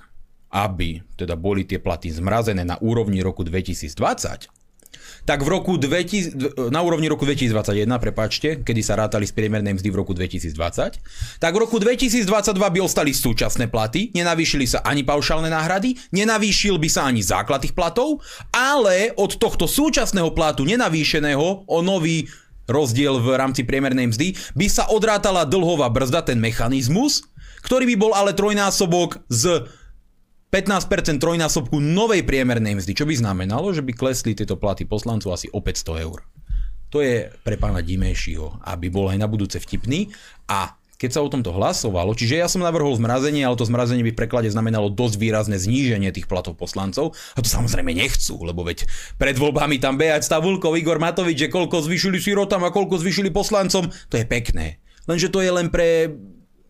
aby 0.54 1.02
teda 1.18 1.34
boli 1.34 1.66
tie 1.66 1.82
platy 1.82 2.14
zmrazené 2.14 2.62
na 2.62 2.78
úrovni 2.78 3.26
roku 3.26 3.42
2020, 3.42 4.54
tak 5.24 5.40
v 5.40 5.48
roku 5.50 5.80
2000, 5.80 6.70
na 6.70 6.84
úrovni 6.84 7.08
roku 7.08 7.24
2021, 7.24 7.88
prepáčte, 7.96 8.50
kedy 8.60 8.82
sa 8.84 9.00
rátali 9.00 9.24
z 9.24 9.32
priemernej 9.32 9.80
mzdy 9.80 9.90
v 9.90 9.98
roku 9.98 10.12
2020, 10.12 11.40
tak 11.40 11.52
v 11.56 11.60
roku 11.64 11.80
2022 11.80 12.28
by 12.60 12.80
ostali 12.84 13.16
súčasné 13.16 13.72
platy, 13.72 14.12
nenavýšili 14.12 14.68
sa 14.68 14.84
ani 14.84 15.08
paušálne 15.08 15.48
náhrady, 15.48 15.96
nenavýšil 16.12 16.76
by 16.76 16.90
sa 16.92 17.08
ani 17.08 17.24
základ 17.24 17.64
tých 17.64 17.72
platov, 17.72 18.20
ale 18.52 19.16
od 19.16 19.40
tohto 19.40 19.64
súčasného 19.64 20.36
platu 20.36 20.68
nenavýšeného 20.68 21.72
o 21.72 21.78
nový 21.80 22.28
rozdiel 22.68 23.20
v 23.20 23.36
rámci 23.36 23.68
priemernej 23.68 24.12
mzdy, 24.12 24.28
by 24.56 24.68
sa 24.72 24.88
odrátala 24.88 25.44
dlhová 25.44 25.92
brzda, 25.92 26.24
ten 26.24 26.40
mechanizmus, 26.40 27.28
ktorý 27.64 27.88
by 27.92 27.96
bol 27.96 28.12
ale 28.16 28.36
trojnásobok 28.36 29.24
z 29.32 29.68
15% 30.54 31.18
trojnásobku 31.18 31.82
novej 31.82 32.22
priemernej 32.22 32.78
mzdy, 32.78 32.94
čo 32.94 33.10
by 33.10 33.18
znamenalo, 33.18 33.74
že 33.74 33.82
by 33.82 33.98
klesli 33.98 34.38
tieto 34.38 34.54
platy 34.54 34.86
poslancov 34.86 35.34
asi 35.34 35.50
o 35.50 35.60
500 35.60 36.06
eur. 36.06 36.22
To 36.94 37.02
je 37.02 37.26
pre 37.42 37.58
pána 37.58 37.82
Dimejšího, 37.82 38.62
aby 38.70 38.94
bol 38.94 39.10
aj 39.10 39.18
na 39.18 39.26
budúce 39.26 39.58
vtipný 39.58 40.14
a 40.46 40.78
keď 40.98 41.10
sa 41.10 41.24
o 41.26 41.28
tomto 41.28 41.52
hlasovalo, 41.52 42.16
čiže 42.16 42.40
ja 42.40 42.48
som 42.48 42.64
navrhol 42.64 42.96
zmrazenie, 42.96 43.44
ale 43.44 43.60
to 43.60 43.68
zmrazenie 43.68 44.06
by 44.08 44.12
v 44.16 44.20
preklade 44.24 44.50
znamenalo 44.50 44.94
dosť 44.94 45.16
výrazné 45.20 45.58
zníženie 45.60 46.14
tých 46.16 46.30
platov 46.30 46.56
poslancov. 46.56 47.18
A 47.36 47.40
to 47.44 47.50
samozrejme 47.50 47.92
nechcú, 47.92 48.40
lebo 48.46 48.64
veď 48.64 48.88
pred 49.20 49.36
voľbami 49.36 49.82
tam 49.82 50.00
behať 50.00 50.24
Stavulkov, 50.24 50.80
Igor 50.80 51.02
Matovič, 51.02 51.48
že 51.48 51.52
koľko 51.52 51.84
zvyšili 51.84 52.22
sirotam 52.22 52.64
a 52.64 52.72
koľko 52.72 53.02
zvyšili 53.02 53.34
poslancom, 53.34 53.92
to 54.08 54.16
je 54.16 54.26
pekné. 54.26 54.80
Lenže 55.04 55.28
to 55.28 55.44
je 55.44 55.52
len 55.52 55.68
pre 55.68 56.16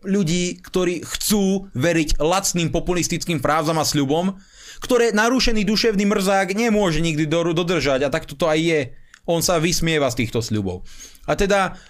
ľudí, 0.04 0.60
ktorí 0.60 1.00
chcú 1.04 1.72
veriť 1.72 2.20
lacným 2.20 2.68
populistickým 2.68 3.40
frázam 3.40 3.80
a 3.80 3.86
sľubom, 3.86 4.36
ktoré 4.84 5.16
narušený 5.16 5.64
duševný 5.64 6.04
mrzák 6.04 6.52
nemôže 6.52 7.00
nikdy 7.00 7.24
dodržať 7.30 8.04
a 8.04 8.12
tak 8.12 8.28
to 8.28 8.44
aj 8.44 8.60
je. 8.60 8.80
On 9.24 9.40
sa 9.40 9.56
vysmieva 9.56 10.12
z 10.12 10.24
týchto 10.24 10.44
sľubov. 10.44 10.84
A 11.24 11.32
teda 11.32 11.80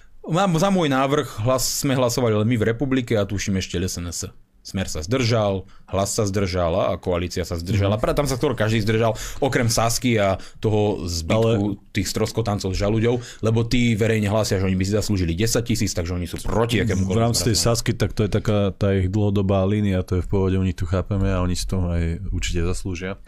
za 0.57 0.73
môj 0.73 0.89
návrh 0.89 1.45
hlas, 1.45 1.85
sme 1.85 1.93
hlasovali 1.93 2.33
len 2.33 2.49
my 2.49 2.57
v 2.57 2.69
republike 2.73 3.13
a 3.13 3.29
tuším 3.29 3.61
ešte 3.61 3.77
SNS. 3.77 4.44
Smer 4.65 4.89
sa 4.89 5.05
zdržal, 5.05 5.69
hlas 5.93 6.17
sa 6.17 6.25
zdržal 6.25 6.73
a 6.73 6.97
koalícia 6.97 7.45
sa 7.45 7.61
zdržala. 7.61 8.01
Mm-hmm. 8.01 8.17
Tam 8.17 8.25
sa 8.25 8.41
skoro 8.41 8.57
každý 8.57 8.81
zdržal, 8.81 9.13
okrem 9.45 9.69
Sasky 9.69 10.17
a 10.17 10.41
toho 10.57 11.05
zbytku 11.05 11.77
Ale... 11.77 11.93
tých 11.93 12.09
stroskotancov 12.09 12.73
s 12.73 12.81
žaluďou, 12.81 13.21
lebo 13.45 13.69
tí 13.69 13.93
verejne 13.93 14.33
hlasia, 14.33 14.57
že 14.57 14.65
oni 14.65 14.73
by 14.73 14.85
si 14.89 14.93
zaslúžili 14.97 15.37
10 15.37 15.61
tisíc, 15.69 15.93
takže 15.93 16.17
oni 16.17 16.25
sú 16.25 16.41
proti 16.41 16.81
akému 16.81 17.13
V 17.13 17.21
rámci 17.21 17.53
tej 17.53 17.61
Sasky, 17.61 17.93
tak 17.93 18.17
to 18.17 18.25
je 18.25 18.33
taká 18.33 18.73
tá 18.73 18.97
ich 18.97 19.13
dlhodobá 19.13 19.69
línia, 19.69 20.01
to 20.01 20.17
je 20.17 20.25
v 20.25 20.29
pohode, 20.33 20.57
oni 20.57 20.73
tu 20.73 20.89
chápeme 20.89 21.29
a 21.29 21.45
oni 21.45 21.53
si 21.53 21.69
to 21.69 21.85
aj 21.85 22.25
určite 22.33 22.65
zaslúžia. 22.65 23.21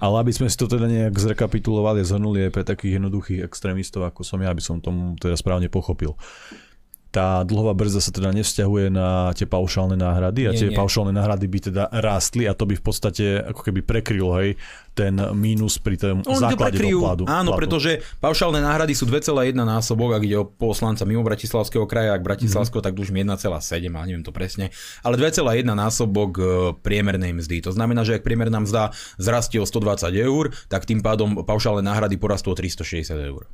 Ale 0.00 0.24
aby 0.24 0.32
sme 0.32 0.48
si 0.48 0.56
to 0.56 0.64
teda 0.72 0.88
nejak 0.88 1.12
zrekapitulovali 1.12 2.00
zhrnuli 2.00 2.48
aj 2.48 2.52
pre 2.56 2.64
takých 2.64 2.96
jednoduchých 2.96 3.44
extrémistov, 3.44 4.08
ako 4.08 4.24
som 4.24 4.40
ja, 4.40 4.48
aby 4.48 4.64
som 4.64 4.80
tomu 4.80 5.20
teda 5.20 5.36
správne 5.36 5.68
pochopil 5.68 6.16
tá 7.08 7.40
dlhová 7.40 7.72
brzda 7.72 8.04
sa 8.04 8.12
teda 8.12 8.36
nevzťahuje 8.36 8.92
na 8.92 9.32
tie 9.32 9.48
paušálne 9.48 9.96
náhrady 9.96 10.44
a 10.44 10.52
nie, 10.52 10.60
tie 10.60 10.68
nie. 10.72 10.76
paušálne 10.76 11.08
náhrady 11.16 11.46
by 11.48 11.58
teda 11.72 11.84
rástli 11.88 12.44
a 12.44 12.52
to 12.52 12.68
by 12.68 12.76
v 12.76 12.84
podstate 12.84 13.24
ako 13.48 13.64
keby 13.64 13.80
prekrylo 13.80 14.36
hej, 14.36 14.60
ten 14.92 15.16
mínus 15.32 15.80
pri 15.80 15.96
tom 15.96 16.20
On 16.28 16.36
základe 16.36 16.76
to 16.76 17.00
pládu. 17.00 17.24
Áno, 17.24 17.56
platu. 17.56 17.60
pretože 17.64 18.04
paušálne 18.20 18.60
náhrady 18.60 18.92
sú 18.92 19.08
2,1 19.08 19.56
násobok, 19.56 20.20
ak 20.20 20.22
ide 20.26 20.36
o 20.36 20.44
poslanca 20.44 21.08
mimo 21.08 21.24
Bratislavského 21.24 21.88
kraja, 21.88 22.12
ak 22.12 22.26
Bratislavského, 22.26 22.84
mm-hmm. 22.84 22.98
tak 22.98 23.04
už 23.06 23.08
1,7, 23.14 23.88
a 23.88 24.00
neviem 24.04 24.26
to 24.26 24.34
presne, 24.34 24.68
ale 25.00 25.16
2,1 25.16 25.64
násobok 25.64 26.30
e, 26.36 26.42
priemernej 26.82 27.32
mzdy. 27.32 27.64
To 27.64 27.72
znamená, 27.72 28.04
že 28.04 28.20
ak 28.20 28.26
priemerná 28.26 28.60
mzda 28.60 28.92
zrastie 29.16 29.62
o 29.62 29.66
120 29.66 30.12
eur, 30.12 30.52
tak 30.68 30.84
tým 30.84 31.00
pádom 31.00 31.40
paušálne 31.46 31.80
náhrady 31.80 32.20
porastú 32.20 32.52
o 32.52 32.56
360 32.58 33.16
eur 33.16 33.48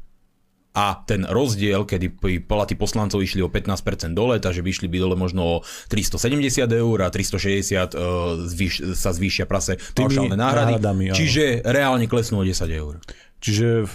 a 0.74 1.06
ten 1.06 1.22
rozdiel, 1.22 1.86
kedy 1.86 2.18
platy 2.50 2.74
poslancov 2.74 3.22
išli 3.22 3.38
o 3.46 3.48
15% 3.48 4.10
dole, 4.10 4.42
takže 4.42 4.58
by 4.58 4.68
išli 4.74 4.90
by 4.90 4.98
dole 4.98 5.14
možno 5.14 5.42
o 5.42 5.56
370 5.86 6.66
eur 6.66 6.98
a 7.06 7.08
360 7.14 7.94
uh, 7.94 8.42
zvýš, 8.42 8.98
sa 8.98 9.14
zvýšia 9.14 9.46
prase 9.46 9.78
paušálne 9.94 10.34
náhrady, 10.34 10.82
náhradami, 10.82 11.14
čiže 11.14 11.62
reálne 11.62 12.10
klesnú 12.10 12.42
o 12.42 12.44
10 12.44 12.58
eur. 12.74 12.98
Čiže 13.38 13.86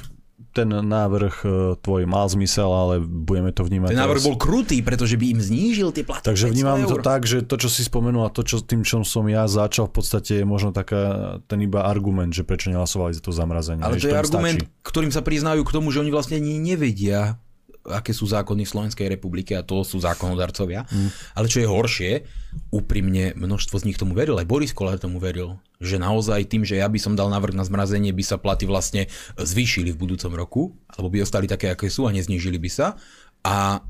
ten 0.49 0.69
návrh 0.69 1.35
e, 1.45 1.49
tvoj 1.81 2.03
mal 2.09 2.25
zmysel, 2.29 2.69
ale 2.69 2.95
budeme 3.01 3.53
to 3.53 3.61
vnímať. 3.65 3.93
Ten 3.93 4.01
návrh 4.01 4.21
teraz... 4.21 4.27
bol 4.27 4.37
krutý, 4.37 4.81
pretože 4.81 5.15
by 5.15 5.25
im 5.37 5.39
znížil 5.39 5.89
tie 5.93 6.01
platy. 6.01 6.25
Takže 6.25 6.49
vnímam 6.49 6.81
eur. 6.83 6.89
to 6.89 6.97
tak, 7.05 7.25
že 7.25 7.45
to, 7.45 7.55
čo 7.57 7.69
si 7.69 7.85
spomenul 7.85 8.25
a 8.25 8.33
to, 8.33 8.41
čo 8.41 8.61
tým, 8.61 8.81
čo 8.81 9.01
som 9.05 9.25
ja 9.29 9.45
začal, 9.45 9.89
v 9.89 10.01
podstate 10.01 10.41
je 10.41 10.45
možno 10.45 10.73
taká, 10.73 11.37
ten 11.45 11.59
iba 11.61 11.85
argument, 11.85 12.33
že 12.33 12.41
prečo 12.45 12.73
nehlasovali 12.73 13.17
za 13.17 13.21
to 13.21 13.29
zamrazenie. 13.29 13.81
Ale 13.81 14.01
to 14.01 14.09
je 14.09 14.17
argument, 14.17 14.59
stačí. 14.65 14.85
ktorým 14.85 15.11
sa 15.13 15.21
priznajú 15.21 15.61
k 15.65 15.71
tomu, 15.73 15.93
že 15.93 16.01
oni 16.01 16.11
vlastne 16.13 16.37
ani 16.41 16.57
nevedia, 16.57 17.37
aké 17.89 18.13
sú 18.13 18.29
zákony 18.29 18.63
v 18.63 18.71
Slovenskej 18.71 19.07
republike 19.09 19.57
a 19.57 19.65
to 19.65 19.81
sú 19.81 19.97
zákonodarcovia. 19.99 20.85
Mm. 20.85 21.09
Ale 21.35 21.45
čo 21.49 21.59
je 21.59 21.67
horšie, 21.67 22.11
úprimne 22.69 23.33
množstvo 23.33 23.81
z 23.81 23.87
nich 23.89 23.97
tomu 23.97 24.13
veril, 24.13 24.37
aj 24.37 24.47
Boris 24.49 24.73
Kolár 24.73 25.01
tomu 25.01 25.17
veril, 25.17 25.57
že 25.81 25.97
naozaj 25.97 26.45
tým, 26.49 26.63
že 26.63 26.77
ja 26.77 26.87
by 26.87 26.99
som 27.01 27.17
dal 27.17 27.27
návrh 27.33 27.57
na 27.57 27.65
zmrazenie, 27.65 28.13
by 28.13 28.23
sa 28.23 28.37
platy 28.37 28.69
vlastne 28.69 29.09
zvýšili 29.37 29.89
v 29.93 30.01
budúcom 30.01 30.31
roku, 30.37 30.61
alebo 30.93 31.09
by 31.09 31.25
ostali 31.25 31.49
také, 31.49 31.73
aké 31.73 31.89
sú 31.89 32.05
a 32.05 32.13
neznížili 32.13 32.61
by 32.61 32.69
sa. 32.69 32.87
A, 33.41 33.81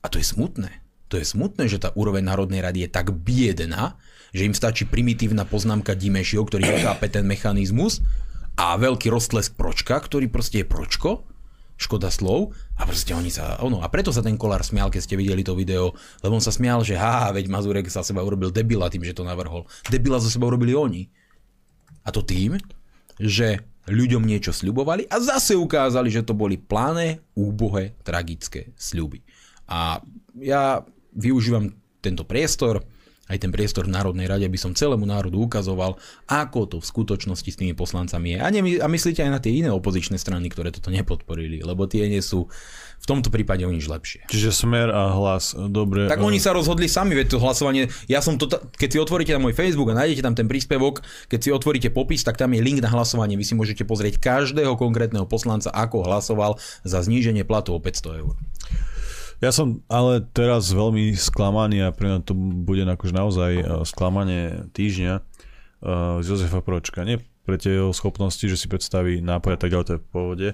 a 0.00 0.06
to 0.06 0.20
je 0.20 0.26
smutné. 0.26 0.84
To 1.10 1.18
je 1.18 1.26
smutné, 1.26 1.66
že 1.66 1.82
tá 1.82 1.90
úroveň 1.98 2.22
Národnej 2.22 2.62
rady 2.62 2.86
je 2.86 2.90
tak 2.90 3.10
biedná, 3.10 3.98
že 4.30 4.46
im 4.46 4.54
stačí 4.54 4.86
primitívna 4.86 5.42
poznámka 5.42 5.98
Dimešio, 5.98 6.46
ktorý 6.46 6.70
nechápe 6.70 7.10
ten 7.10 7.26
mechanizmus 7.26 7.98
a 8.54 8.78
veľký 8.78 9.10
roztlesk 9.10 9.58
Pročka, 9.58 9.98
ktorý 9.98 10.30
proste 10.30 10.62
je 10.62 10.70
Pročko 10.70 11.29
škoda 11.80 12.12
slov 12.12 12.52
a 12.76 12.84
proste 12.84 13.16
oni 13.16 13.32
sa, 13.32 13.56
ono, 13.64 13.80
a 13.80 13.88
preto 13.88 14.12
sa 14.12 14.20
ten 14.20 14.36
kolár 14.36 14.60
smial, 14.60 14.92
keď 14.92 15.00
ste 15.00 15.16
videli 15.16 15.40
to 15.40 15.56
video, 15.56 15.96
lebo 16.20 16.36
on 16.36 16.44
sa 16.44 16.52
smial, 16.52 16.84
že 16.84 17.00
ha, 17.00 17.32
veď 17.32 17.48
Mazurek 17.48 17.88
sa 17.88 18.04
seba 18.04 18.20
urobil 18.20 18.52
debila 18.52 18.92
tým, 18.92 19.00
že 19.00 19.16
to 19.16 19.24
navrhol. 19.24 19.64
Debila 19.88 20.20
za 20.20 20.28
seba 20.28 20.52
urobili 20.52 20.76
oni. 20.76 21.08
A 22.04 22.12
to 22.12 22.20
tým, 22.20 22.60
že 23.16 23.64
ľuďom 23.88 24.28
niečo 24.28 24.52
sľubovali 24.52 25.08
a 25.08 25.16
zase 25.18 25.56
ukázali, 25.56 26.12
že 26.12 26.20
to 26.20 26.36
boli 26.36 26.60
plané, 26.60 27.24
úbohé, 27.32 27.96
tragické 28.04 28.76
sľuby. 28.76 29.24
A 29.64 30.04
ja 30.36 30.84
využívam 31.16 31.72
tento 32.04 32.28
priestor, 32.28 32.84
aj 33.30 33.38
ten 33.38 33.54
priestor 33.54 33.86
v 33.86 33.94
Národnej 33.94 34.26
rade, 34.26 34.42
aby 34.42 34.58
som 34.58 34.74
celému 34.74 35.06
národu 35.06 35.38
ukazoval, 35.38 35.94
ako 36.26 36.60
to 36.66 36.76
v 36.82 36.86
skutočnosti 36.86 37.46
s 37.46 37.56
tými 37.56 37.78
poslancami 37.78 38.34
je. 38.34 38.38
A, 38.42 38.48
ne, 38.50 38.60
a 38.82 38.86
myslíte 38.90 39.22
aj 39.22 39.30
na 39.30 39.38
tie 39.38 39.54
iné 39.54 39.70
opozičné 39.70 40.18
strany, 40.18 40.50
ktoré 40.50 40.74
toto 40.74 40.90
nepodporili, 40.90 41.62
lebo 41.62 41.86
tie 41.86 42.10
nie 42.10 42.18
sú 42.18 42.50
v 43.00 43.06
tomto 43.08 43.32
prípade 43.32 43.64
o 43.64 43.72
nič 43.72 43.88
lepšie. 43.88 44.28
Čiže 44.28 44.52
smer 44.52 44.92
a 44.92 45.16
hlas, 45.16 45.56
dobre. 45.56 46.10
Tak 46.10 46.20
oni 46.20 46.36
sa 46.36 46.52
rozhodli 46.52 46.84
sami, 46.84 47.16
veď 47.16 47.32
to 47.32 47.38
hlasovanie, 47.40 47.88
ja 48.10 48.20
som 48.20 48.36
to, 48.36 48.50
keď 48.50 48.88
si 48.92 48.98
otvoríte 49.00 49.32
na 49.32 49.40
môj 49.40 49.56
Facebook 49.56 49.88
a 49.94 49.98
nájdete 50.04 50.20
tam 50.20 50.34
ten 50.36 50.50
príspevok, 50.50 51.00
keď 51.32 51.40
si 51.40 51.48
otvoríte 51.48 51.88
popis, 51.88 52.20
tak 52.20 52.36
tam 52.36 52.52
je 52.52 52.60
link 52.60 52.84
na 52.84 52.92
hlasovanie, 52.92 53.40
vy 53.40 53.46
si 53.46 53.56
môžete 53.56 53.88
pozrieť 53.88 54.20
každého 54.20 54.76
konkrétneho 54.76 55.24
poslanca, 55.24 55.72
ako 55.72 56.04
hlasoval 56.04 56.60
za 56.84 57.00
zníženie 57.00 57.46
platu 57.48 57.72
o 57.72 57.80
500 57.80 58.20
eur. 58.20 58.36
Ja 59.40 59.56
som 59.56 59.80
ale 59.88 60.20
teraz 60.36 60.68
veľmi 60.68 61.16
sklamaný 61.16 61.88
a 61.88 61.96
pre 61.96 62.12
mňa 62.12 62.28
to 62.28 62.36
bude 62.36 62.84
akože 62.84 63.14
naozaj 63.16 63.52
e, 63.56 63.64
sklamanie 63.88 64.68
týždňa 64.76 65.14
uh, 65.16 66.20
z 66.20 66.26
Jozefa 66.28 66.60
Pročka. 66.60 67.08
Nie 67.08 67.24
pre 67.48 67.56
tie 67.56 67.80
jeho 67.80 67.96
schopnosti, 67.96 68.44
že 68.44 68.60
si 68.60 68.68
predstaví 68.68 69.24
nápoj 69.24 69.56
a 69.56 69.58
tak 69.58 69.72
ďalej, 69.72 69.86
to 69.88 69.94
je 69.96 70.02
v 70.04 70.10
pohode, 70.12 70.48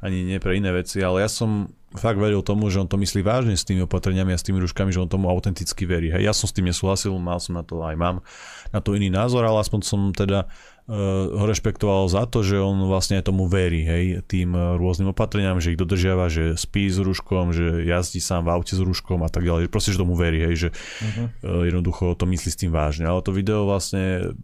ani 0.00 0.24
nie 0.24 0.40
pre 0.40 0.56
iné 0.56 0.72
veci, 0.72 1.04
ale 1.04 1.20
ja 1.20 1.28
som 1.28 1.68
fakt 1.92 2.16
veril 2.16 2.40
tomu, 2.40 2.72
že 2.72 2.80
on 2.80 2.88
to 2.88 2.96
myslí 2.96 3.20
vážne 3.20 3.52
s 3.52 3.68
tými 3.68 3.84
opatreniami 3.84 4.32
a 4.32 4.40
s 4.40 4.46
tými 4.46 4.56
ruškami, 4.64 4.88
že 4.88 5.04
on 5.04 5.10
tomu 5.10 5.28
autenticky 5.28 5.84
verí. 5.84 6.08
Hej, 6.08 6.24
ja 6.24 6.32
som 6.32 6.48
s 6.48 6.56
tým 6.56 6.66
nesúhlasil, 6.66 7.12
mal 7.20 7.38
som 7.38 7.60
na 7.60 7.62
to 7.66 7.84
aj 7.84 7.94
mám 7.94 8.24
na 8.72 8.80
to 8.80 8.96
iný 8.96 9.12
názor, 9.12 9.44
ale 9.44 9.60
aspoň 9.60 9.80
som 9.84 10.00
teda 10.16 10.48
uh, 10.48 10.69
ho 10.88 11.44
rešpektoval 11.46 12.08
za 12.10 12.26
to, 12.26 12.42
že 12.42 12.58
on 12.58 12.82
vlastne 12.88 13.22
tomu 13.22 13.46
verí, 13.46 13.86
hej, 13.86 14.26
tým 14.26 14.56
uh, 14.56 14.74
rôznym 14.74 15.14
opatreniam, 15.14 15.60
že 15.62 15.74
ich 15.74 15.78
dodržiava, 15.78 16.26
že 16.26 16.58
spí 16.58 16.90
s 16.90 16.98
rúškom, 16.98 17.54
že 17.54 17.86
jazdí 17.86 18.18
sám 18.18 18.48
v 18.48 18.58
aute 18.58 18.74
s 18.74 18.82
rúškom 18.82 19.22
a 19.22 19.30
tak 19.30 19.46
ďalej. 19.46 19.70
Proste, 19.70 19.94
že 19.94 20.02
tomu 20.02 20.18
verí, 20.18 20.42
hej, 20.42 20.54
že 20.56 20.68
uh-huh. 20.74 21.26
uh, 21.46 21.62
jednoducho 21.62 22.18
to 22.18 22.26
myslí 22.26 22.50
s 22.50 22.58
tým 22.58 22.74
vážne. 22.74 23.06
Ale 23.06 23.22
to 23.22 23.30
video 23.30 23.68
vlastne 23.70 24.34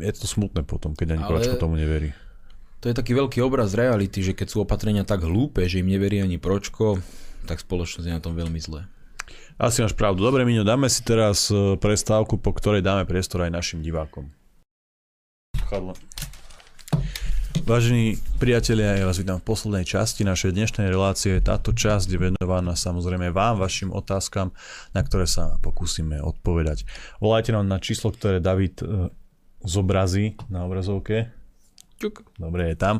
je 0.00 0.12
to 0.16 0.24
smutné 0.24 0.64
potom, 0.64 0.96
keď 0.96 1.20
ani 1.20 1.22
Ale... 1.28 1.60
tomu 1.60 1.76
neverí. 1.76 2.16
To 2.82 2.90
je 2.90 2.98
taký 2.98 3.14
veľký 3.14 3.38
obraz 3.46 3.78
reality, 3.78 4.26
že 4.26 4.34
keď 4.34 4.46
sú 4.48 4.66
opatrenia 4.66 5.06
tak 5.06 5.22
hlúpe, 5.22 5.62
že 5.70 5.84
im 5.84 5.92
neverí 5.92 6.18
ani 6.18 6.40
Pročko, 6.40 6.98
tak 7.46 7.62
spoločnosť 7.62 8.06
je 8.10 8.14
na 8.16 8.18
tom 8.18 8.34
veľmi 8.34 8.58
zle. 8.58 8.90
Asi 9.54 9.86
máš 9.86 9.94
pravdu. 9.94 10.26
Dobre, 10.26 10.42
Miňo, 10.42 10.66
dáme 10.66 10.90
si 10.90 11.04
teraz 11.06 11.46
prestávku, 11.78 12.42
po 12.42 12.50
ktorej 12.50 12.82
dáme 12.82 13.06
priestor 13.06 13.46
aj 13.46 13.54
našim 13.54 13.78
divákom. 13.84 14.34
Chadle. 15.60 15.92
Vážení 17.68 18.16
priatelia, 18.40 18.96
ja 18.96 19.04
vás 19.04 19.20
vítam 19.20 19.36
v 19.36 19.48
poslednej 19.48 19.84
časti 19.84 20.24
našej 20.24 20.56
dnešnej 20.56 20.88
relácie. 20.88 21.38
Táto 21.44 21.76
časť 21.76 22.08
je 22.08 22.18
venovaná 22.18 22.72
samozrejme 22.72 23.28
vám, 23.30 23.60
vašim 23.60 23.92
otázkam, 23.92 24.56
na 24.96 25.00
ktoré 25.04 25.28
sa 25.28 25.60
pokúsime 25.60 26.18
odpovedať. 26.24 26.88
Volajte 27.20 27.52
nám 27.52 27.68
na 27.68 27.76
číslo, 27.78 28.10
ktoré 28.10 28.40
David 28.40 28.80
e, 28.80 29.12
zobrazí 29.62 30.40
na 30.48 30.64
obrazovke. 30.64 31.30
Čuk. 32.00 32.24
Dobre, 32.40 32.72
je 32.72 32.76
tam. 32.76 32.98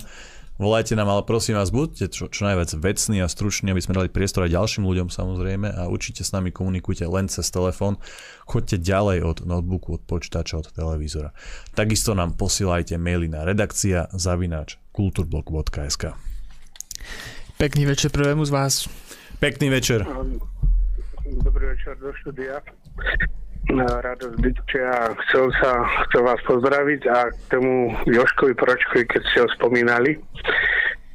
Volajte 0.62 0.94
nám, 0.94 1.10
ale 1.10 1.26
prosím 1.26 1.58
vás, 1.58 1.74
buďte 1.74 2.06
čo, 2.14 2.30
čo 2.30 2.46
najviac 2.46 2.70
vecní 2.78 3.18
a 3.18 3.26
struční, 3.26 3.74
aby 3.74 3.82
sme 3.82 3.98
dali 3.98 4.06
priestor 4.06 4.46
aj 4.46 4.54
ďalším 4.54 4.86
ľuďom 4.86 5.10
samozrejme 5.10 5.66
a 5.74 5.90
určite 5.90 6.22
s 6.22 6.30
nami 6.30 6.54
komunikujte 6.54 7.02
len 7.02 7.26
cez 7.26 7.50
telefón. 7.50 7.98
Choďte 8.46 8.78
ďalej 8.78 9.18
od 9.26 9.38
notebooku, 9.42 9.98
od 9.98 10.06
počítača, 10.06 10.62
od 10.62 10.70
televízora. 10.70 11.34
Takisto 11.74 12.14
nám 12.14 12.38
posielajte 12.38 12.94
maily 12.94 13.26
na 13.26 13.42
redakcia 13.42 14.06
zavináč 14.14 14.78
kulturblog.sk 14.94 16.14
Pekný 17.58 17.82
večer 17.82 18.14
prvému 18.14 18.46
z 18.46 18.50
vás. 18.54 18.86
Pekný 19.42 19.66
večer. 19.66 20.06
Dobrý 21.42 21.74
večer 21.74 21.98
do 21.98 22.14
štúdia 22.22 22.62
radosť 23.70 24.36
bytia 24.42 25.14
chcel 25.26 25.54
sa 25.62 25.86
chcel 26.08 26.22
vás 26.26 26.40
pozdraviť 26.42 27.00
a 27.06 27.30
k 27.30 27.38
tomu 27.52 27.94
Joškovi 28.10 28.54
Pročkovi, 28.58 29.06
keď 29.06 29.22
ste 29.30 29.38
ho 29.46 29.48
spomínali, 29.54 30.18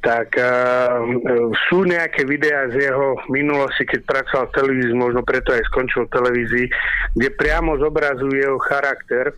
tak 0.00 0.32
uh, 0.38 1.04
sú 1.68 1.84
nejaké 1.84 2.24
videá 2.24 2.70
z 2.72 2.88
jeho 2.88 3.18
minulosti, 3.28 3.84
keď 3.84 4.00
pracoval 4.06 4.44
v 4.48 4.56
televízii, 4.56 4.96
možno 4.96 5.20
preto 5.26 5.52
aj 5.52 5.62
skončil 5.68 6.06
v 6.06 6.14
televízii, 6.14 6.66
kde 7.18 7.28
priamo 7.36 7.76
zobrazuje 7.76 8.40
jeho 8.40 8.58
charakter, 8.62 9.34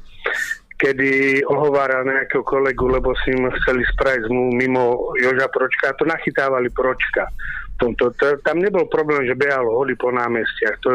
kedy 0.80 1.42
ohovára 1.44 2.06
nejakého 2.06 2.44
kolegu, 2.46 2.88
lebo 2.88 3.12
si 3.20 3.36
im 3.36 3.50
chceli 3.60 3.84
spraviť 3.84 4.24
mu 4.32 4.54
mimo 4.54 5.12
Joža 5.20 5.48
Pročka 5.52 5.92
a 5.92 5.96
to 5.98 6.08
nachytávali 6.08 6.72
Pročka 6.72 7.28
tomto. 7.80 8.12
To, 8.20 8.36
tam 8.44 8.60
nebol 8.60 8.84
problém, 8.86 9.24
že 9.24 9.38
behal 9.38 9.64
hody 9.64 9.96
po 9.96 10.12
námestiach. 10.12 10.76
To, 10.84 10.90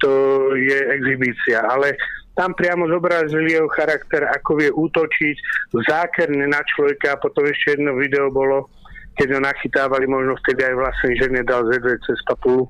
to 0.00 0.10
je 0.56 0.78
exhibícia. 0.96 1.60
Ale 1.68 1.94
tam 2.34 2.56
priamo 2.56 2.90
zobrazili 2.90 3.54
jeho 3.54 3.70
charakter, 3.70 4.26
ako 4.26 4.50
vie 4.58 4.70
útočiť 4.72 5.36
zákerne 5.70 6.50
na 6.50 6.64
človeka 6.66 7.14
a 7.14 7.20
potom 7.22 7.46
ešte 7.46 7.78
jedno 7.78 7.94
video 7.94 8.32
bolo, 8.32 8.72
keď 9.14 9.38
ho 9.38 9.40
nachytávali, 9.44 10.10
možno 10.10 10.34
vtedy 10.42 10.66
aj 10.66 10.74
vlastne 10.74 11.10
žene 11.14 11.40
dal 11.46 11.62
ZV 11.70 11.86
cez 12.02 12.18
papulu, 12.26 12.66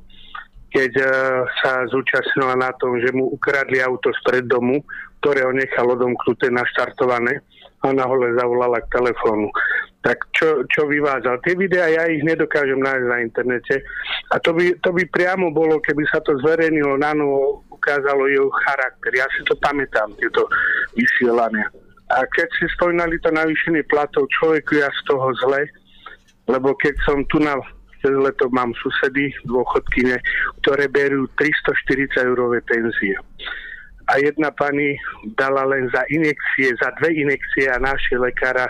keď 0.69 0.93
uh, 1.01 1.09
sa 1.65 1.89
zúčastnila 1.89 2.61
na 2.61 2.77
tom, 2.77 3.01
že 3.01 3.09
mu 3.17 3.33
ukradli 3.33 3.81
auto 3.81 4.13
spred 4.21 4.45
domu, 4.45 4.85
ktoré 5.25 5.49
ho 5.49 5.53
nechal 5.57 5.89
odomknuté, 5.89 6.53
naštartované 6.53 7.41
a 7.85 7.93
nahole 7.93 8.33
zavolala 8.35 8.81
k 8.81 8.93
telefónu 8.97 9.53
tak 10.05 10.21
čo, 10.37 10.69
čo 10.69 10.85
vyvádzal. 10.85 11.41
Tie 11.41 11.57
videá 11.57 11.89
ja 11.89 12.05
ich 12.05 12.21
nedokážem 12.21 12.77
nájsť 12.77 13.07
na 13.09 13.19
internete 13.25 13.81
a 14.29 14.37
to 14.37 14.53
by, 14.53 14.77
to 14.85 14.93
by 14.93 15.01
priamo 15.09 15.49
bolo, 15.49 15.81
keby 15.81 16.05
sa 16.13 16.21
to 16.21 16.37
zverejnilo 16.45 17.01
na 17.01 17.17
novo, 17.17 17.65
ukázalo 17.73 18.29
jeho 18.29 18.53
charakter. 18.69 19.17
Ja 19.17 19.25
si 19.33 19.41
to 19.49 19.57
pamätám, 19.57 20.13
tieto 20.21 20.45
vysielania. 20.93 21.73
A 22.13 22.21
keď 22.29 22.49
si 22.61 22.69
spomínali 22.77 23.17
to 23.25 23.33
navýšenie 23.33 23.81
platov, 23.89 24.29
človeku 24.29 24.77
ja 24.77 24.93
z 24.93 25.01
toho 25.09 25.33
zle, 25.41 25.65
lebo 26.53 26.77
keď 26.77 26.95
som 27.09 27.25
tu 27.33 27.41
na 27.41 27.57
cez 28.05 28.13
leto 28.13 28.53
mám 28.53 28.77
susedy, 28.77 29.33
dôchodkyne, 29.49 30.21
ktoré 30.61 30.93
berú 30.93 31.25
340 31.41 32.13
eurové 32.29 32.61
penzie. 32.69 33.17
A 34.05 34.21
jedna 34.21 34.53
pani 34.53 35.01
dala 35.37 35.65
len 35.65 35.89
za 35.89 36.05
inekcie, 36.13 36.77
za 36.77 36.93
dve 37.01 37.17
inekcie 37.17 37.73
a 37.73 37.81
naše 37.81 38.21
lekára 38.21 38.69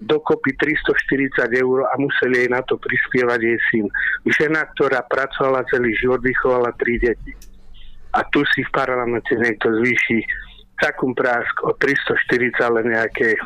dokopy 0.00 0.56
340 0.56 1.48
eur 1.54 1.86
a 1.86 1.94
museli 2.00 2.44
jej 2.44 2.50
na 2.50 2.60
to 2.66 2.76
prispievať 2.80 3.40
jej 3.40 3.58
syn. 3.70 3.86
Žena, 4.26 4.66
ktorá 4.74 5.04
pracovala 5.06 5.68
celý 5.70 5.94
život, 5.96 6.20
vychovala 6.24 6.74
tri 6.76 6.98
deti. 6.98 7.32
A 8.14 8.22
tu 8.30 8.46
si 8.54 8.62
v 8.62 8.70
parlamente 8.70 9.34
niekto 9.34 9.70
zvýši 9.70 10.22
takom 10.82 11.14
prásk 11.14 11.54
o 11.62 11.74
340, 11.78 12.58
ale 12.58 12.80
nejaké 12.82 13.38
e, 13.38 13.40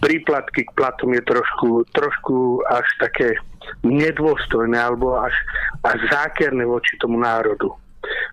príplatky 0.00 0.64
k 0.64 0.74
platom 0.76 1.12
je 1.12 1.22
trošku, 1.28 1.84
trošku 1.92 2.64
až 2.68 2.86
také 3.00 3.36
nedôstojné 3.84 4.74
alebo 4.74 5.20
až, 5.20 5.34
až 5.84 6.00
zákerné 6.08 6.64
voči 6.64 6.96
tomu 6.98 7.20
národu. 7.20 7.76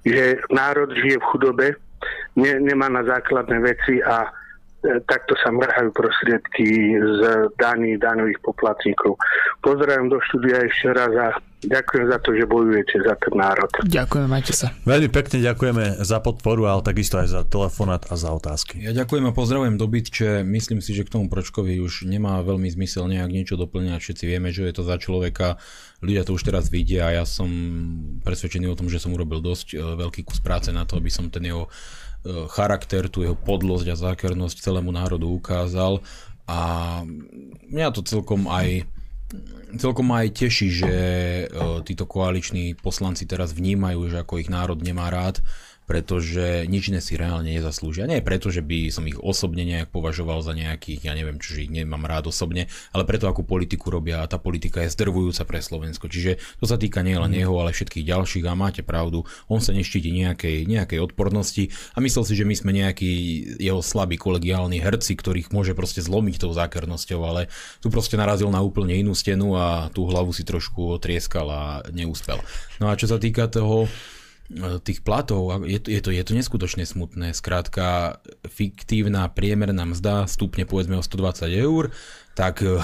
Že 0.05 0.43
národ 0.49 0.89
žije 0.95 1.17
v 1.19 1.29
chudobe, 1.29 1.67
ne, 2.35 2.51
nemá 2.59 2.87
na 2.89 3.03
základné 3.03 3.57
veci 3.61 4.01
a 4.01 4.29
E, 4.79 5.03
takto 5.11 5.35
sa 5.43 5.51
mrhajú 5.51 5.91
prostriedky 5.91 6.95
z 6.95 7.19
daní 7.59 7.99
daňových 7.99 8.39
poplatníkov. 8.39 9.19
Pozdravujem 9.59 10.07
do 10.07 10.23
štúdia 10.23 10.63
ešte 10.63 10.95
raz 10.95 11.11
a 11.19 11.27
ďakujem 11.67 12.07
za 12.07 12.17
to, 12.23 12.31
že 12.31 12.47
bojujete 12.47 12.95
za 13.03 13.11
ten 13.19 13.33
národ. 13.35 13.67
Ďakujem, 13.83 14.27
majte 14.31 14.55
sa. 14.55 14.71
Veľmi 14.87 15.11
pekne 15.11 15.43
ďakujeme 15.43 15.99
za 15.99 16.23
podporu, 16.23 16.71
ale 16.71 16.79
takisto 16.79 17.19
aj 17.19 17.27
za 17.27 17.41
telefonát 17.43 18.07
a 18.07 18.15
za 18.15 18.31
otázky. 18.31 18.79
Ja 18.79 18.95
ďakujem 18.95 19.27
a 19.27 19.35
pozdravujem 19.35 19.75
že 20.07 20.47
Myslím 20.47 20.79
si, 20.79 20.95
že 20.95 21.03
k 21.03 21.11
tomu 21.11 21.27
Pročkovi 21.27 21.83
už 21.83 22.07
nemá 22.07 22.39
veľmi 22.39 22.71
zmysel 22.71 23.11
nejak 23.11 23.35
niečo 23.35 23.59
doplňať. 23.59 23.99
Všetci 23.99 24.23
vieme, 24.31 24.55
že 24.55 24.63
je 24.63 24.79
to 24.79 24.87
za 24.87 24.95
človeka. 24.95 25.59
Ľudia 25.99 26.23
to 26.23 26.35
už 26.35 26.47
teraz 26.47 26.71
vidia 26.71 27.11
a 27.11 27.15
ja 27.21 27.25
som 27.27 27.49
presvedčený 28.23 28.71
o 28.71 28.77
tom, 28.79 28.87
že 28.87 29.03
som 29.03 29.11
urobil 29.11 29.43
dosť 29.43 29.75
e, 29.75 29.77
veľký 29.79 30.23
kus 30.23 30.39
práce 30.39 30.71
na 30.71 30.87
to, 30.87 30.95
aby 30.95 31.11
som 31.11 31.27
ten 31.27 31.43
jeho 31.43 31.67
E, 32.19 32.51
charakter, 32.51 33.07
tú 33.07 33.23
jeho 33.23 33.35
podlosť 33.35 33.87
a 33.87 33.95
zákernosť 33.95 34.59
celému 34.59 34.91
národu 34.91 35.31
ukázal. 35.31 36.03
A 36.49 36.59
mňa 37.71 37.95
to 37.95 38.03
celkom 38.03 38.49
aj 38.51 38.83
celkom 39.77 40.09
aj 40.11 40.33
teší, 40.33 40.67
že 40.73 40.91
e, 40.91 41.43
títo 41.85 42.09
koaliční 42.09 42.75
poslanci 42.75 43.23
teraz 43.29 43.55
vnímajú, 43.55 44.09
že 44.11 44.19
ako 44.19 44.41
ich 44.41 44.49
národ 44.51 44.81
nemá 44.81 45.07
rád 45.07 45.39
pretože 45.89 46.69
nič 46.69 46.93
iné 46.93 47.01
si 47.01 47.17
reálne 47.17 47.49
nezaslúžia. 47.49 48.05
Nie 48.05 48.21
preto, 48.21 48.53
že 48.53 48.61
by 48.61 48.93
som 48.93 49.09
ich 49.09 49.17
osobne 49.17 49.65
nejak 49.65 49.89
považoval 49.89 50.45
za 50.45 50.53
nejakých, 50.53 51.09
ja 51.09 51.17
neviem, 51.17 51.41
či 51.41 51.65
ich 51.65 51.73
nemám 51.73 52.05
rád 52.05 52.29
osobne, 52.29 52.69
ale 52.93 53.09
preto, 53.09 53.25
akú 53.25 53.41
politiku 53.41 53.89
robia 53.89 54.21
a 54.21 54.29
tá 54.29 54.37
politika 54.37 54.85
je 54.85 54.93
zdrvujúca 54.93 55.49
pre 55.49 55.65
Slovensko. 55.65 56.05
Čiže 56.05 56.37
to 56.61 56.69
sa 56.69 56.77
týka 56.77 57.01
nielen 57.01 57.33
mm. 57.33 57.41
jeho, 57.41 57.57
ale 57.57 57.73
všetkých 57.73 58.05
ďalších 58.05 58.45
a 58.45 58.53
máte 58.53 58.85
pravdu, 58.85 59.25
on 59.49 59.65
sa 59.65 59.73
neštíti 59.73 60.13
nejakej, 60.13 60.69
nejakej 60.69 61.01
odpornosti 61.01 61.73
a 61.97 62.05
myslel 62.05 62.21
si, 62.21 62.37
že 62.37 62.45
my 62.45 62.53
sme 62.53 62.71
nejakí 62.77 63.11
jeho 63.57 63.81
slabí 63.81 64.21
kolegiálni 64.21 64.77
herci, 64.77 65.17
ktorých 65.17 65.49
môže 65.49 65.73
proste 65.73 66.05
zlomiť 66.05 66.45
tou 66.45 66.53
zákernosťou, 66.53 67.19
ale 67.25 67.49
tu 67.81 67.89
proste 67.89 68.13
narazil 68.13 68.53
na 68.53 68.61
úplne 68.61 68.93
inú 68.93 69.17
stenu 69.17 69.57
a 69.57 69.89
tú 69.89 70.05
hlavu 70.05 70.37
si 70.37 70.45
trošku 70.45 71.01
otrieskal 71.01 71.49
a 71.49 71.63
neúspel. 71.89 72.37
No 72.77 72.93
a 72.93 72.93
čo 72.93 73.09
sa 73.09 73.17
týka 73.17 73.49
toho, 73.49 73.89
tých 74.81 75.05
platov, 75.05 75.61
je 75.61 75.77
to, 75.77 75.87
je, 75.93 76.01
to, 76.01 76.09
je 76.09 76.23
to 76.25 76.33
neskutočne 76.33 76.81
smutné. 76.81 77.37
Skrátka, 77.37 78.17
fiktívna 78.49 79.29
priemerná 79.29 79.85
mzda 79.85 80.25
stupne 80.25 80.65
povedzme 80.65 80.97
o 80.97 81.05
120 81.05 81.53
eur, 81.53 81.93
tak 82.33 82.65
e, 82.65 82.81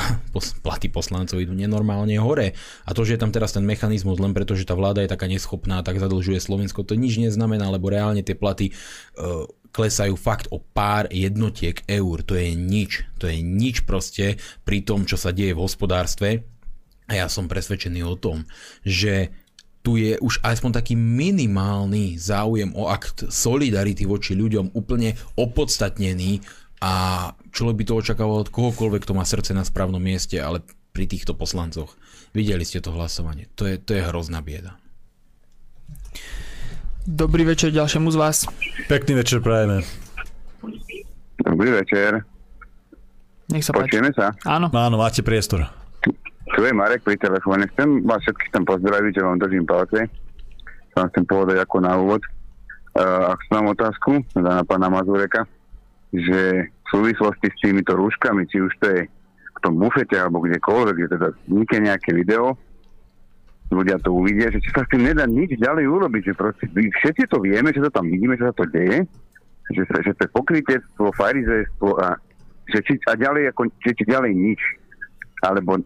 platy 0.65 0.93
poslancov 0.93 1.41
idú 1.41 1.57
nenormálne 1.57 2.13
hore. 2.21 2.53
A 2.85 2.93
to, 2.93 3.01
že 3.01 3.17
je 3.17 3.21
tam 3.25 3.33
teraz 3.33 3.57
ten 3.57 3.65
mechanizmus 3.65 4.21
len 4.21 4.37
preto, 4.37 4.53
že 4.53 4.69
tá 4.69 4.77
vláda 4.77 5.01
je 5.01 5.09
taká 5.09 5.25
neschopná, 5.25 5.81
tak 5.81 5.97
zadlžuje 5.97 6.37
Slovensko, 6.37 6.85
to 6.85 6.93
nič 6.93 7.17
neznamená, 7.17 7.73
lebo 7.73 7.89
reálne 7.89 8.21
tie 8.21 8.37
platy 8.37 8.69
uh, 9.17 9.49
klesajú 9.73 10.13
fakt 10.15 10.47
o 10.53 10.61
pár 10.61 11.09
jednotiek 11.09 11.81
eur. 11.89 12.21
To 12.29 12.37
je 12.37 12.53
nič. 12.53 13.09
To 13.19 13.25
je 13.25 13.41
nič 13.41 13.83
proste 13.83 14.37
pri 14.63 14.85
tom, 14.85 15.03
čo 15.09 15.17
sa 15.17 15.33
deje 15.33 15.51
v 15.51 15.63
hospodárstve. 15.65 16.29
A 17.05 17.21
ja 17.21 17.27
som 17.27 17.51
presvedčený 17.51 18.01
o 18.07 18.15
tom, 18.17 18.47
že 18.81 19.35
tu 19.85 20.01
je 20.01 20.17
už 20.17 20.41
aspoň 20.41 20.81
taký 20.81 20.97
minimálny 20.97 22.17
záujem 22.17 22.73
o 22.73 22.89
akt 22.89 23.29
solidarity 23.29 24.09
voči 24.09 24.33
ľuďom 24.33 24.73
úplne 24.73 25.13
opodstatnený 25.37 26.41
a 26.81 27.29
človek 27.53 27.75
by 27.77 27.83
to 27.85 27.93
očakával 28.01 28.41
od 28.41 28.49
kohokoľvek, 28.49 29.05
kto 29.05 29.13
má 29.13 29.21
srdce 29.21 29.53
na 29.53 29.61
správnom 29.61 30.01
mieste, 30.01 30.41
ale 30.41 30.65
pri 30.89 31.05
týchto 31.05 31.37
poslancoch. 31.37 31.93
Videli 32.33 32.65
ste 32.65 32.81
to 32.81 32.97
hlasovanie. 32.97 33.45
To 33.61 33.69
je, 33.69 33.77
to 33.77 33.93
je 33.93 34.01
hrozná 34.01 34.41
bieda. 34.41 34.81
Dobrý 37.05 37.45
večer 37.45 37.69
ďalšiemu 37.69 38.09
z 38.09 38.17
vás. 38.17 38.37
Pekný 38.89 39.21
večer 39.21 39.37
prajeme. 39.37 39.85
Dobrý 41.45 41.77
večer. 41.77 42.25
Nech 43.53 43.61
sa 43.61 43.69
páči. 43.69 43.93
Počujeme 43.93 44.09
sa? 44.17 44.33
Áno. 44.49 44.73
Áno, 44.73 44.97
máte 44.97 45.21
priestor. 45.21 45.84
Tu 46.53 46.61
je 46.61 46.73
Marek 46.77 47.01
pri 47.01 47.17
telefóne. 47.17 47.65
Chcem 47.73 48.05
vás 48.05 48.21
všetkých 48.21 48.53
tam 48.53 48.69
pozdraviť, 48.69 49.17
že 49.17 49.25
vám 49.25 49.41
držím 49.41 49.65
palce. 49.65 50.05
Vám 50.93 51.09
chcem 51.09 51.25
povedať 51.25 51.57
ako 51.65 51.77
na 51.81 51.97
úvod. 51.97 52.21
Uh, 52.95 53.33
ak 53.33 53.41
mám 53.49 53.73
otázku 53.73 54.21
na 54.37 54.61
pána 54.61 54.87
Mazureka, 54.93 55.49
že 56.13 56.69
v 56.69 56.85
súvislosti 56.93 57.49
s 57.49 57.57
týmito 57.59 57.97
rúškami, 57.97 58.45
či 58.47 58.61
už 58.61 58.71
to 58.77 58.85
je 58.93 59.01
v 59.09 59.59
tom 59.59 59.75
bufete 59.75 60.15
alebo 60.15 60.45
kdekoľvek, 60.45 60.95
kde 60.95 61.09
teda 61.17 61.27
vznikne 61.49 61.79
nejaké 61.91 62.15
video, 62.15 62.55
ľudia 63.73 63.97
to 63.99 64.13
uvidia, 64.13 64.47
že 64.53 64.61
či 64.61 64.69
sa 64.71 64.85
s 64.85 64.91
tým 64.93 65.11
nedá 65.11 65.25
nič 65.25 65.57
ďalej 65.57 65.89
urobiť, 65.89 66.31
že 66.31 66.33
proste 66.37 66.65
všetci 66.71 67.27
to 67.27 67.41
vieme, 67.41 67.73
že 67.73 67.83
to 67.83 67.91
tam 67.91 68.05
vidíme, 68.07 68.37
že 68.37 68.47
sa 68.47 68.55
to 68.55 68.63
deje, 68.69 69.03
že, 69.73 69.81
že 69.81 70.11
to 70.13 70.21
je 70.23 70.35
pokrytectvo, 70.37 71.09
farizejstvo 71.17 71.89
a, 71.99 72.15
že 72.69 72.79
či, 72.85 72.93
a 73.09 73.17
ďalej, 73.17 73.51
ako, 73.51 73.61
či, 73.81 73.89
či 73.97 74.03
ďalej 74.05 74.31
nič. 74.31 74.61
Alebo 75.43 75.81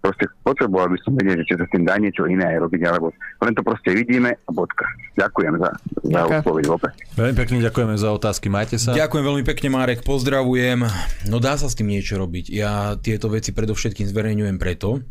proste 0.00 0.24
potreboval 0.42 0.88
by 0.90 0.98
som 1.04 1.12
vedieť, 1.14 1.44
že 1.44 1.46
či 1.46 1.54
sa 1.60 1.64
s 1.68 1.72
tým 1.72 1.84
dá 1.84 1.94
niečo 2.00 2.24
iné 2.24 2.44
aj 2.56 2.58
robiť, 2.66 2.80
alebo 2.88 3.12
len 3.44 3.52
to 3.52 3.62
proste 3.62 3.92
vidíme 3.92 4.32
a 4.32 4.50
bodka. 4.50 4.88
Ďakujem 5.20 5.54
za, 5.60 5.70
za 6.08 6.20
odpoveď 6.26 6.64
opäť. 6.72 6.94
Veľmi 7.14 7.36
pekne 7.36 7.56
ďakujeme 7.60 7.94
za 8.00 8.08
otázky, 8.16 8.46
majte 8.48 8.76
sa. 8.80 8.96
Ďakujem 8.96 9.24
veľmi 9.24 9.44
pekne, 9.44 9.68
Marek, 9.76 10.00
pozdravujem. 10.02 10.88
No 11.28 11.36
dá 11.38 11.60
sa 11.60 11.68
s 11.68 11.76
tým 11.76 11.92
niečo 11.92 12.16
robiť. 12.16 12.48
Ja 12.48 12.96
tieto 12.96 13.28
veci 13.28 13.52
predovšetkým 13.52 14.08
zverejňujem 14.08 14.56
preto, 14.56 15.04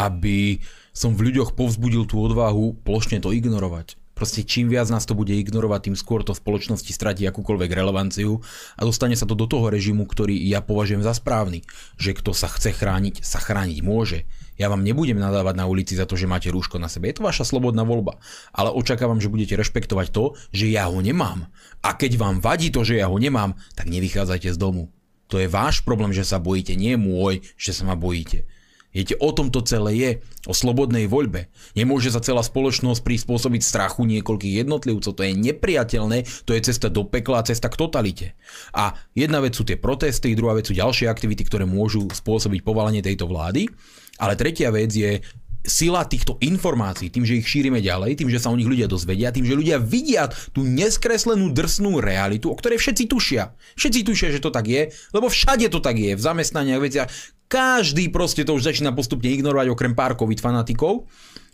aby 0.00 0.60
som 0.96 1.12
v 1.12 1.28
ľuďoch 1.28 1.52
povzbudil 1.52 2.08
tú 2.08 2.20
odvahu 2.24 2.80
plošne 2.80 3.20
to 3.20 3.32
ignorovať. 3.36 4.00
Proste 4.16 4.48
čím 4.48 4.72
viac 4.72 4.88
nás 4.88 5.04
to 5.04 5.12
bude 5.12 5.28
ignorovať, 5.28 5.92
tým 5.92 5.96
skôr 6.00 6.24
to 6.24 6.32
v 6.32 6.40
spoločnosti 6.40 6.88
stratí 6.88 7.28
akúkoľvek 7.28 7.68
relevanciu 7.68 8.40
a 8.72 8.88
dostane 8.88 9.12
sa 9.12 9.28
to 9.28 9.36
do 9.36 9.44
toho 9.44 9.68
režimu, 9.68 10.08
ktorý 10.08 10.32
ja 10.32 10.64
považujem 10.64 11.04
za 11.04 11.12
správny. 11.12 11.68
Že 12.00 12.24
kto 12.24 12.32
sa 12.32 12.48
chce 12.48 12.72
chrániť, 12.72 13.20
sa 13.20 13.44
chrániť 13.44 13.84
môže. 13.84 14.24
Ja 14.56 14.72
vám 14.72 14.88
nebudem 14.88 15.20
nadávať 15.20 15.60
na 15.60 15.68
ulici 15.68 16.00
za 16.00 16.08
to, 16.08 16.16
že 16.16 16.24
máte 16.24 16.48
rúško 16.48 16.80
na 16.80 16.88
sebe. 16.88 17.12
Je 17.12 17.20
to 17.20 17.28
vaša 17.28 17.44
slobodná 17.44 17.84
voľba. 17.84 18.16
Ale 18.56 18.72
očakávam, 18.72 19.20
že 19.20 19.28
budete 19.28 19.52
rešpektovať 19.52 20.08
to, 20.08 20.32
že 20.48 20.72
ja 20.72 20.88
ho 20.88 20.96
nemám. 20.96 21.52
A 21.84 21.92
keď 21.92 22.16
vám 22.16 22.40
vadí 22.40 22.72
to, 22.72 22.88
že 22.88 22.96
ja 22.96 23.12
ho 23.12 23.20
nemám, 23.20 23.52
tak 23.76 23.92
nevychádzajte 23.92 24.48
z 24.48 24.56
domu. 24.56 24.88
To 25.28 25.36
je 25.36 25.44
váš 25.44 25.84
problém, 25.84 26.16
že 26.16 26.24
sa 26.24 26.40
bojíte, 26.40 26.72
nie 26.72 26.96
môj, 26.96 27.44
že 27.60 27.76
sa 27.76 27.84
ma 27.84 27.92
bojíte. 27.92 28.48
Viete, 28.96 29.12
o 29.20 29.28
tom 29.28 29.52
to 29.52 29.60
celé 29.60 29.92
je, 30.00 30.10
o 30.48 30.56
slobodnej 30.56 31.04
voľbe. 31.04 31.52
Nemôže 31.76 32.08
sa 32.08 32.24
celá 32.24 32.40
spoločnosť 32.40 33.04
prispôsobiť 33.04 33.60
strachu 33.60 34.08
niekoľkých 34.08 34.64
jednotlivcov, 34.64 35.12
to 35.12 35.20
je 35.20 35.36
nepriateľné, 35.36 36.24
to 36.48 36.56
je 36.56 36.64
cesta 36.64 36.88
do 36.88 37.04
pekla 37.04 37.44
a 37.44 37.46
cesta 37.46 37.68
k 37.68 37.76
totalite. 37.76 38.32
A 38.72 38.96
jedna 39.12 39.44
vec 39.44 39.52
sú 39.52 39.68
tie 39.68 39.76
protesty, 39.76 40.32
druhá 40.32 40.56
vec 40.56 40.64
sú 40.64 40.72
ďalšie 40.72 41.12
aktivity, 41.12 41.44
ktoré 41.44 41.68
môžu 41.68 42.08
spôsobiť 42.08 42.64
povalenie 42.64 43.04
tejto 43.04 43.28
vlády, 43.28 43.68
ale 44.16 44.32
tretia 44.32 44.72
vec 44.72 44.88
je 44.96 45.20
sila 45.66 46.06
týchto 46.06 46.38
informácií, 46.40 47.10
tým, 47.10 47.26
že 47.26 47.42
ich 47.42 47.50
šírime 47.50 47.82
ďalej, 47.82 48.22
tým, 48.22 48.30
že 48.30 48.38
sa 48.38 48.54
o 48.54 48.56
nich 48.56 48.70
ľudia 48.70 48.86
dozvedia, 48.86 49.34
tým, 49.34 49.44
že 49.44 49.58
ľudia 49.58 49.82
vidia 49.82 50.30
tú 50.54 50.62
neskreslenú 50.62 51.50
drsnú 51.50 51.98
realitu, 51.98 52.48
o 52.48 52.56
ktorej 52.56 52.78
všetci 52.78 53.04
tušia. 53.10 53.52
Všetci 53.74 54.00
tušia, 54.06 54.28
že 54.32 54.40
to 54.40 54.54
tak 54.54 54.70
je, 54.70 54.94
lebo 55.10 55.26
všade 55.26 55.66
to 55.68 55.82
tak 55.82 55.98
je, 55.98 56.14
v 56.14 56.22
zamestnaniach, 56.22 56.80
veciach. 56.80 57.08
Každý 57.46 58.10
proste 58.10 58.42
to 58.42 58.58
už 58.58 58.66
začína 58.66 58.90
postupne 58.90 59.30
ignorovať 59.30 59.70
okrem 59.70 59.94
pár 59.94 60.18
covid 60.18 60.42
fanatikov. 60.42 61.06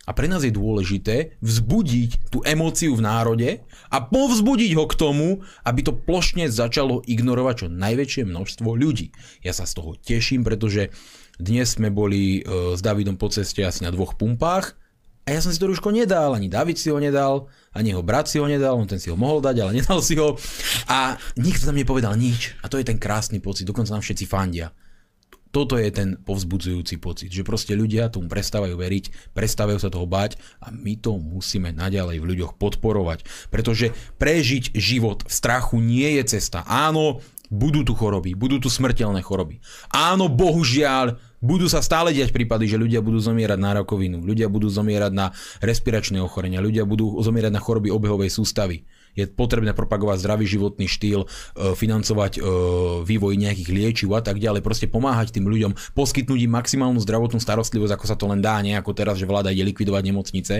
A 0.03 0.11
pre 0.19 0.27
nás 0.27 0.43
je 0.43 0.51
dôležité 0.51 1.39
vzbudiť 1.39 2.35
tú 2.35 2.43
emóciu 2.43 2.99
v 2.99 3.07
národe 3.07 3.63
a 3.87 4.03
povzbudiť 4.03 4.75
ho 4.75 4.91
k 4.91 4.99
tomu, 4.99 5.47
aby 5.63 5.81
to 5.87 5.95
plošne 5.95 6.51
začalo 6.51 7.07
ignorovať 7.07 7.55
čo 7.55 7.67
najväčšie 7.71 8.27
množstvo 8.27 8.67
ľudí. 8.75 9.15
Ja 9.47 9.55
sa 9.55 9.63
z 9.63 9.79
toho 9.79 9.95
teším, 9.95 10.43
pretože 10.43 10.91
dnes 11.39 11.79
sme 11.79 11.95
boli 11.95 12.43
e, 12.43 12.75
s 12.75 12.83
Davidom 12.83 13.15
po 13.15 13.31
ceste 13.31 13.63
asi 13.63 13.87
na 13.87 13.95
dvoch 13.95 14.19
pumpách 14.19 14.75
a 15.23 15.29
ja 15.31 15.39
som 15.39 15.55
si 15.55 15.63
to 15.63 15.71
rúško 15.71 15.95
nedal, 15.95 16.35
ani 16.35 16.51
David 16.51 16.83
si 16.83 16.91
ho 16.91 16.99
nedal, 16.99 17.47
ani 17.71 17.95
jeho 17.95 18.03
brat 18.03 18.27
si 18.27 18.43
ho 18.43 18.47
nedal, 18.51 18.75
on 18.75 18.91
ten 18.91 18.99
si 18.99 19.07
ho 19.07 19.15
mohol 19.15 19.39
dať, 19.39 19.55
ale 19.63 19.71
nedal 19.79 20.03
si 20.03 20.19
ho. 20.19 20.35
A 20.91 21.15
nikto 21.39 21.71
tam 21.71 21.79
nepovedal 21.79 22.19
nič. 22.19 22.59
A 22.59 22.67
to 22.67 22.75
je 22.75 22.83
ten 22.83 22.99
krásny 22.99 23.39
pocit, 23.39 23.71
dokonca 23.71 23.95
nám 23.95 24.03
všetci 24.03 24.27
fandia 24.27 24.75
toto 25.53 25.77
je 25.77 25.93
ten 25.93 26.17
povzbudzujúci 26.17 26.97
pocit, 26.97 27.29
že 27.29 27.45
proste 27.45 27.77
ľudia 27.77 28.09
tomu 28.09 28.27
prestávajú 28.27 28.73
veriť, 28.73 29.37
prestávajú 29.37 29.79
sa 29.79 29.93
toho 29.93 30.09
bať 30.09 30.41
a 30.65 30.73
my 30.73 30.97
to 30.97 31.21
musíme 31.21 31.69
naďalej 31.77 32.19
v 32.19 32.29
ľuďoch 32.33 32.57
podporovať. 32.57 33.53
Pretože 33.53 33.93
prežiť 34.17 34.73
život 34.73 35.29
v 35.29 35.33
strachu 35.33 35.77
nie 35.85 36.17
je 36.17 36.41
cesta. 36.41 36.65
Áno, 36.65 37.21
budú 37.53 37.85
tu 37.85 37.93
choroby, 37.93 38.33
budú 38.33 38.57
tu 38.57 38.73
smrteľné 38.73 39.21
choroby. 39.21 39.61
Áno, 39.93 40.33
bohužiaľ, 40.33 41.21
budú 41.45 41.69
sa 41.69 41.85
stále 41.85 42.17
diať 42.17 42.33
prípady, 42.33 42.65
že 42.65 42.81
ľudia 42.81 43.05
budú 43.05 43.21
zomierať 43.21 43.61
na 43.61 43.77
rakovinu, 43.77 44.25
ľudia 44.25 44.49
budú 44.49 44.73
zomierať 44.73 45.13
na 45.13 45.37
respiračné 45.61 46.17
ochorenia, 46.25 46.65
ľudia 46.65 46.89
budú 46.89 47.21
zomierať 47.21 47.53
na 47.53 47.61
choroby 47.61 47.93
obehovej 47.93 48.33
sústavy 48.33 48.89
je 49.13 49.29
potrebné 49.29 49.77
propagovať 49.77 50.25
zdravý 50.25 50.45
životný 50.49 50.89
štýl, 50.89 51.25
e, 51.25 51.29
financovať 51.77 52.39
e, 52.39 52.41
vývoj 53.05 53.35
nejakých 53.37 53.69
liečiv 53.69 54.11
a 54.17 54.25
tak 54.25 54.41
ďalej, 54.41 54.65
proste 54.65 54.89
pomáhať 54.89 55.37
tým 55.37 55.49
ľuďom, 55.49 55.73
poskytnúť 55.93 56.41
im 56.45 56.53
maximálnu 56.53 57.01
zdravotnú 57.01 57.39
starostlivosť, 57.41 57.93
ako 57.97 58.07
sa 58.09 58.17
to 58.17 58.29
len 58.29 58.41
dá, 58.41 58.61
nie 58.65 58.73
ako 58.73 58.97
teraz, 58.97 59.21
že 59.21 59.29
vláda 59.29 59.53
ide 59.53 59.69
likvidovať 59.69 60.03
nemocnice, 60.05 60.55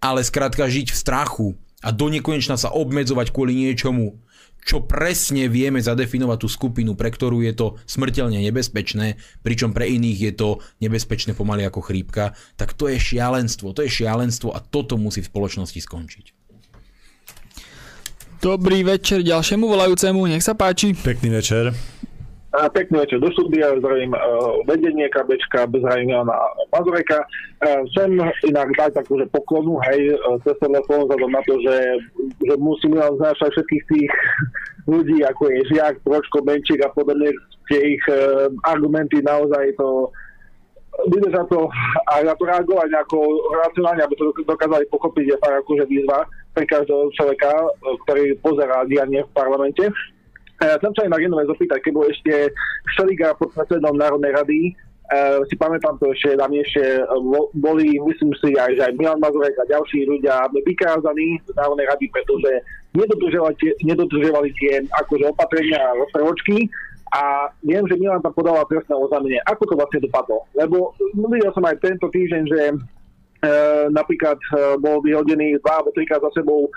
ale 0.00 0.20
skrátka 0.24 0.68
žiť 0.68 0.92
v 0.92 0.96
strachu 0.96 1.48
a 1.84 1.92
do 1.92 2.08
nekonečna 2.08 2.56
sa 2.56 2.72
obmedzovať 2.72 3.32
kvôli 3.32 3.52
niečomu, 3.52 4.16
čo 4.66 4.82
presne 4.82 5.46
vieme 5.46 5.78
zadefinovať 5.78 6.38
tú 6.42 6.48
skupinu, 6.50 6.98
pre 6.98 7.14
ktorú 7.14 7.38
je 7.46 7.54
to 7.54 7.66
smrteľne 7.86 8.42
nebezpečné, 8.42 9.14
pričom 9.46 9.70
pre 9.70 9.86
iných 9.86 10.18
je 10.18 10.32
to 10.34 10.48
nebezpečné 10.82 11.38
pomaly 11.38 11.62
ako 11.62 11.86
chrípka, 11.86 12.34
tak 12.58 12.74
to 12.74 12.90
je 12.90 12.98
šialenstvo, 12.98 13.70
to 13.70 13.86
je 13.86 14.02
šialenstvo 14.02 14.50
a 14.50 14.58
toto 14.58 14.98
musí 14.98 15.22
v 15.22 15.30
spoločnosti 15.30 15.78
skončiť. 15.78 16.35
Dobrý 18.36 18.84
večer 18.84 19.24
ďalšiemu 19.24 19.64
volajúcemu, 19.64 20.20
nech 20.28 20.44
sa 20.44 20.52
páči. 20.52 20.92
Pekný 20.92 21.40
večer. 21.40 21.72
A 22.52 22.68
pekný 22.68 23.00
večer 23.00 23.16
do 23.16 23.32
štúdia, 23.32 23.72
zdravím 23.80 24.12
uh, 24.12 24.60
vedenie 24.68 25.08
KBčka, 25.08 25.64
zdravím 25.72 26.12
Jana 26.12 26.36
Mazureka. 26.68 27.24
Uh, 27.64 27.80
chcem 27.88 28.20
inak 28.44 28.68
dať 28.76 29.00
takú, 29.00 29.16
že 29.16 29.28
poklonu, 29.32 29.80
hej, 29.88 30.20
uh, 30.20 30.36
cez 30.44 30.52
telefón, 30.60 31.08
vzhľadom 31.08 31.32
na 31.32 31.40
to, 31.48 31.56
že, 31.64 31.76
že 32.44 32.54
musím 32.60 33.00
znášať 33.00 33.56
všetkých 33.56 33.84
tých 33.88 34.12
ľudí, 34.84 35.24
ako 35.24 35.42
je 35.52 35.60
Žiak, 35.72 36.04
Pročko, 36.04 36.44
Benčík 36.44 36.80
a 36.84 36.92
podobne, 36.92 37.32
tie 37.72 37.96
ich 37.96 38.04
uh, 38.12 38.52
argumenty 38.68 39.24
naozaj 39.24 39.72
to 39.80 40.12
vydržať 41.08 41.44
to 41.52 41.68
a 42.08 42.24
na 42.24 42.32
to 42.36 42.44
reagovať 42.48 42.88
nejako 42.88 43.20
racionálne, 43.64 44.00
aby 44.00 44.14
to 44.16 44.32
dokázali 44.44 44.84
pochopiť, 44.88 45.24
je 45.28 45.36
fakt 45.40 45.56
akože 45.60 45.84
výzva 45.88 46.24
pre 46.56 46.64
každého 46.64 47.12
človeka, 47.12 47.52
ktorý 48.08 48.40
pozerá 48.40 48.88
dianie 48.88 49.20
v 49.20 49.34
parlamente. 49.36 49.84
Ja 50.56 50.80
chcem 50.80 50.92
sa 50.96 51.00
aj 51.04 51.12
na 51.12 51.20
jednu 51.20 51.36
keď 51.36 51.92
bol 51.92 52.08
ešte 52.08 52.48
Šeliga 52.96 53.36
pod 53.36 53.52
predsedom 53.52 53.92
Národnej 53.92 54.32
rady, 54.32 54.60
uh, 55.12 55.44
si 55.52 55.54
pamätám 55.60 56.00
to 56.00 56.08
ešte 56.16 56.32
dávnejšie, 56.40 57.04
boli, 57.60 58.00
myslím 58.00 58.32
si, 58.40 58.56
aj, 58.56 58.72
že 58.72 58.82
aj 58.88 58.96
Milan 58.96 59.20
Mazurek 59.20 59.52
a 59.60 59.68
ďalší 59.68 60.08
ľudia 60.08 60.48
vykázaní 60.56 61.44
z 61.44 61.52
Národnej 61.60 61.86
rady, 61.92 62.08
pretože 62.08 62.50
nedodržovali 62.96 63.54
tie, 63.60 63.76
nedodržovali 63.84 64.48
tie 64.56 64.80
akože 64.96 65.28
opatrenia 65.28 65.76
a 65.76 65.96
rozprvočky 66.00 66.72
a 67.14 67.52
viem, 67.62 67.84
že 67.86 68.00
Milan 68.00 68.24
tam 68.24 68.32
podala 68.34 68.66
trestné 68.66 68.96
oznámenie. 68.96 69.38
Ako 69.46 69.62
to 69.68 69.78
vlastne 69.78 70.02
dopadlo? 70.02 70.42
Lebo 70.56 70.96
videl 71.14 71.52
som 71.54 71.62
aj 71.68 71.84
tento 71.84 72.08
týždeň, 72.10 72.42
že 72.48 72.60
napríklad 73.92 74.38
e, 74.40 74.80
bol 74.80 75.04
vyhodený 75.04 75.60
dva 75.60 75.80
alebo 75.82 75.92
trikrát 75.92 76.22
za 76.24 76.32
sebou 76.40 76.66
e, 76.66 76.70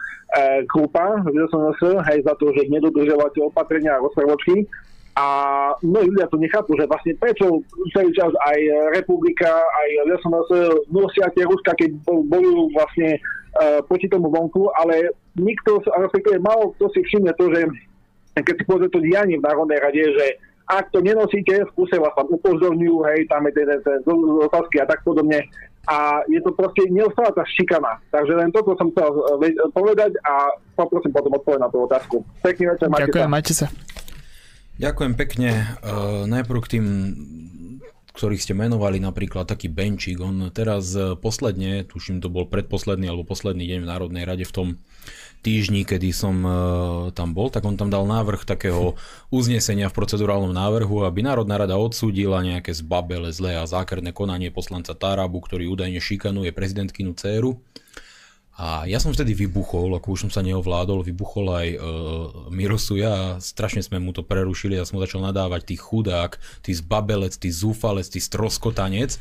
Krupa 0.67 1.23
z 1.23 1.35
SNS, 1.47 1.79
hej, 2.11 2.19
za 2.27 2.33
to, 2.35 2.51
že 2.51 2.67
nedodržiavate 2.67 3.39
opatrenia 3.39 3.95
a 3.95 4.03
rozprvočky. 4.03 4.67
A 5.19 5.27
mnohí 5.83 6.07
ľudia 6.15 6.31
to 6.31 6.39
nechápu, 6.39 6.79
že 6.79 6.87
vlastne 6.87 7.11
prečo 7.19 7.59
celý 7.91 8.11
čas 8.15 8.31
aj 8.47 8.59
Republika, 8.95 9.51
aj 9.51 9.89
SNS 10.15 10.49
nosia 10.87 11.27
tie 11.35 11.43
Ruska, 11.43 11.75
keď 11.75 11.91
bojujú 12.07 12.71
vlastne 12.71 13.09
e, 13.15 13.19
proti 13.83 14.07
tomu 14.07 14.31
vonku, 14.31 14.71
ale 14.79 15.11
nikto, 15.35 15.83
respektíve 15.83 16.39
málo 16.39 16.71
kto 16.77 16.87
si 16.95 17.03
všimne 17.03 17.35
to, 17.35 17.51
že 17.51 17.67
keď 18.39 18.55
si 18.55 18.63
pozrie 18.63 18.87
to 18.87 19.03
dianie 19.03 19.35
v 19.35 19.43
Národnej 19.43 19.79
rade, 19.83 19.99
že 19.99 20.25
ak 20.69 20.93
to 20.93 21.01
nenosíte, 21.01 21.65
v 21.65 21.71
kuse 21.73 21.97
vás 21.97 22.13
tam 22.13 22.29
upozorňujú, 22.29 23.01
hej, 23.09 23.25
tam 23.25 23.41
je 23.49 23.57
ten 23.57 23.81
otázky 24.45 24.77
a 24.77 24.85
tak 24.85 25.01
podobne 25.01 25.41
a 25.89 26.21
je 26.29 26.37
to 26.45 26.53
proste 26.53 26.85
neustále 26.93 27.33
tá 27.33 27.41
šikana. 27.49 27.97
Takže 28.13 28.33
len 28.37 28.53
toto 28.53 28.77
som 28.77 28.93
chcel 28.93 29.09
eh, 29.41 29.57
povedať 29.73 30.13
a 30.21 30.53
poprosím 30.77 31.09
potom 31.09 31.33
odpovedať 31.33 31.61
na 31.65 31.69
tú 31.73 31.77
otázku. 31.89 32.15
Pekný 32.45 32.77
večer, 32.77 32.87
majte 32.93 33.09
Ďakujem, 33.09 33.25
sa. 33.25 33.33
majte 33.33 33.53
sa. 33.57 33.67
Ďakujem 34.79 35.13
pekne. 35.17 35.49
Uh, 35.83 36.23
najprv 36.29 36.59
k 36.63 36.71
tým 36.77 36.85
ktorých 38.09 38.43
ste 38.43 38.51
menovali, 38.51 38.99
napríklad 38.99 39.47
taký 39.47 39.71
Benčík, 39.71 40.19
on 40.19 40.51
teraz 40.51 40.91
posledne, 41.23 41.87
tuším 41.87 42.19
to 42.19 42.27
bol 42.27 42.51
predposledný 42.51 43.07
alebo 43.07 43.23
posledný 43.23 43.63
deň 43.63 43.79
v 43.79 43.89
Národnej 43.95 44.23
rade 44.27 44.43
v 44.43 44.51
tom 44.51 44.67
týždni, 45.39 45.87
kedy 45.87 46.11
som 46.11 46.35
uh, 46.43 46.53
tam 47.15 47.31
bol, 47.31 47.47
tak 47.47 47.63
on 47.63 47.79
tam 47.79 47.87
dal 47.87 48.03
návrh 48.03 48.43
takého 48.43 48.99
uznesenia 49.31 49.87
v 49.87 49.97
procedurálnom 49.97 50.51
návrhu, 50.51 51.07
aby 51.07 51.23
Národná 51.23 51.55
rada 51.55 51.79
odsúdila 51.79 52.43
nejaké 52.43 52.75
zbabele, 52.75 53.31
zlé 53.31 53.55
a 53.55 53.63
zákerné 53.63 54.11
konanie 54.11 54.51
poslanca 54.51 54.91
Tarabu, 54.91 55.39
ktorý 55.39 55.71
údajne 55.71 56.03
šikanuje 56.03 56.51
prezidentkinu 56.51 57.15
dceru. 57.15 57.57
A 58.59 58.83
ja 58.83 58.99
som 58.99 59.15
vtedy 59.15 59.31
vybuchol, 59.31 59.95
ako 59.95 60.19
už 60.19 60.27
som 60.27 60.31
sa 60.35 60.43
neovládol, 60.43 61.07
vybuchol 61.07 61.47
aj 61.47 61.67
e, 61.71 61.77
Mirosuja 62.51 63.07
a 63.07 63.23
strašne 63.39 63.79
sme 63.79 64.03
mu 64.03 64.11
to 64.11 64.19
prerušili 64.19 64.75
a 64.75 64.83
som 64.83 64.99
začal 64.99 65.23
nadávať, 65.23 65.63
tý 65.63 65.75
chudák, 65.79 66.35
tý 66.59 66.75
zbabelec, 66.75 67.39
tý 67.39 67.55
zúfalec, 67.55 68.03
tý 68.11 68.19
stroskotanec. 68.19 69.15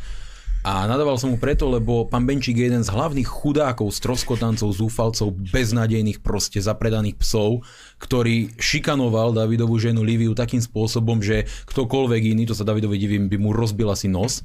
A 0.67 0.85
nadával 0.91 1.15
som 1.17 1.31
mu 1.33 1.39
preto, 1.39 1.71
lebo 1.71 2.05
pán 2.11 2.27
Benčík 2.27 2.59
je 2.59 2.67
jeden 2.67 2.83
z 2.83 2.91
hlavných 2.91 3.25
chudákov, 3.25 3.95
stroskotancov, 3.95 4.75
zúfalcov, 4.75 5.31
beznadejných 5.55 6.19
proste 6.19 6.59
zapredaných 6.59 7.15
psov, 7.23 7.63
ktorý 8.03 8.53
šikanoval 8.59 9.33
Davidovú 9.33 9.79
ženu 9.79 10.03
Liviu 10.03 10.35
takým 10.35 10.59
spôsobom, 10.59 11.23
že 11.23 11.47
ktokoľvek 11.71 12.35
iný, 12.35 12.51
to 12.51 12.59
sa 12.59 12.67
Davidovi 12.67 12.99
divím, 12.99 13.31
by 13.31 13.39
mu 13.39 13.55
rozbil 13.55 13.87
asi 13.89 14.11
nos 14.11 14.43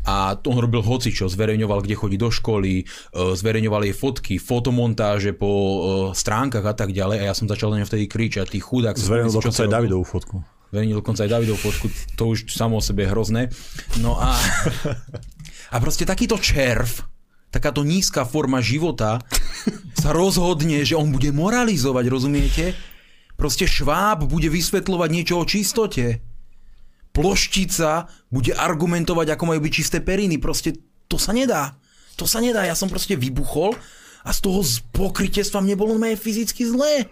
a 0.00 0.32
to 0.32 0.48
on 0.48 0.64
robil 0.64 0.80
hocičo, 0.80 1.28
zverejňoval, 1.28 1.84
kde 1.84 1.92
chodí 1.92 2.16
do 2.16 2.32
školy, 2.32 2.72
e, 2.80 2.84
zverejňoval 3.12 3.84
jej 3.84 3.94
fotky, 3.94 4.34
fotomontáže 4.40 5.36
po 5.36 5.52
e, 5.52 5.78
stránkach 6.16 6.64
a 6.64 6.72
tak 6.72 6.96
ďalej 6.96 7.20
a 7.20 7.24
ja 7.28 7.34
som 7.36 7.44
začal 7.44 7.76
na 7.76 7.84
vtedy 7.84 8.08
kričať, 8.08 8.48
ty 8.48 8.64
chudák. 8.64 8.96
Zverejnil 8.96 9.36
dokonca 9.36 9.60
aj 9.60 9.70
Davidovú 9.76 10.04
fotku. 10.08 10.40
Zverejnil 10.72 10.96
dokonca 11.04 11.20
aj 11.28 11.30
Davidovú 11.36 11.60
fotku, 11.60 11.86
to 12.16 12.32
už 12.32 12.48
samo 12.48 12.80
o 12.80 12.82
sebe 12.82 13.04
je 13.04 13.12
hrozné. 13.12 13.42
No 14.00 14.16
a, 14.16 14.32
a 15.70 15.76
proste 15.78 16.02
takýto 16.02 16.36
červ, 16.36 17.06
takáto 17.54 17.86
nízka 17.86 18.26
forma 18.26 18.58
života 18.58 19.22
sa 20.02 20.10
rozhodne, 20.10 20.82
že 20.82 20.98
on 20.98 21.14
bude 21.14 21.30
moralizovať, 21.30 22.04
rozumiete? 22.10 22.64
Proste 23.38 23.64
šváb 23.64 24.28
bude 24.28 24.52
vysvetľovať 24.52 25.08
niečo 25.08 25.40
o 25.40 25.48
čistote 25.48 26.30
ploštica 27.10 28.06
bude 28.30 28.54
argumentovať, 28.54 29.34
ako 29.34 29.44
majú 29.50 29.60
byť 29.66 29.72
čisté 29.72 29.98
periny. 30.00 30.38
Proste 30.38 30.78
to 31.10 31.18
sa 31.18 31.34
nedá. 31.34 31.74
To 32.16 32.26
sa 32.26 32.38
nedá. 32.38 32.62
Ja 32.66 32.78
som 32.78 32.86
proste 32.86 33.18
vybuchol 33.18 33.74
a 34.22 34.30
z 34.30 34.38
toho 34.44 34.60
pokrytectva 34.94 35.64
mne 35.64 35.76
bolo 35.78 35.98
mňa 35.98 36.16
fyzicky 36.18 36.62
zlé. 36.68 37.10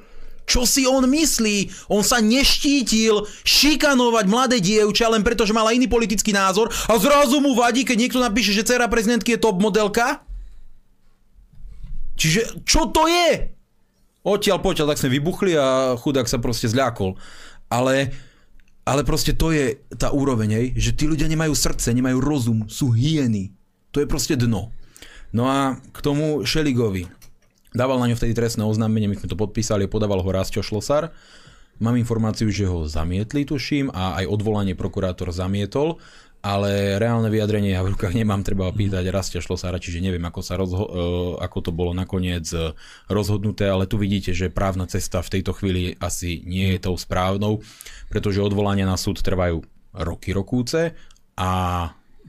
Čo 0.49 0.65
si 0.65 0.89
on 0.89 1.05
myslí? 1.05 1.69
On 1.93 2.01
sa 2.01 2.25
neštítil 2.25 3.29
šikanovať 3.45 4.25
mladé 4.25 4.57
dievča 4.65 5.13
len 5.13 5.21
preto, 5.21 5.45
že 5.45 5.53
mala 5.53 5.77
iný 5.77 5.85
politický 5.85 6.33
názor 6.33 6.73
a 6.89 6.97
zrazu 6.97 7.45
mu 7.45 7.53
vadí, 7.53 7.85
keď 7.85 7.97
niekto 8.01 8.19
napíše, 8.19 8.57
že 8.57 8.65
dcera 8.65 8.89
prezidentky 8.89 9.37
je 9.37 9.45
top 9.45 9.61
modelka? 9.61 10.25
Čiže 12.17 12.65
čo 12.65 12.89
to 12.89 13.05
je? 13.07 13.53
Odtiaľ 14.25 14.59
potiaľ, 14.59 14.91
tak 14.91 15.01
sme 15.05 15.15
vybuchli 15.21 15.53
a 15.55 15.95
chudák 16.01 16.27
sa 16.27 16.43
proste 16.43 16.67
zľakol. 16.67 17.15
Ale 17.69 18.11
ale 18.89 19.05
proste 19.05 19.37
to 19.37 19.53
je 19.53 19.85
tá 20.01 20.09
úroveň, 20.17 20.49
hej, 20.57 20.67
že 20.81 20.97
tí 20.97 21.05
ľudia 21.05 21.29
nemajú 21.29 21.53
srdce, 21.53 21.93
nemajú 21.93 22.25
rozum, 22.25 22.65
sú 22.73 22.89
hyeny. 22.89 23.53
To 23.93 24.01
je 24.01 24.09
proste 24.09 24.33
dno. 24.33 24.73
No 25.29 25.45
a 25.45 25.77
k 25.93 25.99
tomu 26.01 26.41
Šeligovi. 26.41 27.05
Dával 27.73 28.01
na 28.01 28.09
ňo 28.09 28.17
vtedy 28.17 28.33
trestné 28.33 28.65
oznámenie, 28.65 29.09
my 29.09 29.17
sme 29.19 29.29
to 29.29 29.37
podpísali, 29.37 29.91
podával 29.91 30.25
ho 30.25 30.31
Rastio 30.31 30.65
Šlosar. 30.65 31.13
Mám 31.79 31.95
informáciu, 31.95 32.51
že 32.51 32.67
ho 32.67 32.91
zamietli, 32.91 33.47
tuším, 33.47 33.95
a 33.95 34.19
aj 34.19 34.27
odvolanie 34.27 34.75
prokurátor 34.75 35.31
zamietol 35.31 36.03
ale 36.39 37.03
reálne 37.03 37.27
vyjadrenie 37.35 37.75
ja 37.75 37.83
v 37.83 37.99
rukách 37.99 38.15
nemám, 38.15 38.47
treba 38.47 38.71
pýtať 38.71 39.11
Rastia 39.11 39.43
Šlosára, 39.43 39.83
čiže 39.83 39.99
neviem, 39.99 40.23
ako, 40.23 40.41
sa 40.41 40.55
rozho- 40.55 40.91
e, 40.91 40.95
ako 41.43 41.59
to 41.59 41.71
bolo 41.75 41.91
nakoniec 41.91 42.47
e, 42.55 42.79
rozhodnuté, 43.11 43.67
ale 43.67 43.91
tu 43.91 43.99
vidíte, 43.99 44.31
že 44.31 44.47
právna 44.47 44.87
cesta 44.87 45.19
v 45.19 45.33
tejto 45.39 45.51
chvíli 45.51 45.99
asi 45.99 46.47
nie 46.47 46.79
je 46.79 46.87
tou 46.87 46.95
správnou, 46.95 47.59
pretože 48.07 48.39
odvolania 48.39 48.87
na 48.87 48.95
súd 48.95 49.19
trvajú 49.19 49.67
roky 49.99 50.31
rokúce 50.31 50.95
a 51.35 51.51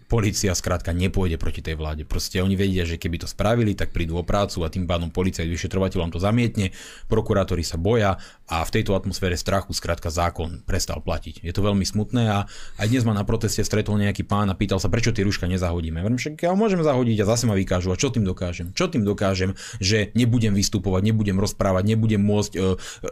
policia 0.10 0.58
skrátka 0.58 0.90
nepôjde 0.90 1.38
proti 1.38 1.62
tej 1.62 1.78
vláde. 1.78 2.04
Proste 2.04 2.42
oni 2.42 2.58
vedia, 2.58 2.82
že 2.84 2.98
keby 2.98 3.22
to 3.22 3.28
spravili, 3.30 3.78
tak 3.78 3.94
prídu 3.94 4.18
o 4.18 4.26
prácu 4.26 4.66
a 4.66 4.74
tým 4.74 4.90
pádom 4.90 5.14
policia 5.14 5.46
vyšetrovateľom 5.46 6.10
to 6.10 6.18
zamietne, 6.18 6.74
prokurátori 7.06 7.62
sa 7.62 7.78
boja 7.78 8.18
a 8.50 8.66
v 8.66 8.74
tejto 8.74 8.98
atmosfére 8.98 9.38
strachu 9.38 9.78
skrátka 9.78 10.10
zákon 10.10 10.66
prestal 10.66 11.06
platiť. 11.06 11.46
Je 11.46 11.54
to 11.54 11.62
veľmi 11.62 11.86
smutné 11.86 12.24
a 12.26 12.38
aj 12.82 12.88
dnes 12.90 13.06
ma 13.06 13.14
na 13.14 13.22
proteste 13.22 13.62
stretol 13.62 14.02
nejaký 14.02 14.26
pán 14.26 14.50
a 14.50 14.58
pýtal 14.58 14.82
sa, 14.82 14.90
prečo 14.90 15.14
tie 15.14 15.22
rúška 15.22 15.46
nezahodíme. 15.46 16.02
Viem, 16.02 16.18
však 16.18 16.42
ja 16.42 16.58
môžem 16.58 16.82
zahodiť 16.82 17.22
a 17.22 17.30
zase 17.30 17.46
ma 17.46 17.54
vykážu. 17.54 17.94
A 17.94 18.00
čo 18.02 18.10
tým 18.10 18.26
dokážem? 18.26 18.74
Čo 18.74 18.90
tým 18.90 19.06
dokážem, 19.06 19.54
že 19.78 20.10
nebudem 20.18 20.58
vystupovať, 20.58 21.14
nebudem 21.14 21.38
rozprávať, 21.38 21.94
nebudem 21.94 22.26
môcť 22.26 22.52
e, 22.58 22.60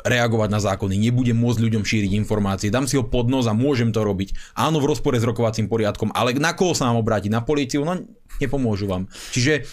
reagovať 0.09 0.49
na 0.49 0.59
zákony, 0.59 0.97
nebudem 0.97 1.37
môcť 1.37 1.59
ľuďom 1.61 1.85
šíriť 1.85 2.17
informácie, 2.17 2.73
dám 2.73 2.89
si 2.89 2.97
ho 2.97 3.05
pod 3.05 3.29
nos 3.29 3.45
a 3.45 3.53
môžem 3.53 3.93
to 3.93 4.01
robiť. 4.01 4.57
Áno, 4.57 4.81
v 4.81 4.89
rozpore 4.89 5.21
s 5.21 5.23
rokovacím 5.23 5.69
poriadkom, 5.69 6.09
ale 6.17 6.33
na 6.33 6.57
koho 6.57 6.73
sa 6.73 6.89
mám 6.89 7.05
obrátiť? 7.05 7.29
Na 7.29 7.45
políciu? 7.45 7.85
No 7.85 7.93
nepomôžu 8.41 8.85
vám. 8.85 9.09
Čiže 9.33 9.65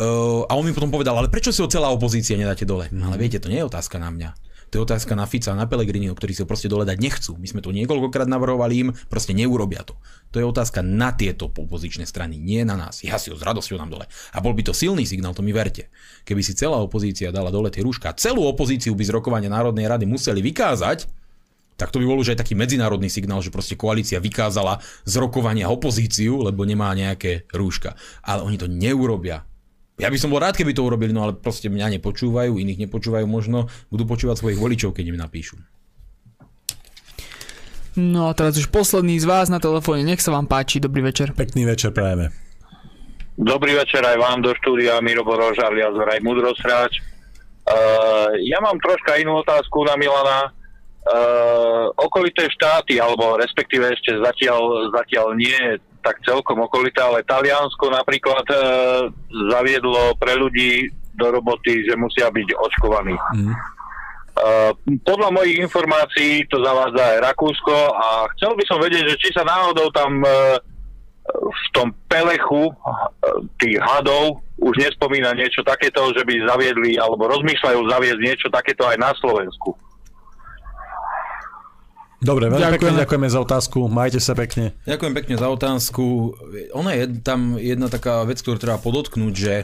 uh, 0.00 0.48
a 0.48 0.52
on 0.56 0.64
mi 0.64 0.72
potom 0.72 0.88
povedal, 0.88 1.16
ale 1.16 1.28
prečo 1.32 1.52
si 1.52 1.60
ho 1.60 1.68
celá 1.68 1.92
opozícia 1.92 2.36
nedáte 2.36 2.64
dole? 2.64 2.88
Ale 2.88 3.16
viete, 3.20 3.40
to 3.40 3.52
nie 3.52 3.60
je 3.60 3.68
otázka 3.68 4.00
na 4.00 4.08
mňa. 4.08 4.47
To 4.68 4.80
je 4.80 4.82
otázka 4.84 5.16
na 5.16 5.24
Fica, 5.24 5.56
na 5.56 5.64
Pelegriniho, 5.64 6.12
ktorí 6.12 6.36
si 6.36 6.44
ho 6.44 6.48
proste 6.48 6.68
dole 6.68 6.84
dať 6.84 7.00
nechcú. 7.00 7.40
My 7.40 7.48
sme 7.48 7.60
to 7.64 7.72
niekoľkokrát 7.72 8.28
navrhovali 8.28 8.74
im, 8.76 8.88
proste 9.08 9.32
neurobia 9.32 9.80
to. 9.80 9.96
To 10.36 10.40
je 10.40 10.44
otázka 10.44 10.84
na 10.84 11.16
tieto 11.16 11.48
opozičné 11.48 12.04
strany, 12.04 12.36
nie 12.36 12.60
na 12.68 12.76
nás. 12.76 13.00
Ja 13.00 13.16
si 13.16 13.32
ho 13.32 13.36
s 13.36 13.42
radosťou 13.42 13.80
dám 13.80 13.88
dole. 13.88 14.04
A 14.36 14.38
bol 14.44 14.52
by 14.52 14.68
to 14.68 14.76
silný 14.76 15.08
signál, 15.08 15.32
to 15.32 15.40
mi 15.40 15.56
verte. 15.56 15.88
Keby 16.28 16.44
si 16.44 16.52
celá 16.52 16.76
opozícia 16.84 17.32
dala 17.32 17.48
dole 17.48 17.72
tie 17.72 17.80
rúška, 17.80 18.12
celú 18.20 18.44
opozíciu 18.44 18.92
by 18.92 19.04
z 19.08 19.14
rokovania 19.16 19.48
Národnej 19.48 19.88
rady 19.88 20.04
museli 20.04 20.44
vykázať, 20.44 21.08
tak 21.78 21.94
to 21.94 22.02
by 22.02 22.10
bol 22.10 22.18
už 22.20 22.34
aj 22.34 22.42
taký 22.42 22.58
medzinárodný 22.58 23.06
signál, 23.06 23.38
že 23.38 23.54
proste 23.54 23.78
koalícia 23.78 24.18
vykázala 24.18 24.82
z 25.06 25.14
rokovania 25.16 25.70
opozíciu, 25.70 26.42
lebo 26.42 26.66
nemá 26.66 26.90
nejaké 26.92 27.46
rúška. 27.54 27.94
Ale 28.20 28.42
oni 28.42 28.58
to 28.58 28.66
neurobia. 28.66 29.47
Ja 29.98 30.14
by 30.14 30.18
som 30.18 30.30
bol 30.30 30.38
rád, 30.38 30.54
keby 30.54 30.78
to 30.78 30.86
urobili, 30.86 31.10
no 31.10 31.26
ale 31.26 31.34
proste 31.34 31.66
mňa 31.66 31.98
nepočúvajú, 31.98 32.54
iných 32.54 32.86
nepočúvajú 32.86 33.26
možno, 33.26 33.66
budú 33.90 34.06
počúvať 34.06 34.38
svojich 34.38 34.58
voličov, 34.62 34.94
keď 34.94 35.04
im 35.10 35.18
napíšu. 35.18 35.58
No 37.98 38.30
a 38.30 38.32
teraz 38.38 38.54
už 38.54 38.70
posledný 38.70 39.18
z 39.18 39.26
vás 39.26 39.50
na 39.50 39.58
telefóne, 39.58 40.06
nech 40.06 40.22
sa 40.22 40.30
vám 40.30 40.46
páči, 40.46 40.78
dobrý 40.78 41.02
večer. 41.02 41.34
Pekný 41.34 41.66
večer 41.66 41.90
prajeme. 41.90 42.30
Dobrý 43.34 43.74
večer 43.74 44.06
aj 44.06 44.18
vám 44.22 44.38
do 44.38 44.54
štúdia, 44.54 45.02
Miro 45.02 45.26
Borož 45.26 45.58
alias 45.58 45.94
Vraj 45.94 46.22
Mudrosráč. 46.22 47.02
Uh, 47.66 48.38
ja 48.46 48.62
mám 48.62 48.78
troška 48.78 49.18
inú 49.18 49.42
otázku 49.42 49.82
na 49.82 49.98
Milana 49.98 50.46
uh, 50.46 51.90
okolité 51.98 52.46
štáty, 52.46 53.02
alebo 53.02 53.34
respektíve 53.34 53.90
ešte 53.90 54.14
zatiaľ, 54.14 54.94
zatiaľ 54.94 55.34
nie 55.34 55.58
tak 56.02 56.22
celkom 56.22 56.62
okolité, 56.64 57.02
ale 57.02 57.26
Taliansko 57.26 57.90
napríklad 57.90 58.46
uh, 58.50 58.58
zaviedlo 59.52 60.14
pre 60.16 60.38
ľudí 60.38 60.88
do 61.18 61.26
roboty, 61.34 61.82
že 61.82 61.98
musia 61.98 62.30
byť 62.30 62.48
očkovaní. 62.54 63.16
Mm. 63.34 63.54
Uh, 64.38 64.70
podľa 65.02 65.34
mojich 65.34 65.58
informácií 65.58 66.46
to 66.46 66.62
zavádza 66.62 67.18
aj 67.18 67.18
Rakúsko 67.26 67.76
a 67.90 68.30
chcel 68.38 68.54
by 68.54 68.64
som 68.70 68.78
vedieť, 68.78 69.04
že 69.10 69.16
či 69.18 69.28
sa 69.34 69.42
náhodou 69.42 69.90
tam 69.90 70.22
uh, 70.22 70.54
v 71.34 71.66
tom 71.74 71.90
pelechu 72.06 72.70
uh, 72.70 72.74
tých 73.58 73.82
hadov 73.82 74.38
už 74.62 74.74
nespomína 74.78 75.34
niečo 75.34 75.66
takéto, 75.66 76.14
že 76.14 76.22
by 76.22 76.46
zaviedli 76.46 76.98
alebo 76.98 77.26
rozmýšľajú 77.26 77.80
zaviesť 77.90 78.20
niečo 78.22 78.48
takéto 78.50 78.86
aj 78.86 78.96
na 78.98 79.10
Slovensku. 79.18 79.74
Dobre, 82.18 82.50
veľmi 82.50 82.58
ďakujeme. 82.58 82.78
pekne 82.82 83.02
ďakujeme 83.06 83.28
za 83.30 83.38
otázku. 83.38 83.78
Majte 83.86 84.18
sa 84.18 84.34
pekne. 84.34 84.74
Ďakujem 84.82 85.14
pekne 85.14 85.34
za 85.38 85.46
otázku. 85.46 86.34
Ona 86.74 86.90
je 86.98 87.04
tam 87.22 87.54
jedna 87.54 87.86
taká 87.86 88.26
vec, 88.26 88.42
ktorú 88.42 88.58
treba 88.58 88.82
podotknúť, 88.82 89.34
že 89.38 89.54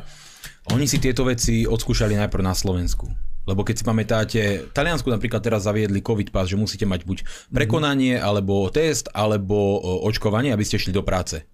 oni 0.71 0.87
si 0.87 1.03
tieto 1.03 1.27
veci 1.27 1.67
odskúšali 1.67 2.15
najprv 2.15 2.43
na 2.47 2.55
Slovensku. 2.55 3.11
Lebo 3.45 3.61
keď 3.61 3.75
si 3.77 3.85
pamätáte, 3.85 4.41
Taliansku 4.73 5.11
napríklad 5.11 5.43
teraz 5.45 5.69
zaviedli 5.69 6.01
COVID 6.01 6.33
pas, 6.33 6.49
že 6.49 6.57
musíte 6.57 6.89
mať 6.89 7.05
buď 7.05 7.19
prekonanie, 7.53 8.17
alebo 8.17 8.71
test, 8.73 9.13
alebo 9.13 9.83
očkovanie, 10.07 10.55
aby 10.55 10.65
ste 10.65 10.81
šli 10.81 10.97
do 10.97 11.05
práce. 11.05 11.45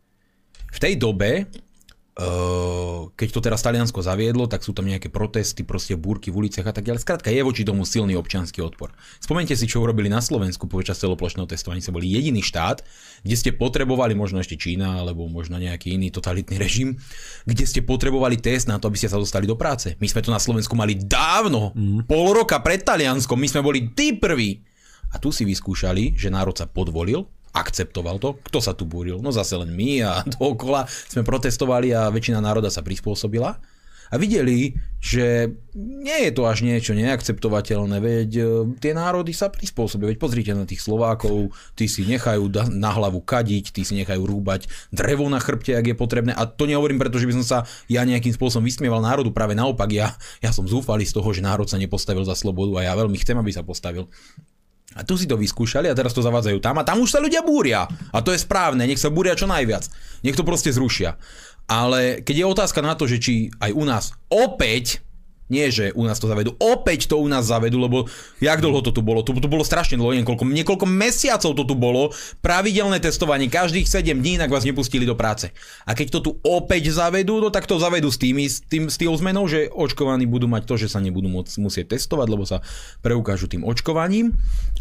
V 0.70 0.78
tej 0.78 0.94
dobe 1.00 1.50
keď 3.16 3.28
to 3.32 3.40
teraz 3.40 3.62
Taliansko 3.62 4.02
zaviedlo, 4.02 4.50
tak 4.50 4.66
sú 4.66 4.74
tam 4.74 4.84
nejaké 4.84 5.08
protesty, 5.08 5.62
proste 5.62 5.94
búrky 5.94 6.28
v 6.28 6.44
uliciach 6.44 6.68
a 6.68 6.74
tak 6.74 6.84
ďalej. 6.84 7.00
Skrátka 7.06 7.30
je 7.30 7.40
voči 7.40 7.62
tomu 7.64 7.86
silný 7.86 8.18
občianský 8.18 8.60
odpor. 8.60 8.92
Spomente 9.22 9.54
si, 9.54 9.64
čo 9.64 9.80
urobili 9.80 10.10
na 10.10 10.20
Slovensku 10.20 10.66
počas 10.66 10.98
celoplošného 11.00 11.48
testovania. 11.48 11.80
Sa 11.80 11.94
boli 11.94 12.10
jediný 12.10 12.42
štát, 12.44 12.82
kde 13.22 13.36
ste 13.38 13.50
potrebovali, 13.56 14.12
možno 14.18 14.42
ešte 14.42 14.58
Čína, 14.58 15.00
alebo 15.00 15.30
možno 15.30 15.56
nejaký 15.56 15.96
iný 15.96 16.12
totalitný 16.12 16.60
režim, 16.60 16.98
kde 17.46 17.64
ste 17.64 17.80
potrebovali 17.80 18.36
test 18.36 18.68
na 18.68 18.76
to, 18.76 18.90
aby 18.90 19.00
ste 19.00 19.08
sa 19.08 19.16
dostali 19.16 19.48
do 19.48 19.56
práce. 19.56 19.96
My 19.96 20.10
sme 20.10 20.20
to 20.20 20.34
na 20.34 20.42
Slovensku 20.42 20.76
mali 20.76 20.98
dávno, 20.98 21.72
mm. 21.72 22.10
pol 22.10 22.36
roka 22.36 22.60
pred 22.60 22.84
Talianskom, 22.84 23.38
my 23.38 23.48
sme 23.48 23.64
boli 23.64 23.94
tí 23.96 24.18
prví. 24.18 24.60
A 25.10 25.18
tu 25.18 25.34
si 25.34 25.42
vyskúšali, 25.42 26.14
že 26.14 26.30
národ 26.30 26.54
sa 26.54 26.70
podvolil, 26.70 27.26
akceptoval 27.52 28.22
to. 28.22 28.38
Kto 28.46 28.58
sa 28.62 28.72
tu 28.72 28.86
búril? 28.86 29.18
No 29.18 29.34
zase 29.34 29.58
len 29.58 29.74
my 29.74 29.90
a 30.06 30.12
dookola 30.38 30.86
sme 30.86 31.26
protestovali 31.26 31.94
a 31.94 32.10
väčšina 32.10 32.38
národa 32.38 32.70
sa 32.70 32.84
prispôsobila 32.84 33.58
a 34.10 34.18
videli, 34.18 34.74
že 34.98 35.54
nie 35.78 36.18
je 36.26 36.30
to 36.34 36.42
až 36.44 36.66
niečo 36.66 36.98
neakceptovateľné, 36.98 38.02
veď 38.02 38.30
e, 38.36 38.44
tie 38.82 38.90
národy 38.90 39.30
sa 39.30 39.48
prispôsobia, 39.48 40.10
veď 40.10 40.18
pozrite 40.18 40.50
na 40.50 40.66
tých 40.66 40.82
Slovákov, 40.82 41.54
tí 41.78 41.86
si 41.86 42.02
nechajú 42.02 42.50
na 42.74 42.90
hlavu 42.90 43.22
kadiť, 43.22 43.70
tí 43.70 43.86
si 43.86 43.94
nechajú 43.94 44.26
rúbať 44.26 44.66
drevo 44.90 45.30
na 45.30 45.38
chrbte, 45.38 45.78
ak 45.78 45.94
je 45.94 45.96
potrebné 45.96 46.34
a 46.34 46.42
to 46.44 46.66
nehovorím, 46.66 46.98
pretože 46.98 47.24
by 47.24 47.38
som 47.38 47.46
sa 47.46 47.58
ja 47.86 48.02
nejakým 48.02 48.34
spôsobom 48.34 48.66
vysmieval 48.66 48.98
národu, 48.98 49.30
práve 49.30 49.54
naopak, 49.54 49.88
ja, 49.94 50.18
ja 50.42 50.50
som 50.50 50.66
zúfalý 50.66 51.06
z 51.06 51.14
toho, 51.14 51.30
že 51.30 51.46
národ 51.46 51.70
sa 51.70 51.78
nepostavil 51.78 52.26
za 52.26 52.34
slobodu 52.34 52.82
a 52.82 52.90
ja 52.90 52.98
veľmi 52.98 53.16
chcem, 53.22 53.38
aby 53.38 53.54
sa 53.54 53.62
postavil. 53.62 54.10
A 54.98 55.06
tu 55.06 55.14
si 55.14 55.30
to 55.30 55.38
vyskúšali 55.38 55.86
a 55.86 55.94
teraz 55.94 56.10
to 56.10 56.22
zavádzajú 56.24 56.58
tam 56.58 56.82
a 56.82 56.86
tam 56.86 56.98
už 56.98 57.14
sa 57.14 57.22
ľudia 57.22 57.46
búria. 57.46 57.86
A 58.10 58.18
to 58.26 58.34
je 58.34 58.42
správne, 58.42 58.82
nech 58.82 58.98
sa 58.98 59.12
búria 59.12 59.38
čo 59.38 59.46
najviac. 59.46 59.86
Nech 60.26 60.34
to 60.34 60.42
proste 60.42 60.74
zrušia. 60.74 61.14
Ale 61.70 62.26
keď 62.26 62.34
je 62.42 62.46
otázka 62.50 62.82
na 62.82 62.98
to, 62.98 63.06
že 63.06 63.22
či 63.22 63.34
aj 63.62 63.70
u 63.70 63.86
nás 63.86 64.10
opäť 64.26 64.98
nie, 65.50 65.66
že 65.74 65.90
u 65.98 66.06
nás 66.06 66.22
to 66.22 66.30
zavedú. 66.30 66.54
Opäť 66.62 67.10
to 67.10 67.18
u 67.18 67.26
nás 67.26 67.50
zavedú, 67.50 67.82
lebo 67.82 68.06
jak 68.38 68.62
dlho 68.62 68.78
to 68.86 68.94
tu 68.94 69.02
bolo? 69.02 69.26
To, 69.26 69.34
to 69.34 69.50
bolo 69.50 69.66
strašne 69.66 69.98
dlho, 69.98 70.14
niekoľko, 70.22 70.46
niekoľko 70.46 70.86
mesiacov 70.86 71.50
to 71.58 71.64
tu 71.66 71.74
bolo. 71.74 72.14
Pravidelné 72.38 73.02
testovanie, 73.02 73.50
každých 73.50 73.90
7 73.90 74.14
dní, 74.14 74.38
inak 74.38 74.54
vás 74.54 74.62
nepustili 74.62 75.02
do 75.02 75.18
práce. 75.18 75.50
A 75.82 75.98
keď 75.98 76.06
to 76.14 76.18
tu 76.22 76.30
opäť 76.46 76.94
zavedú, 76.94 77.42
no 77.42 77.50
tak 77.50 77.66
to 77.66 77.82
zavedú 77.82 78.14
s, 78.14 78.22
tými, 78.22 78.46
s, 78.46 78.62
tým, 78.62 78.86
s 78.86 78.94
tým 78.94 79.10
zmenou, 79.10 79.50
že 79.50 79.66
očkovaní 79.74 80.22
budú 80.30 80.46
mať 80.46 80.70
to, 80.70 80.78
že 80.78 80.86
sa 80.86 81.02
nebudú 81.02 81.26
môcť, 81.26 81.58
musieť 81.58 81.98
testovať, 81.98 82.26
lebo 82.30 82.46
sa 82.46 82.62
preukážu 83.02 83.50
tým 83.50 83.66
očkovaním. 83.66 84.38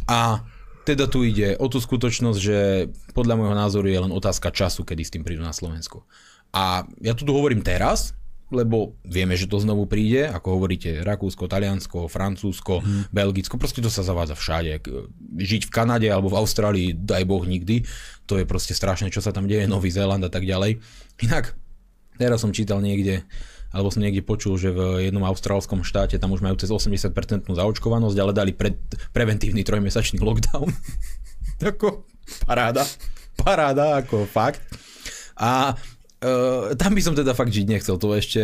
A 0.10 0.42
teda 0.90 1.06
tu 1.06 1.22
ide 1.22 1.54
o 1.62 1.70
tú 1.70 1.78
skutočnosť, 1.78 2.40
že 2.42 2.90
podľa 3.14 3.38
môjho 3.38 3.54
názoru 3.54 3.86
je 3.86 4.00
len 4.02 4.10
otázka 4.10 4.50
času, 4.50 4.82
kedy 4.82 5.02
s 5.06 5.14
tým 5.14 5.22
prídu 5.22 5.46
na 5.46 5.54
Slovensku. 5.54 6.02
A 6.50 6.82
ja 6.98 7.14
tu 7.14 7.30
hovorím 7.30 7.62
teraz, 7.62 8.18
lebo 8.50 8.98
vieme, 9.06 9.38
že 9.38 9.46
to 9.46 9.62
znovu 9.62 9.86
príde, 9.86 10.26
ako 10.26 10.58
hovoríte, 10.58 11.06
Rakúsko, 11.06 11.46
Taliansko, 11.46 12.10
Francúzsko, 12.10 12.82
hmm. 12.82 13.14
Belgicko, 13.14 13.62
proste 13.62 13.86
to 13.86 13.94
sa 13.94 14.02
zavádza 14.02 14.34
všade. 14.34 14.82
Žiť 15.38 15.70
v 15.70 15.74
Kanade 15.74 16.10
alebo 16.10 16.34
v 16.34 16.42
Austrálii, 16.42 16.98
daj 16.98 17.30
Boh 17.30 17.46
nikdy, 17.46 17.86
to 18.26 18.42
je 18.42 18.50
proste 18.50 18.74
strašné, 18.74 19.14
čo 19.14 19.22
sa 19.22 19.30
tam 19.30 19.46
deje, 19.46 19.70
Nový 19.70 19.94
Zéland 19.94 20.26
a 20.26 20.34
tak 20.34 20.50
ďalej. 20.50 20.82
Inak, 21.22 21.54
teraz 22.18 22.42
som 22.42 22.50
čítal 22.50 22.82
niekde, 22.82 23.22
alebo 23.70 23.94
som 23.94 24.02
niekde 24.02 24.26
počul, 24.26 24.58
že 24.58 24.74
v 24.74 25.10
jednom 25.10 25.22
austrálskom 25.26 25.86
štáte 25.86 26.18
tam 26.18 26.34
už 26.34 26.42
majú 26.42 26.58
cez 26.58 26.74
80% 26.74 27.14
zaočkovanosť, 27.46 28.18
ale 28.18 28.32
dali 28.34 28.52
pred, 28.54 28.78
preventívny 29.14 29.62
trojmesačný 29.62 30.18
lockdown. 30.22 30.74
ako 31.70 32.10
paráda, 32.50 32.84
paráda, 33.38 34.02
ako 34.02 34.26
fakt. 34.26 34.62
A 35.38 35.78
Uh, 36.20 36.76
tam 36.76 36.92
by 36.92 37.00
som 37.00 37.16
teda 37.16 37.32
fakt 37.32 37.56
žiť 37.56 37.64
nechcel, 37.64 37.96
to 37.96 38.12
ešte, 38.12 38.44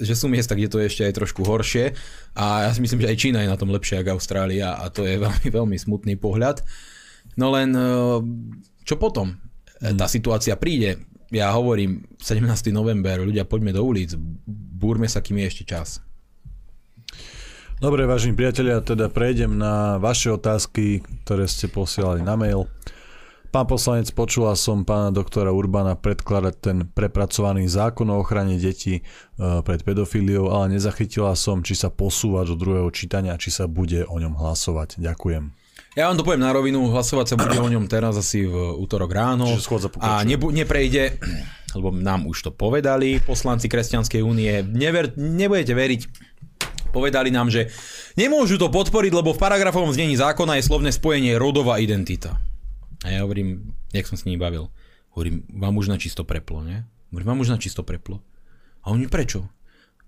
že 0.00 0.14
sú 0.16 0.32
miesta, 0.32 0.56
kde 0.56 0.72
to 0.72 0.80
je 0.80 0.88
ešte 0.88 1.04
aj 1.04 1.12
trošku 1.12 1.44
horšie 1.44 1.92
a 2.32 2.64
ja 2.64 2.70
si 2.72 2.80
myslím, 2.80 3.04
že 3.04 3.10
aj 3.12 3.20
Čína 3.20 3.44
je 3.44 3.52
na 3.52 3.60
tom 3.60 3.68
lepšie 3.68 4.00
ako 4.00 4.16
Austrália 4.16 4.80
a 4.80 4.88
to 4.88 5.04
je 5.04 5.20
veľmi, 5.28 5.48
veľmi 5.52 5.76
smutný 5.76 6.16
pohľad. 6.16 6.64
No 7.36 7.52
len, 7.52 7.76
uh, 7.76 8.24
čo 8.88 8.96
potom? 8.96 9.36
Hmm. 9.76 9.92
Tá 10.00 10.08
situácia 10.08 10.56
príde, 10.56 11.04
ja 11.30 11.50
hovorím, 11.54 12.04
17. 12.18 12.74
november, 12.74 13.22
ľudia 13.22 13.46
poďme 13.46 13.70
do 13.70 13.86
ulic, 13.86 14.14
búrme 14.50 15.06
sa, 15.06 15.22
kým 15.22 15.38
je 15.42 15.46
ešte 15.46 15.64
čas. 15.66 15.88
Dobre, 17.80 18.04
vážení 18.04 18.36
priatelia, 18.36 18.84
teda 18.84 19.08
prejdem 19.08 19.56
na 19.56 19.96
vaše 19.96 20.28
otázky, 20.28 21.00
ktoré 21.24 21.48
ste 21.48 21.64
posielali 21.64 22.20
na 22.20 22.36
mail. 22.36 22.68
Pán 23.50 23.66
poslanec, 23.66 24.06
počula 24.14 24.54
som 24.54 24.86
pána 24.86 25.10
doktora 25.10 25.50
Urbana 25.50 25.98
predkladať 25.98 26.54
ten 26.60 26.78
prepracovaný 26.86 27.66
zákon 27.66 28.06
o 28.06 28.22
ochrane 28.22 28.60
detí 28.62 29.00
e, 29.00 29.02
pred 29.66 29.82
pedofíliou, 29.82 30.54
ale 30.54 30.78
nezachytila 30.78 31.34
som, 31.34 31.58
či 31.58 31.74
sa 31.74 31.90
posúva 31.90 32.46
do 32.46 32.54
druhého 32.54 32.86
čítania, 32.94 33.34
či 33.40 33.50
sa 33.50 33.66
bude 33.66 34.06
o 34.06 34.22
ňom 34.22 34.38
hlasovať. 34.38 35.02
Ďakujem. 35.02 35.59
Ja 35.98 36.06
vám 36.06 36.22
to 36.22 36.22
poviem 36.22 36.46
na 36.46 36.54
rovinu, 36.54 36.86
hlasovať 36.86 37.34
sa 37.34 37.36
bude 37.36 37.58
o 37.58 37.66
ňom 37.66 37.90
teraz 37.90 38.14
asi 38.14 38.46
v 38.46 38.54
útorok 38.78 39.10
ráno 39.10 39.58
a 39.98 40.22
nebu- 40.22 40.54
neprejde, 40.54 41.18
lebo 41.74 41.90
nám 41.90 42.30
už 42.30 42.46
to 42.46 42.50
povedali 42.54 43.18
poslanci 43.18 43.66
Kresťanskej 43.66 44.22
únie, 44.22 44.62
Never, 44.62 45.10
nebudete 45.18 45.74
veriť, 45.74 46.00
povedali 46.94 47.34
nám, 47.34 47.50
že 47.50 47.74
nemôžu 48.14 48.54
to 48.54 48.70
podporiť, 48.70 49.10
lebo 49.10 49.34
v 49.34 49.42
paragrafovom 49.42 49.90
znení 49.90 50.14
zákona 50.14 50.62
je 50.62 50.68
slovné 50.70 50.94
spojenie 50.94 51.34
rodová 51.34 51.82
identita. 51.82 52.38
A 53.02 53.10
ja 53.10 53.26
hovorím, 53.26 53.74
jak 53.90 54.06
som 54.06 54.14
s 54.14 54.22
nimi 54.30 54.38
bavil, 54.38 54.70
hovorím, 55.18 55.42
vám 55.50 55.74
už 55.74 55.90
na 55.90 55.98
čisto 55.98 56.22
preplo, 56.22 56.62
ne? 56.62 56.86
Hovorím, 57.10 57.34
vám 57.34 57.42
už 57.42 57.50
na 57.50 57.58
čisto 57.58 57.82
preplo. 57.82 58.22
A 58.86 58.94
oni, 58.94 59.10
prečo? 59.10 59.42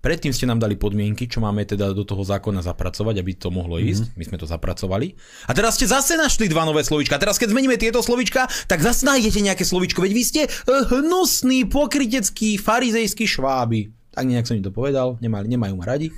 Predtým 0.03 0.35
ste 0.35 0.43
nám 0.43 0.59
dali 0.59 0.75
podmienky, 0.75 1.31
čo 1.31 1.39
máme 1.39 1.63
teda 1.63 1.95
do 1.95 2.03
toho 2.03 2.27
zákona 2.27 2.59
zapracovať, 2.59 3.23
aby 3.23 3.39
to 3.39 3.47
mohlo 3.47 3.79
mhm. 3.79 3.83
ísť. 3.87 4.03
Mm-hmm. 4.03 4.19
My 4.19 4.23
sme 4.27 4.37
to 4.43 4.47
zapracovali. 4.51 5.07
A 5.47 5.51
teraz 5.55 5.79
ste 5.79 5.87
zase 5.87 6.19
našli 6.19 6.51
dva 6.51 6.67
nové 6.67 6.83
slovička. 6.83 7.15
A 7.15 7.23
teraz 7.23 7.39
keď 7.39 7.55
zmeníme 7.55 7.79
tieto 7.79 8.03
slovička, 8.03 8.51
tak 8.67 8.83
zase 8.83 9.07
nájdete 9.07 9.39
nejaké 9.39 9.63
slovičko. 9.63 10.03
Veď 10.03 10.11
vy 10.11 10.23
ste 10.27 10.41
uh, 10.51 10.83
hnusný, 10.91 11.71
pokrytecký, 11.71 12.59
farizejský 12.59 13.23
šváby. 13.23 13.95
Tak 14.11 14.27
nejak 14.27 14.43
som 14.43 14.59
im 14.59 14.67
to 14.67 14.75
povedal, 14.75 15.15
nemali, 15.23 15.47
nemajú 15.47 15.73
ma 15.79 15.87
radi. 15.87 16.11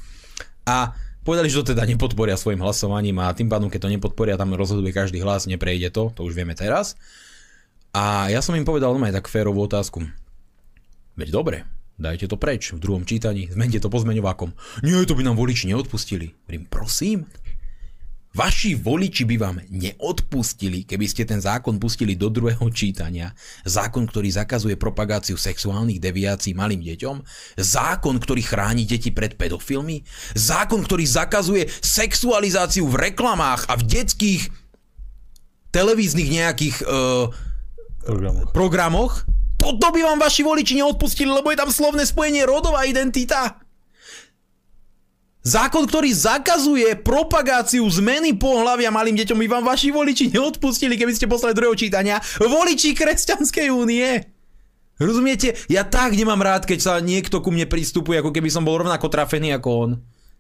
A 0.66 0.98
Povedali, 1.26 1.50
že 1.50 1.66
to 1.66 1.74
teda 1.74 1.90
nepodporia 1.90 2.38
svojim 2.38 2.62
hlasovaním 2.62 3.18
a 3.18 3.34
tým 3.34 3.50
pádom, 3.50 3.66
keď 3.66 3.90
to 3.90 3.94
nepodporia, 3.98 4.38
tam 4.38 4.54
rozhoduje 4.54 4.94
každý 4.94 5.26
hlas, 5.26 5.50
neprejde 5.50 5.90
to, 5.90 6.14
to 6.14 6.22
už 6.22 6.38
vieme 6.38 6.54
teraz. 6.54 6.94
A 7.98 8.30
ja 8.30 8.46
som 8.46 8.54
im 8.54 8.62
povedal 8.62 8.94
no 8.94 9.02
tak 9.02 9.26
férovú 9.26 9.66
otázku. 9.66 10.06
Veď 11.18 11.34
dobre, 11.34 11.58
dajte 11.96 12.28
to 12.28 12.36
preč 12.36 12.76
v 12.76 12.80
druhom 12.80 13.04
čítaní, 13.08 13.52
zmente 13.52 13.80
to 13.80 13.90
pozmeňovákom. 13.92 14.52
Nie, 14.84 15.04
to 15.08 15.16
by 15.16 15.24
nám 15.24 15.40
voliči 15.40 15.72
neodpustili. 15.72 16.36
Hovorím, 16.46 16.64
prosím, 16.68 17.26
Vaši 18.36 18.76
voliči 18.76 19.24
by 19.24 19.36
vám 19.40 19.64
neodpustili, 19.72 20.84
keby 20.84 21.08
ste 21.08 21.24
ten 21.24 21.40
zákon 21.40 21.80
pustili 21.80 22.20
do 22.20 22.28
druhého 22.28 22.68
čítania. 22.68 23.32
Zákon, 23.64 24.04
ktorý 24.04 24.28
zakazuje 24.28 24.76
propagáciu 24.76 25.40
sexuálnych 25.40 26.04
deviácií 26.04 26.52
malým 26.52 26.84
deťom. 26.84 27.24
Zákon, 27.56 28.20
ktorý 28.20 28.44
chráni 28.44 28.84
deti 28.84 29.16
pred 29.16 29.40
pedofilmi. 29.40 30.04
Zákon, 30.36 30.84
ktorý 30.84 31.08
zakazuje 31.08 31.72
sexualizáciu 31.80 32.84
v 32.92 33.08
reklamách 33.08 33.72
a 33.72 33.80
v 33.80 33.88
detských 33.88 34.52
televíznych 35.72 36.28
nejakých 36.28 36.84
uh, 36.84 37.32
programoch. 38.04 38.52
programoch. 38.52 39.14
Toto 39.66 39.90
by 39.90 40.06
vám 40.06 40.22
vaši 40.22 40.46
voliči 40.46 40.78
neodpustili, 40.78 41.26
lebo 41.26 41.50
je 41.50 41.58
tam 41.58 41.74
slovné 41.74 42.06
spojenie 42.06 42.46
rodová 42.46 42.86
identita. 42.86 43.58
Zákon, 45.42 45.90
ktorý 45.90 46.14
zakazuje 46.14 46.94
propagáciu 47.02 47.82
zmeny 47.90 48.38
pohľavia 48.38 48.94
malým 48.94 49.18
deťom, 49.18 49.42
by 49.42 49.48
vám 49.50 49.66
vaši 49.66 49.90
voliči 49.90 50.30
neodpustili, 50.30 50.94
keby 50.94 51.18
ste 51.18 51.26
poslali 51.26 51.58
druhého 51.58 51.74
čítania. 51.74 52.22
Voliči 52.38 52.94
Kresťanskej 52.94 53.74
únie. 53.74 54.22
Rozumiete? 55.02 55.58
Ja 55.66 55.82
tak 55.82 56.14
nemám 56.14 56.46
rád, 56.46 56.70
keď 56.70 56.80
sa 56.82 56.94
niekto 57.02 57.42
ku 57.42 57.50
mne 57.50 57.66
pristupuje, 57.66 58.22
ako 58.22 58.34
keby 58.34 58.54
som 58.54 58.66
bol 58.66 58.86
rovnako 58.86 59.10
trafený 59.10 59.58
ako 59.58 59.70
on. 59.74 59.92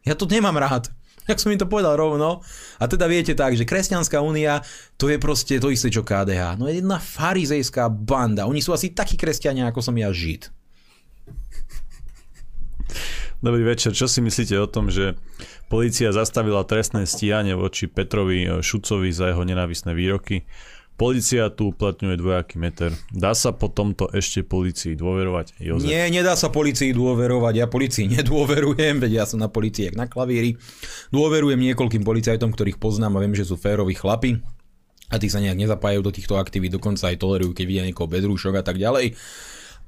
Ja 0.05 0.13
to 0.13 0.29
nemám 0.29 0.57
rád. 0.61 0.93
Jak 1.29 1.41
som 1.41 1.49
im 1.49 1.57
to 1.57 1.65
povedal 1.65 1.97
rovno. 1.97 2.45
A 2.77 2.85
teda 2.85 3.09
viete 3.09 3.33
tak, 3.33 3.57
že 3.57 3.65
Kresťanská 3.65 4.21
únia 4.21 4.61
to 4.95 5.09
je 5.09 5.17
proste 5.17 5.57
to 5.57 5.73
isté, 5.73 5.89
čo 5.89 6.05
KDH. 6.05 6.61
No 6.61 6.69
je 6.69 6.85
jedna 6.85 7.01
farizejská 7.01 7.89
banda. 7.89 8.45
Oni 8.45 8.61
sú 8.61 8.71
asi 8.77 8.93
takí 8.93 9.17
kresťania, 9.17 9.73
ako 9.73 9.81
som 9.81 9.95
ja 9.97 10.13
žid. 10.13 10.53
Dobrý 13.45 13.61
večer. 13.61 13.93
Čo 13.93 14.09
si 14.09 14.21
myslíte 14.25 14.57
o 14.57 14.69
tom, 14.69 14.89
že 14.89 15.19
policia 15.69 16.09
zastavila 16.15 16.65
trestné 16.65 17.05
stíhanie 17.05 17.53
voči 17.53 17.85
Petrovi 17.85 18.61
Šucovi 18.63 19.13
za 19.13 19.33
jeho 19.33 19.43
nenávisné 19.45 19.93
výroky? 19.93 20.47
Polícia 20.95 21.51
tu 21.51 21.75
uplatňuje 21.75 22.15
dvojaký 22.15 22.55
meter. 22.55 22.95
Dá 23.11 23.35
sa 23.35 23.51
po 23.51 23.67
tomto 23.67 24.07
ešte 24.15 24.47
policii 24.47 24.95
dôverovať? 24.95 25.59
Jozef? 25.59 25.83
Nie, 25.83 26.07
nedá 26.07 26.39
sa 26.39 26.47
policii 26.47 26.95
dôverovať. 26.95 27.53
Ja 27.59 27.67
policii 27.67 28.07
nedôverujem, 28.15 29.03
veď 29.03 29.11
ja 29.11 29.25
som 29.27 29.43
na 29.43 29.51
policii 29.51 29.91
jak 29.91 29.99
na 29.99 30.07
klavíri. 30.07 30.55
Dôverujem 31.11 31.59
niekoľkým 31.59 32.07
policajtom, 32.07 32.55
ktorých 32.55 32.79
poznám 32.79 33.19
a 33.19 33.23
viem, 33.27 33.35
že 33.35 33.43
sú 33.43 33.59
féroví 33.59 33.91
chlapi 33.91 34.39
a 35.11 35.19
tí 35.19 35.27
sa 35.27 35.43
nejak 35.43 35.67
nezapájajú 35.67 36.01
do 36.01 36.15
týchto 36.15 36.39
aktivít, 36.39 36.79
dokonca 36.79 37.11
aj 37.11 37.19
tolerujú, 37.19 37.51
keď 37.51 37.65
vidia 37.67 37.83
niekoho 37.83 38.07
bez 38.07 38.23
rúšok 38.23 38.57
a 38.57 38.63
tak 38.63 38.79
ďalej. 38.79 39.19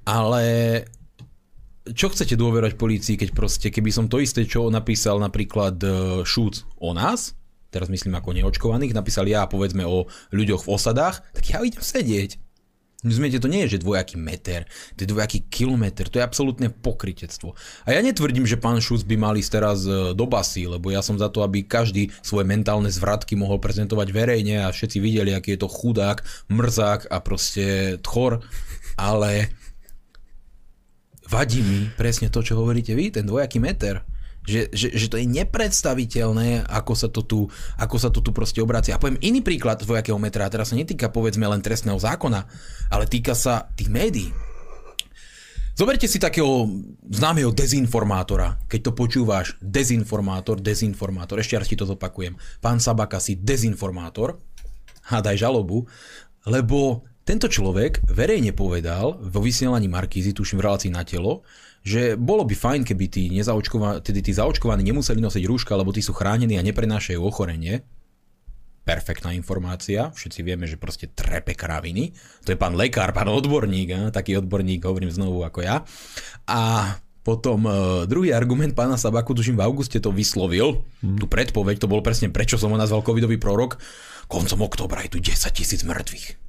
Ale 0.03 0.43
čo 1.87 2.11
chcete 2.11 2.35
dôverať 2.35 2.75
polícii, 2.75 3.15
keď 3.15 3.31
proste, 3.31 3.71
keby 3.71 3.95
som 3.95 4.11
to 4.11 4.19
isté, 4.19 4.43
čo 4.43 4.67
napísal 4.67 5.23
napríklad 5.23 5.79
Šúc 6.27 6.67
o 6.83 6.91
nás, 6.91 7.31
teraz 7.69 7.91
myslím 7.91 8.15
ako 8.15 8.35
neočkovaných, 8.35 8.95
napísal 8.95 9.27
ja 9.27 9.45
povedzme 9.45 9.83
o 9.83 10.07
ľuďoch 10.31 10.65
v 10.65 10.71
osadách, 10.71 11.23
tak 11.35 11.43
ja 11.51 11.63
idem 11.63 11.83
sedieť. 11.83 12.47
Rozumiete, 13.05 13.37
to 13.37 13.45
nie 13.45 13.61
je, 13.69 13.77
že 13.77 13.85
dvojaký 13.85 14.17
meter, 14.17 14.65
to 14.97 15.05
je 15.05 15.11
dvojaký 15.13 15.45
kilometr, 15.53 16.09
to 16.09 16.17
je 16.17 16.25
absolútne 16.25 16.73
pokritectvo. 16.73 17.53
A 17.85 17.93
ja 17.93 18.01
netvrdím, 18.01 18.49
že 18.49 18.57
pán 18.57 18.81
Šus 18.81 19.05
by 19.05 19.13
mal 19.21 19.37
ísť 19.37 19.51
teraz 19.53 19.85
e, 19.85 20.17
do 20.17 20.25
basy, 20.25 20.65
lebo 20.65 20.89
ja 20.89 21.05
som 21.05 21.13
za 21.13 21.29
to, 21.29 21.45
aby 21.45 21.61
každý 21.61 22.09
svoje 22.25 22.49
mentálne 22.49 22.89
zvratky 22.89 23.37
mohol 23.37 23.61
prezentovať 23.61 24.09
verejne 24.09 24.65
a 24.65 24.73
všetci 24.73 24.97
videli, 24.97 25.29
aký 25.29 25.53
je 25.53 25.61
to 25.61 25.69
chudák, 25.69 26.25
mrzák 26.49 27.13
a 27.13 27.17
proste 27.21 27.95
tchor, 28.01 28.41
ale 28.97 29.53
vadí 31.29 31.61
mi 31.61 31.93
presne 31.93 32.33
to, 32.33 32.41
čo 32.41 32.57
hovoríte 32.57 32.97
vy, 32.97 33.13
ten 33.13 33.29
dvojaký 33.29 33.61
meter 33.61 34.01
že, 34.47 34.71
že, 34.71 34.95
že 34.95 35.11
to 35.11 35.19
je 35.19 35.27
nepredstaviteľné, 35.27 36.63
ako 36.71 36.93
sa 36.95 37.11
to 37.11 37.21
tu, 37.21 37.51
ako 37.75 37.95
sa 37.99 38.07
to 38.07 38.23
tu 38.23 38.31
proste 38.31 38.63
obracia. 38.63 38.95
A 38.95 39.01
poviem 39.01 39.19
iný 39.19 39.43
príklad 39.43 39.83
dvojakého 39.83 40.15
metra, 40.15 40.47
a 40.47 40.53
teraz 40.53 40.71
sa 40.71 40.79
netýka 40.79 41.11
povedzme 41.11 41.43
len 41.43 41.59
trestného 41.59 41.99
zákona, 41.99 42.47
ale 42.87 43.05
týka 43.05 43.35
sa 43.35 43.67
tých 43.75 43.91
médií. 43.91 44.31
Zoberte 45.77 46.09
si 46.09 46.17
takého 46.17 46.65
známeho 47.05 47.53
dezinformátora, 47.53 48.57
keď 48.65 48.89
to 48.89 48.91
počúvaš, 48.97 49.53
dezinformátor, 49.61 50.57
dezinformátor, 50.57 51.37
ešte 51.37 51.53
raz 51.53 51.69
ti 51.69 51.77
to 51.77 51.85
zopakujem. 51.85 52.33
Pán 52.63 52.81
Sabaka 52.81 53.21
si 53.21 53.37
dezinformátor, 53.37 54.41
daj 55.05 55.37
žalobu, 55.37 55.85
lebo 56.49 57.05
tento 57.27 57.45
človek 57.51 58.07
verejne 58.09 58.55
povedal 58.55 59.19
vo 59.19 59.39
vysielaní 59.43 59.85
Markízy, 59.91 60.33
tuším 60.33 60.63
v 60.63 60.65
relácii 60.65 60.91
na 60.95 61.03
telo, 61.03 61.45
že 61.87 62.19
bolo 62.19 62.43
by 62.43 62.51
fajn, 62.51 62.81
keby 62.83 63.05
tí, 63.07 63.31
nezaočkova- 63.31 64.03
tedy 64.03 64.19
tí 64.19 64.35
zaočkovaní 64.35 64.83
nemuseli 64.83 65.23
nosiť 65.23 65.43
rúška, 65.47 65.71
lebo 65.79 65.95
tí 65.95 66.03
sú 66.03 66.11
chránení 66.11 66.59
a 66.59 66.67
neprenášajú 66.67 67.23
ochorenie. 67.23 67.87
Perfektná 68.83 69.31
informácia, 69.31 70.11
všetci 70.11 70.39
vieme, 70.43 70.67
že 70.67 70.75
proste 70.75 71.07
trepe 71.07 71.55
kraviny. 71.55 72.11
To 72.43 72.51
je 72.51 72.59
pán 72.59 72.75
lekár, 72.75 73.15
pán 73.15 73.31
odborník, 73.31 73.87
a? 73.95 73.99
taký 74.11 74.35
odborník, 74.35 74.83
hovorím 74.83 75.11
znovu 75.11 75.47
ako 75.47 75.63
ja. 75.63 75.87
A 76.47 76.95
potom 77.23 77.67
uh, 77.67 78.03
druhý 78.07 78.31
argument 78.31 78.71
pána 78.71 78.95
Sabaku, 78.95 79.35
tuším 79.35 79.59
v 79.59 79.65
auguste 79.67 79.99
to 79.99 80.11
vyslovil, 80.15 80.87
hmm. 81.03 81.19
tú 81.19 81.27
predpoveď, 81.27 81.83
to 81.83 81.91
bol 81.91 81.99
presne 81.99 82.31
prečo 82.31 82.55
som 82.55 82.71
ho 82.71 82.79
nazval 82.79 83.03
covidový 83.03 83.35
prorok, 83.35 83.79
koncom 84.31 84.63
oktobra 84.63 85.03
je 85.03 85.11
tu 85.11 85.19
10 85.19 85.35
tisíc 85.51 85.83
mŕtvych. 85.83 86.46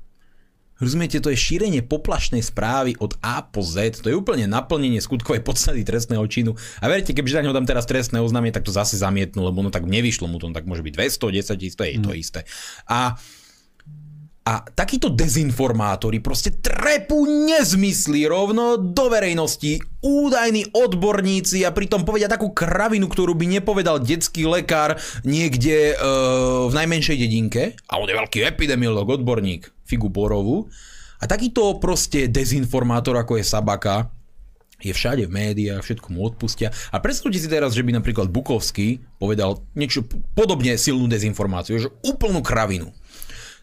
Rozumiete, 0.78 1.18
to 1.18 1.34
je 1.34 1.38
šírenie 1.38 1.82
poplašnej 1.82 2.38
správy 2.38 2.94
od 3.02 3.18
A 3.18 3.42
po 3.42 3.66
Z, 3.66 3.98
to 3.98 4.10
je 4.10 4.14
úplne 4.14 4.46
naplnenie 4.46 5.02
skutkovej 5.02 5.42
podstaty 5.42 5.82
trestného 5.82 6.22
činu. 6.30 6.54
A 6.78 6.86
verte, 6.86 7.10
keďže 7.10 7.42
na 7.42 7.50
ňo 7.50 7.56
dám 7.58 7.66
teraz 7.66 7.82
trestné 7.82 8.22
oznámie, 8.22 8.54
tak 8.54 8.62
to 8.62 8.70
zase 8.70 8.94
zamietnú, 8.94 9.42
lebo 9.42 9.58
no 9.58 9.74
tak 9.74 9.82
nevyšlo 9.82 10.30
mu 10.30 10.38
to, 10.38 10.46
no 10.46 10.54
tak 10.54 10.70
môže 10.70 10.86
byť 10.86 10.94
200, 11.18 11.58
10 11.58 11.78
to 11.78 11.82
je 11.82 11.92
to 11.98 12.10
mm. 12.14 12.18
isté. 12.18 12.40
A 12.86 13.18
a 14.48 14.64
takíto 14.64 15.12
dezinformátori 15.12 16.24
proste 16.24 16.56
trepú 16.56 17.28
nezmysly 17.28 18.24
rovno 18.24 18.80
do 18.80 19.12
verejnosti. 19.12 19.76
Údajní 20.00 20.72
odborníci 20.72 21.68
a 21.68 21.74
pritom 21.76 22.08
povedia 22.08 22.32
takú 22.32 22.56
kravinu, 22.56 23.12
ktorú 23.12 23.36
by 23.36 23.60
nepovedal 23.60 24.00
detský 24.00 24.48
lekár 24.48 24.96
niekde 25.20 25.92
e, 25.92 25.94
v 26.64 26.72
najmenšej 26.72 27.16
dedinke. 27.20 27.76
A 27.92 28.00
on 28.00 28.08
je 28.08 28.16
veľký 28.16 28.40
epidemiolog, 28.48 29.20
odborník, 29.20 29.68
figu 29.84 30.08
Borovu. 30.08 30.72
A 31.20 31.28
takýto 31.28 31.76
proste 31.76 32.32
dezinformátor, 32.32 33.20
ako 33.20 33.36
je 33.36 33.44
Sabaka, 33.44 34.08
je 34.78 34.94
všade 34.94 35.26
v 35.26 35.34
médiách, 35.34 35.82
všetko 35.82 36.08
mu 36.14 36.24
odpustia. 36.24 36.70
A 36.94 37.02
predstavte 37.02 37.36
si 37.36 37.50
teraz, 37.50 37.74
že 37.74 37.82
by 37.82 37.98
napríklad 37.98 38.30
Bukovský 38.30 39.02
povedal 39.18 39.60
niečo 39.74 40.06
podobne 40.32 40.78
silnú 40.78 41.10
dezinformáciu, 41.10 41.82
že 41.82 41.92
úplnú 42.06 42.40
kravinu 42.40 42.94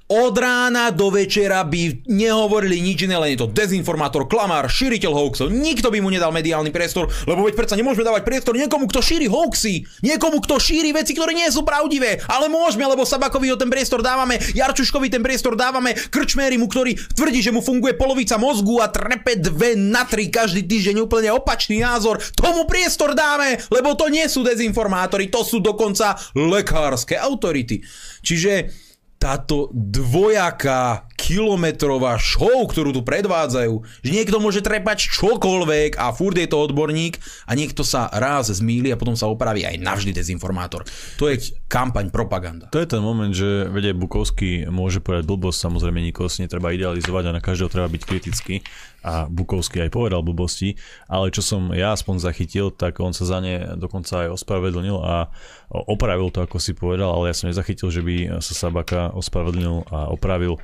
od 0.05 0.37
rána 0.37 0.93
do 0.93 1.09
večera 1.09 1.65
by 1.65 2.05
nehovorili 2.05 2.77
nič 2.77 3.09
iné, 3.09 3.17
len 3.17 3.33
je 3.33 3.41
to 3.41 3.49
dezinformátor, 3.49 4.29
klamár, 4.29 4.69
šíriteľ 4.69 5.09
hoaxov. 5.09 5.49
Nikto 5.49 5.89
by 5.89 5.97
mu 5.97 6.13
nedal 6.13 6.29
mediálny 6.29 6.69
priestor, 6.69 7.09
lebo 7.25 7.41
veď 7.41 7.57
predsa 7.57 7.73
nemôžeme 7.73 8.05
dávať 8.05 8.21
priestor 8.21 8.53
niekomu, 8.53 8.85
kto 8.85 9.01
šíri 9.01 9.25
hoaxy, 9.25 9.81
niekomu, 10.05 10.45
kto 10.45 10.61
šíri 10.61 10.93
veci, 10.93 11.17
ktoré 11.17 11.33
nie 11.33 11.49
sú 11.49 11.65
pravdivé. 11.65 12.21
Ale 12.29 12.53
môžeme, 12.53 12.85
lebo 12.85 13.01
Sabakovi 13.01 13.49
ho 13.49 13.57
ten 13.57 13.73
priestor 13.73 14.05
dávame, 14.05 14.37
Jarčuškovi 14.53 15.09
ten 15.09 15.25
priestor 15.25 15.57
dávame, 15.57 15.97
Krčmérimu, 15.97 16.69
ktorý 16.69 16.93
tvrdí, 17.17 17.41
že 17.41 17.49
mu 17.49 17.65
funguje 17.65 17.97
polovica 17.97 18.37
mozgu 18.37 18.85
a 18.85 18.93
trepe 18.93 19.41
dve 19.41 19.73
na 19.73 20.05
tri 20.05 20.29
každý 20.29 20.69
týždeň 20.69 21.01
úplne 21.01 21.33
opačný 21.33 21.81
názor. 21.81 22.21
Tomu 22.37 22.69
priestor 22.69 23.17
dáme, 23.17 23.57
lebo 23.73 23.97
to 23.97 24.05
nie 24.13 24.29
sú 24.29 24.45
dezinformátori, 24.45 25.33
to 25.33 25.41
sú 25.41 25.65
dokonca 25.65 26.13
lekárske 26.37 27.17
autority. 27.17 27.81
Čiže 28.21 28.84
táto 29.25 29.73
dvojaká 29.73 31.09
kilometrová 31.17 32.21
show, 32.21 32.69
ktorú 32.69 32.93
tu 32.93 33.01
predvádzajú, 33.01 33.73
že 34.05 34.13
niekto 34.13 34.37
môže 34.37 34.61
trepať 34.61 35.09
čokoľvek 35.09 35.97
a 35.97 36.13
furt 36.13 36.37
je 36.37 36.45
to 36.45 36.61
odborník 36.61 37.17
a 37.49 37.57
niekto 37.57 37.81
sa 37.81 38.05
raz 38.13 38.53
zmýli 38.53 38.93
a 38.93 38.99
potom 39.01 39.17
sa 39.17 39.25
opraví 39.25 39.65
aj 39.65 39.81
navždy 39.81 40.13
dezinformátor. 40.13 40.85
To 41.17 41.25
je 41.25 41.41
kampaň 41.65 42.13
propaganda. 42.13 42.69
To 42.69 42.77
je 42.77 42.85
ten 42.85 43.01
moment, 43.01 43.33
že 43.33 43.65
vedie 43.73 43.89
Bukovský 43.89 44.69
môže 44.69 45.01
povedať 45.01 45.25
blbosť, 45.25 45.65
samozrejme 45.65 45.97
nikoho 45.97 46.29
si 46.29 46.45
netreba 46.45 46.69
idealizovať 46.69 47.23
a 47.25 47.35
na 47.35 47.41
každého 47.41 47.73
treba 47.73 47.89
byť 47.89 48.03
kritický 48.05 48.61
a 49.01 49.25
Bukovský 49.25 49.85
aj 49.85 49.93
povedal 49.93 50.21
blbosti, 50.21 50.77
ale 51.09 51.33
čo 51.33 51.41
som 51.41 51.73
ja 51.73 51.93
aspoň 51.93 52.21
zachytil, 52.21 52.69
tak 52.69 53.01
on 53.01 53.17
sa 53.17 53.25
za 53.25 53.37
ne 53.41 53.77
dokonca 53.81 54.25
aj 54.25 54.37
ospravedlnil 54.37 54.97
a 55.01 55.29
opravil 55.69 56.29
to, 56.29 56.45
ako 56.45 56.61
si 56.61 56.77
povedal, 56.77 57.13
ale 57.13 57.33
ja 57.33 57.35
som 57.37 57.49
nezachytil, 57.49 57.89
že 57.89 58.05
by 58.05 58.41
sa 58.41 58.53
Sabaka 58.53 59.09
ospravedlnil 59.17 59.89
a 59.89 60.09
opravil 60.13 60.61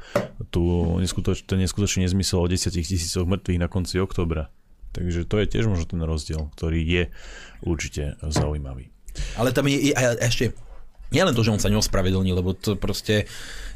tú 0.54 0.98
neskutoč, 1.02 1.50
ten 1.50 1.62
neskutočný 1.62 2.06
nezmysel 2.06 2.42
o 2.42 2.50
10 2.50 2.70
tisícoch 2.74 3.26
mŕtvych 3.26 3.62
na 3.62 3.70
konci 3.70 3.98
oktobra. 3.98 4.54
Takže 4.92 5.24
to 5.26 5.40
je 5.42 5.46
tiež 5.50 5.66
možno 5.66 5.88
ten 5.88 6.02
rozdiel, 6.04 6.52
ktorý 6.58 6.82
je 6.84 7.04
určite 7.64 8.22
zaujímavý. 8.22 8.92
Ale 9.40 9.52
tam 9.56 9.68
je, 9.68 9.92
a 9.96 10.18
ešte, 10.20 10.52
nielen 11.12 11.36
to, 11.36 11.44
že 11.44 11.54
on 11.54 11.62
sa 11.62 11.72
neospravedlnil, 11.72 12.34
lebo 12.34 12.56
to 12.58 12.80
proste 12.80 13.30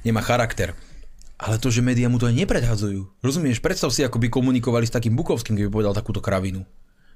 nemá 0.03 0.23
charakter 0.23 0.73
ale 1.35 1.59
to, 1.59 1.67
že 1.67 1.83
médiá 1.83 2.07
mu 2.07 2.15
to 2.15 2.31
aj 2.31 2.35
nepredhadzujú. 2.35 3.11
Rozumieš? 3.19 3.59
Predstav 3.59 3.91
si, 3.91 4.07
ako 4.07 4.23
by 4.23 4.31
komunikovali 4.31 4.87
s 4.87 4.95
takým 4.95 5.19
Bukovským, 5.19 5.59
keby 5.59 5.67
povedal 5.67 5.91
takúto 5.91 6.23
kravinu. 6.23 6.63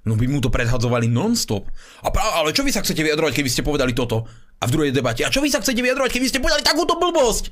No 0.04 0.16
by 0.16 0.28
mu 0.28 0.40
to 0.44 0.52
predhadzovali 0.52 1.08
non-stop. 1.08 1.68
A 2.04 2.08
pra, 2.12 2.24
ale 2.40 2.56
čo 2.56 2.64
vy 2.64 2.72
sa 2.72 2.84
chcete 2.84 3.04
vyjadrovať, 3.04 3.36
keby 3.36 3.50
ste 3.52 3.64
povedali 3.64 3.96
toto? 3.96 4.28
A 4.60 4.68
v 4.68 4.74
druhej 4.76 4.92
debate, 4.92 5.24
a 5.24 5.32
čo 5.32 5.40
vy 5.40 5.48
sa 5.48 5.64
chcete 5.64 5.80
vyjadrovať, 5.80 6.12
keby 6.12 6.28
ste 6.28 6.44
povedali 6.44 6.64
takúto 6.64 7.00
blbosť? 7.00 7.52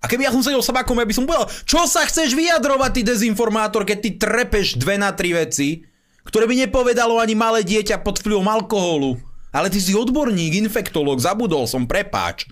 A 0.00 0.08
keby 0.08 0.24
ja 0.24 0.32
som 0.32 0.40
sedel 0.40 0.64
sabákom, 0.64 0.96
ja 0.96 1.04
by 1.04 1.12
som 1.12 1.28
povedal, 1.28 1.52
čo 1.68 1.84
sa 1.84 2.08
chceš 2.08 2.32
vyjadrovať, 2.32 2.90
ty 2.96 3.00
dezinformátor, 3.04 3.84
keď 3.84 3.98
ty 4.00 4.10
trepeš 4.16 4.80
dve 4.80 4.96
na 4.96 5.12
tri 5.12 5.36
veci, 5.36 5.84
ktoré 6.24 6.48
by 6.48 6.68
nepovedalo 6.68 7.20
ani 7.20 7.36
malé 7.36 7.60
dieťa 7.60 8.00
pod 8.00 8.24
vplyvom 8.24 8.48
alkoholu. 8.48 9.20
Ale 9.50 9.66
ty 9.66 9.82
si 9.82 9.98
odborník, 9.98 10.54
infektolog, 10.62 11.18
zabudol 11.18 11.66
som, 11.66 11.86
prepáč. 11.86 12.46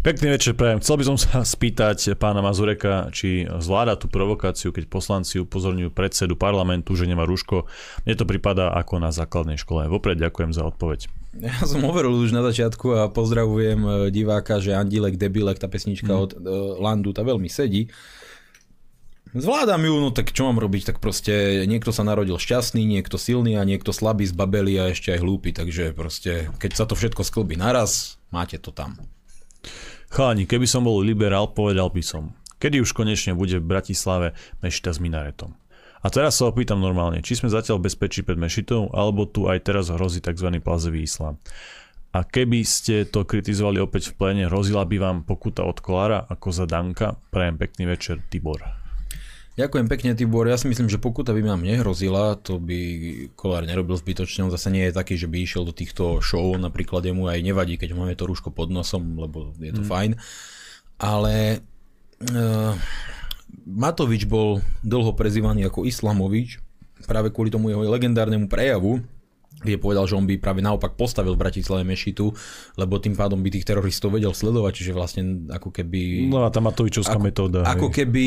Pekný 0.00 0.32
večer, 0.32 0.56
prajem. 0.56 0.80
Chcel 0.80 0.96
by 0.96 1.04
som 1.12 1.16
sa 1.20 1.44
spýtať 1.44 2.16
pána 2.16 2.40
Mazureka, 2.40 3.12
či 3.12 3.44
zvláda 3.60 4.00
tú 4.00 4.08
provokáciu, 4.08 4.72
keď 4.72 4.88
poslanci 4.88 5.36
upozorňujú 5.44 5.92
predsedu 5.92 6.40
parlamentu, 6.40 6.96
že 6.96 7.04
nemá 7.04 7.28
rúško. 7.28 7.68
Mne 8.08 8.16
to 8.16 8.24
prípada 8.24 8.72
ako 8.72 8.96
na 8.96 9.12
základnej 9.12 9.60
škole. 9.60 9.92
Vopred 9.92 10.16
ďakujem 10.16 10.56
za 10.56 10.64
odpoveď. 10.64 11.04
Ja 11.44 11.52
som 11.68 11.84
hovoril 11.84 12.16
už 12.16 12.32
na 12.32 12.40
začiatku 12.40 12.96
a 12.96 13.12
pozdravujem 13.12 13.80
e, 13.84 13.90
diváka, 14.08 14.56
že 14.56 14.72
Andilek 14.72 15.20
Debilek, 15.20 15.60
tá 15.60 15.68
pesnička 15.68 16.10
mm. 16.10 16.20
od 16.20 16.30
uh, 16.32 16.40
Landu, 16.80 17.12
tá 17.12 17.20
veľmi 17.20 17.46
sedí. 17.52 17.92
Zvládam 19.30 19.86
ju, 19.86 19.94
no 20.02 20.10
tak 20.10 20.34
čo 20.34 20.50
mám 20.50 20.58
robiť, 20.58 20.90
tak 20.90 20.96
proste 20.98 21.62
niekto 21.70 21.94
sa 21.94 22.02
narodil 22.02 22.34
šťastný, 22.34 22.82
niekto 22.82 23.14
silný 23.14 23.54
a 23.54 23.62
niekto 23.62 23.94
slabý, 23.94 24.26
zbabelý 24.26 24.82
a 24.82 24.90
ešte 24.90 25.14
aj 25.14 25.22
hlúpy, 25.22 25.54
takže 25.54 25.94
proste 25.94 26.50
keď 26.58 26.72
sa 26.74 26.84
to 26.90 26.98
všetko 26.98 27.22
sklbí 27.22 27.54
naraz, 27.54 28.18
máte 28.34 28.58
to 28.58 28.74
tam. 28.74 28.98
Chalani, 30.10 30.50
keby 30.50 30.66
som 30.66 30.82
bol 30.82 30.98
liberál, 30.98 31.46
povedal 31.46 31.94
by 31.94 32.02
som, 32.02 32.34
kedy 32.58 32.82
už 32.82 32.90
konečne 32.90 33.38
bude 33.38 33.62
v 33.62 33.70
Bratislave 33.70 34.34
mešita 34.66 34.90
s 34.90 34.98
minaretom. 34.98 35.54
A 36.02 36.10
teraz 36.10 36.42
sa 36.42 36.50
opýtam 36.50 36.82
normálne, 36.82 37.22
či 37.22 37.38
sme 37.38 37.52
zatiaľ 37.52 37.78
bezpečí 37.78 38.26
pred 38.26 38.34
mešitou, 38.34 38.90
alebo 38.90 39.30
tu 39.30 39.46
aj 39.46 39.62
teraz 39.62 39.94
hrozí 39.94 40.18
tzv. 40.18 40.58
plazový 40.58 41.06
islám. 41.06 41.38
A 42.10 42.26
keby 42.26 42.66
ste 42.66 43.06
to 43.06 43.22
kritizovali 43.22 43.78
opäť 43.78 44.10
v 44.10 44.18
pléne, 44.18 44.42
hrozila 44.50 44.82
by 44.82 44.96
vám 44.98 45.18
pokuta 45.22 45.62
od 45.62 45.78
Kolára 45.78 46.26
ako 46.26 46.48
za 46.50 46.66
Danka. 46.66 47.14
Prajem 47.30 47.54
pekný 47.54 47.86
večer, 47.94 48.18
Tibor. 48.26 48.79
Ďakujem 49.60 49.86
pekne, 49.92 50.16
Tibor. 50.16 50.48
Ja 50.48 50.56
si 50.56 50.72
myslím, 50.72 50.88
že 50.88 50.96
pokuta 50.96 51.36
by 51.36 51.44
nám 51.44 51.60
nehrozila, 51.60 52.40
to 52.40 52.56
by 52.56 52.80
Kolár 53.36 53.68
nerobil 53.68 53.92
zbytočne. 53.92 54.48
On 54.48 54.52
zase 54.52 54.72
nie 54.72 54.88
je 54.88 54.96
taký, 54.96 55.20
že 55.20 55.28
by 55.28 55.36
išiel 55.36 55.68
do 55.68 55.76
týchto 55.76 56.24
show, 56.24 56.56
napríklad 56.56 57.04
jemu 57.04 57.28
aj 57.28 57.44
nevadí, 57.44 57.76
keď 57.76 57.92
máme 57.92 58.16
to 58.16 58.24
rúško 58.24 58.48
pod 58.48 58.72
nosom, 58.72 59.20
lebo 59.20 59.52
je 59.60 59.76
to 59.76 59.84
mm. 59.84 59.88
fajn. 59.92 60.10
Ale 60.96 61.60
uh, 62.24 62.72
Matovič 63.68 64.24
bol 64.24 64.64
dlho 64.80 65.12
prezývaný 65.12 65.68
ako 65.68 65.84
Islamovič, 65.84 66.56
práve 67.04 67.28
kvôli 67.28 67.52
tomu 67.52 67.68
jeho 67.68 67.84
legendárnemu 67.84 68.48
prejavu, 68.48 69.04
kde 69.60 69.76
povedal, 69.76 70.08
že 70.08 70.16
on 70.16 70.24
by 70.24 70.40
práve 70.40 70.64
naopak 70.64 70.96
postavil 70.96 71.36
v 71.36 71.42
Bratislave 71.44 71.84
mešitu, 71.84 72.32
lebo 72.80 72.96
tým 72.96 73.12
pádom 73.12 73.36
by 73.44 73.52
tých 73.52 73.68
teroristov 73.68 74.16
vedel 74.16 74.32
sledovať, 74.32 74.72
čiže 74.72 74.96
vlastne 74.96 75.52
ako 75.52 75.68
keby... 75.68 76.32
No 76.32 76.46
a 76.46 76.48
tá 76.48 76.64
Matovičovská 76.64 77.20
ako, 77.20 77.26
metóda. 77.28 77.60
Ako 77.68 77.92
hej. 77.92 77.94
keby 78.00 78.24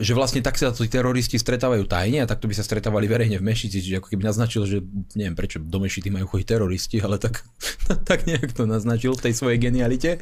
že 0.00 0.16
vlastne 0.16 0.40
tak 0.40 0.56
sa 0.56 0.72
tí 0.72 0.88
teroristi 0.88 1.36
stretávajú 1.36 1.84
tajne 1.84 2.24
a 2.24 2.30
takto 2.30 2.48
by 2.48 2.56
sa 2.56 2.64
stretávali 2.64 3.04
verejne 3.04 3.36
v 3.36 3.44
Mešiti, 3.44 3.84
čiže 3.84 4.00
ako 4.00 4.08
keby 4.08 4.24
naznačil, 4.24 4.64
že 4.64 4.78
neviem 5.12 5.36
prečo 5.36 5.60
do 5.60 5.78
Mešity 5.80 6.08
majú 6.08 6.32
chodiť 6.32 6.46
teroristi, 6.48 6.96
ale 7.04 7.20
tak, 7.20 7.44
tak 8.08 8.24
nejak 8.24 8.56
to 8.56 8.64
naznačil 8.64 9.12
v 9.12 9.28
tej 9.28 9.34
svojej 9.36 9.58
genialite. 9.60 10.16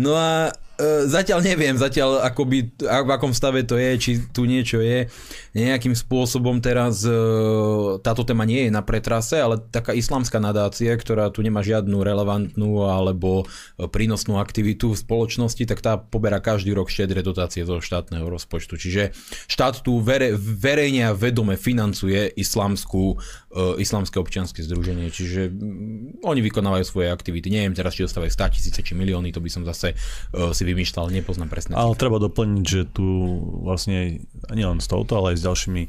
No 0.00 0.16
a 0.16 0.56
zatiaľ 1.06 1.40
neviem, 1.44 1.76
zatiaľ 1.76 2.24
akoby, 2.24 2.72
v 2.80 3.10
akom 3.10 3.36
stave 3.36 3.66
to 3.66 3.76
je, 3.76 3.90
či 4.00 4.10
tu 4.32 4.48
niečo 4.48 4.80
je. 4.80 5.06
Nejakým 5.50 5.98
spôsobom 5.98 6.62
teraz 6.62 7.02
e, 7.02 7.10
táto 8.06 8.22
téma 8.22 8.46
nie 8.46 8.68
je 8.68 8.72
na 8.72 8.86
pretrase, 8.86 9.34
ale 9.34 9.58
taká 9.58 9.90
islamská 9.92 10.38
nadácia, 10.38 10.94
ktorá 10.94 11.28
tu 11.34 11.42
nemá 11.42 11.60
žiadnu 11.60 12.00
relevantnú 12.00 12.86
alebo 12.86 13.44
e, 13.44 13.90
prínosnú 13.90 14.38
aktivitu 14.38 14.94
v 14.94 15.00
spoločnosti, 15.02 15.62
tak 15.66 15.82
tá 15.82 15.98
poberá 15.98 16.38
každý 16.38 16.70
rok 16.70 16.86
štedré 16.86 17.26
dotácie 17.26 17.66
zo 17.66 17.82
štátneho 17.82 18.30
rozpočtu. 18.30 18.78
Čiže 18.78 19.10
štát 19.50 19.82
tu 19.82 19.98
vere, 19.98 20.38
verejne 20.38 21.10
a 21.10 21.16
vedome 21.18 21.58
financuje 21.58 22.30
islamskú, 22.38 23.18
e, 23.50 23.82
islamské 23.82 24.22
občianske 24.22 24.62
združenie, 24.62 25.10
čiže 25.10 25.50
mm, 25.50 26.22
oni 26.22 26.40
vykonávajú 26.46 26.84
svoje 26.86 27.08
aktivity. 27.10 27.50
Neviem 27.50 27.74
teraz, 27.74 27.98
či 27.98 28.06
dostávajú 28.06 28.30
100 28.30 28.54
tisíce 28.54 28.80
či 28.86 28.94
milióny, 28.94 29.34
to 29.34 29.42
by 29.42 29.50
som 29.50 29.66
zase 29.66 29.92
e, 29.92 30.54
si 30.54 30.62
vymýšľal, 30.70 31.10
nepoznám 31.10 31.50
presne. 31.50 31.74
Ale 31.74 31.98
treba 31.98 32.22
doplniť, 32.22 32.64
že 32.64 32.82
tu 32.86 33.06
vlastne 33.66 34.22
nielen 34.50 34.78
s 34.78 34.86
touto, 34.86 35.18
ale 35.18 35.34
aj 35.34 35.36
s 35.38 35.46
ďalšími 35.46 35.82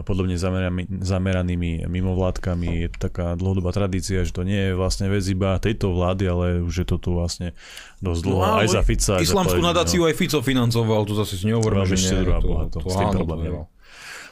podobne 0.00 0.40
zameranými, 0.40 1.04
zameranými 1.04 1.84
mimovládkami 1.84 2.88
je 2.88 2.88
to 2.96 2.98
taká 3.12 3.36
dlhodobá 3.36 3.76
tradícia, 3.76 4.24
že 4.24 4.32
to 4.32 4.40
nie 4.40 4.72
je 4.72 4.72
vlastne 4.72 5.12
vec 5.12 5.20
iba 5.28 5.60
tejto 5.60 5.92
vlády, 5.92 6.24
ale 6.24 6.46
už 6.64 6.74
je 6.80 6.86
to 6.88 6.96
tu 6.96 7.12
vlastne 7.12 7.52
dosť 8.00 8.20
dlho 8.24 8.40
no, 8.40 8.56
aj 8.64 8.68
za 8.72 8.80
Fica. 8.80 9.20
Islamskú 9.20 9.60
nadáciu 9.60 10.08
aj 10.08 10.16
Fico 10.16 10.40
financoval, 10.40 11.04
to 11.04 11.12
zase 11.12 11.36
si 11.36 11.52
nehovoríme, 11.52 11.84
Máš 11.84 11.92
že 12.00 12.16
nie. 12.16 12.24
druhá 12.24 12.40
to, 12.40 12.48
boha, 12.48 12.64
to, 12.72 12.78
to, 12.80 12.88
s 12.88 12.96
tým 12.96 13.08
áno, 13.12 13.36
nemal. 13.36 13.64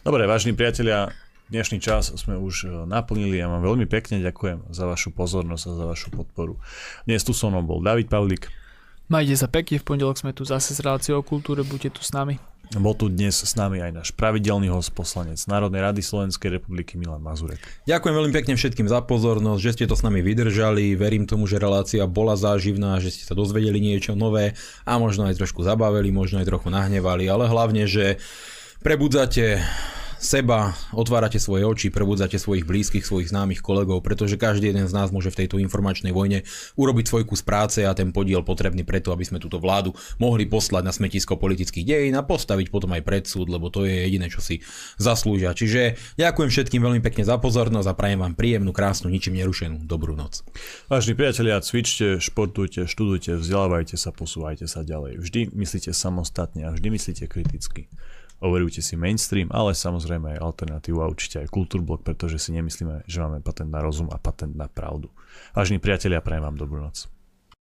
Dobre, 0.00 0.24
vážni 0.24 0.56
priatelia, 0.56 1.12
dnešný 1.52 1.76
čas 1.76 2.08
sme 2.16 2.40
už 2.40 2.54
e, 2.64 2.68
naplnili 2.88 3.36
a 3.44 3.52
vám 3.52 3.60
veľmi 3.60 3.84
pekne 3.84 4.16
ďakujem 4.24 4.72
za 4.72 4.88
vašu 4.88 5.12
pozornosť 5.12 5.64
a 5.68 5.70
za 5.76 5.84
vašu 5.84 6.08
podporu. 6.08 6.56
Dnes 7.04 7.20
tu 7.20 7.36
so 7.36 7.52
mnou 7.52 7.60
bol 7.60 7.84
David 7.84 8.08
Pavlík, 8.08 8.48
Majte 9.10 9.34
sa 9.34 9.50
pekne, 9.50 9.82
v 9.82 9.82
pondelok 9.82 10.22
sme 10.22 10.30
tu 10.30 10.46
zase 10.46 10.70
s 10.70 10.78
reláciou 10.78 11.18
o 11.18 11.26
kultúre, 11.26 11.66
buďte 11.66 11.98
tu 11.98 12.02
s 12.06 12.14
nami. 12.14 12.38
bol 12.78 12.94
tu 12.94 13.10
dnes 13.10 13.34
s 13.34 13.58
nami 13.58 13.82
aj 13.82 13.90
náš 13.90 14.08
pravidelný 14.14 14.70
host 14.70 14.94
poslanec 14.94 15.42
Národnej 15.50 15.82
rady 15.82 15.98
Slovenskej 15.98 16.62
republiky 16.62 16.94
Milan 16.94 17.18
Mazurek. 17.18 17.58
Ďakujem 17.90 18.14
veľmi 18.14 18.30
pekne 18.30 18.54
všetkým 18.54 18.86
za 18.86 19.02
pozornosť, 19.02 19.58
že 19.66 19.72
ste 19.74 19.90
to 19.90 19.98
s 19.98 20.06
nami 20.06 20.22
vydržali. 20.22 20.94
Verím 20.94 21.26
tomu, 21.26 21.50
že 21.50 21.58
relácia 21.58 22.06
bola 22.06 22.38
záživná, 22.38 23.02
že 23.02 23.10
ste 23.10 23.26
sa 23.26 23.34
dozvedeli 23.34 23.82
niečo 23.82 24.14
nové 24.14 24.54
a 24.86 24.94
možno 24.94 25.26
aj 25.26 25.42
trošku 25.42 25.66
zabavili, 25.66 26.14
možno 26.14 26.38
aj 26.38 26.46
trochu 26.46 26.70
nahnevali, 26.70 27.26
ale 27.26 27.50
hlavne, 27.50 27.90
že 27.90 28.22
prebudzate 28.78 29.58
seba, 30.20 30.76
otvárate 30.92 31.40
svoje 31.40 31.64
oči, 31.64 31.88
prebudzate 31.88 32.36
svojich 32.36 32.68
blízkych, 32.68 33.08
svojich 33.08 33.32
známych 33.32 33.64
kolegov, 33.64 34.04
pretože 34.04 34.36
každý 34.36 34.68
jeden 34.68 34.84
z 34.84 34.92
nás 34.92 35.08
môže 35.08 35.32
v 35.32 35.44
tejto 35.44 35.56
informačnej 35.56 36.12
vojne 36.12 36.44
urobiť 36.76 37.04
svoj 37.08 37.24
kus 37.24 37.40
práce 37.40 37.80
a 37.82 37.96
ten 37.96 38.12
podiel 38.12 38.44
potrebný 38.44 38.84
preto, 38.84 39.16
aby 39.16 39.24
sme 39.24 39.40
túto 39.40 39.56
vládu 39.56 39.96
mohli 40.20 40.44
poslať 40.44 40.82
na 40.84 40.92
smetisko 40.92 41.40
politických 41.40 41.88
dejín 41.88 42.14
a 42.14 42.22
postaviť 42.22 42.68
potom 42.68 42.92
aj 42.92 43.02
pred 43.02 43.24
súd, 43.24 43.48
lebo 43.48 43.72
to 43.72 43.88
je 43.88 44.06
jediné, 44.06 44.28
čo 44.28 44.44
si 44.44 44.60
zaslúžia. 45.00 45.56
Čiže 45.56 45.96
ďakujem 46.20 46.52
všetkým 46.52 46.84
veľmi 46.84 47.00
pekne 47.00 47.24
za 47.24 47.40
pozornosť 47.40 47.88
a 47.88 47.96
prajem 47.96 48.20
vám 48.20 48.36
príjemnú, 48.36 48.76
krásnu, 48.76 49.08
ničím 49.08 49.40
nerušenú 49.40 49.88
dobrú 49.88 50.12
noc. 50.12 50.44
Vážni 50.92 51.16
priatelia, 51.16 51.56
cvičte, 51.64 52.20
športujte, 52.20 52.84
študujte, 52.84 53.40
vzdelávajte 53.40 53.96
sa, 53.96 54.12
posúvajte 54.12 54.68
sa 54.68 54.84
ďalej. 54.84 55.16
Vždy 55.16 55.40
myslíte 55.56 55.96
samostatne 55.96 56.68
a 56.68 56.76
vždy 56.76 56.88
myslíte 56.92 57.24
kriticky. 57.24 57.88
Overujte 58.40 58.80
si 58.80 58.96
mainstream, 58.96 59.52
ale 59.52 59.76
samozrejme 59.76 60.36
aj 60.36 60.40
alternatívu 60.40 60.98
a 61.04 61.10
určite 61.12 61.44
aj 61.44 61.52
kultúrblok, 61.52 62.00
pretože 62.00 62.40
si 62.40 62.56
nemyslíme, 62.56 63.04
že 63.04 63.20
máme 63.20 63.44
patent 63.44 63.68
na 63.68 63.84
rozum 63.84 64.08
a 64.08 64.16
patent 64.16 64.56
na 64.56 64.64
pravdu. 64.64 65.12
Vážni 65.52 65.76
priatelia, 65.76 66.24
prajem 66.24 66.48
vám 66.48 66.56
dobrú 66.56 66.80
noc. 66.80 67.19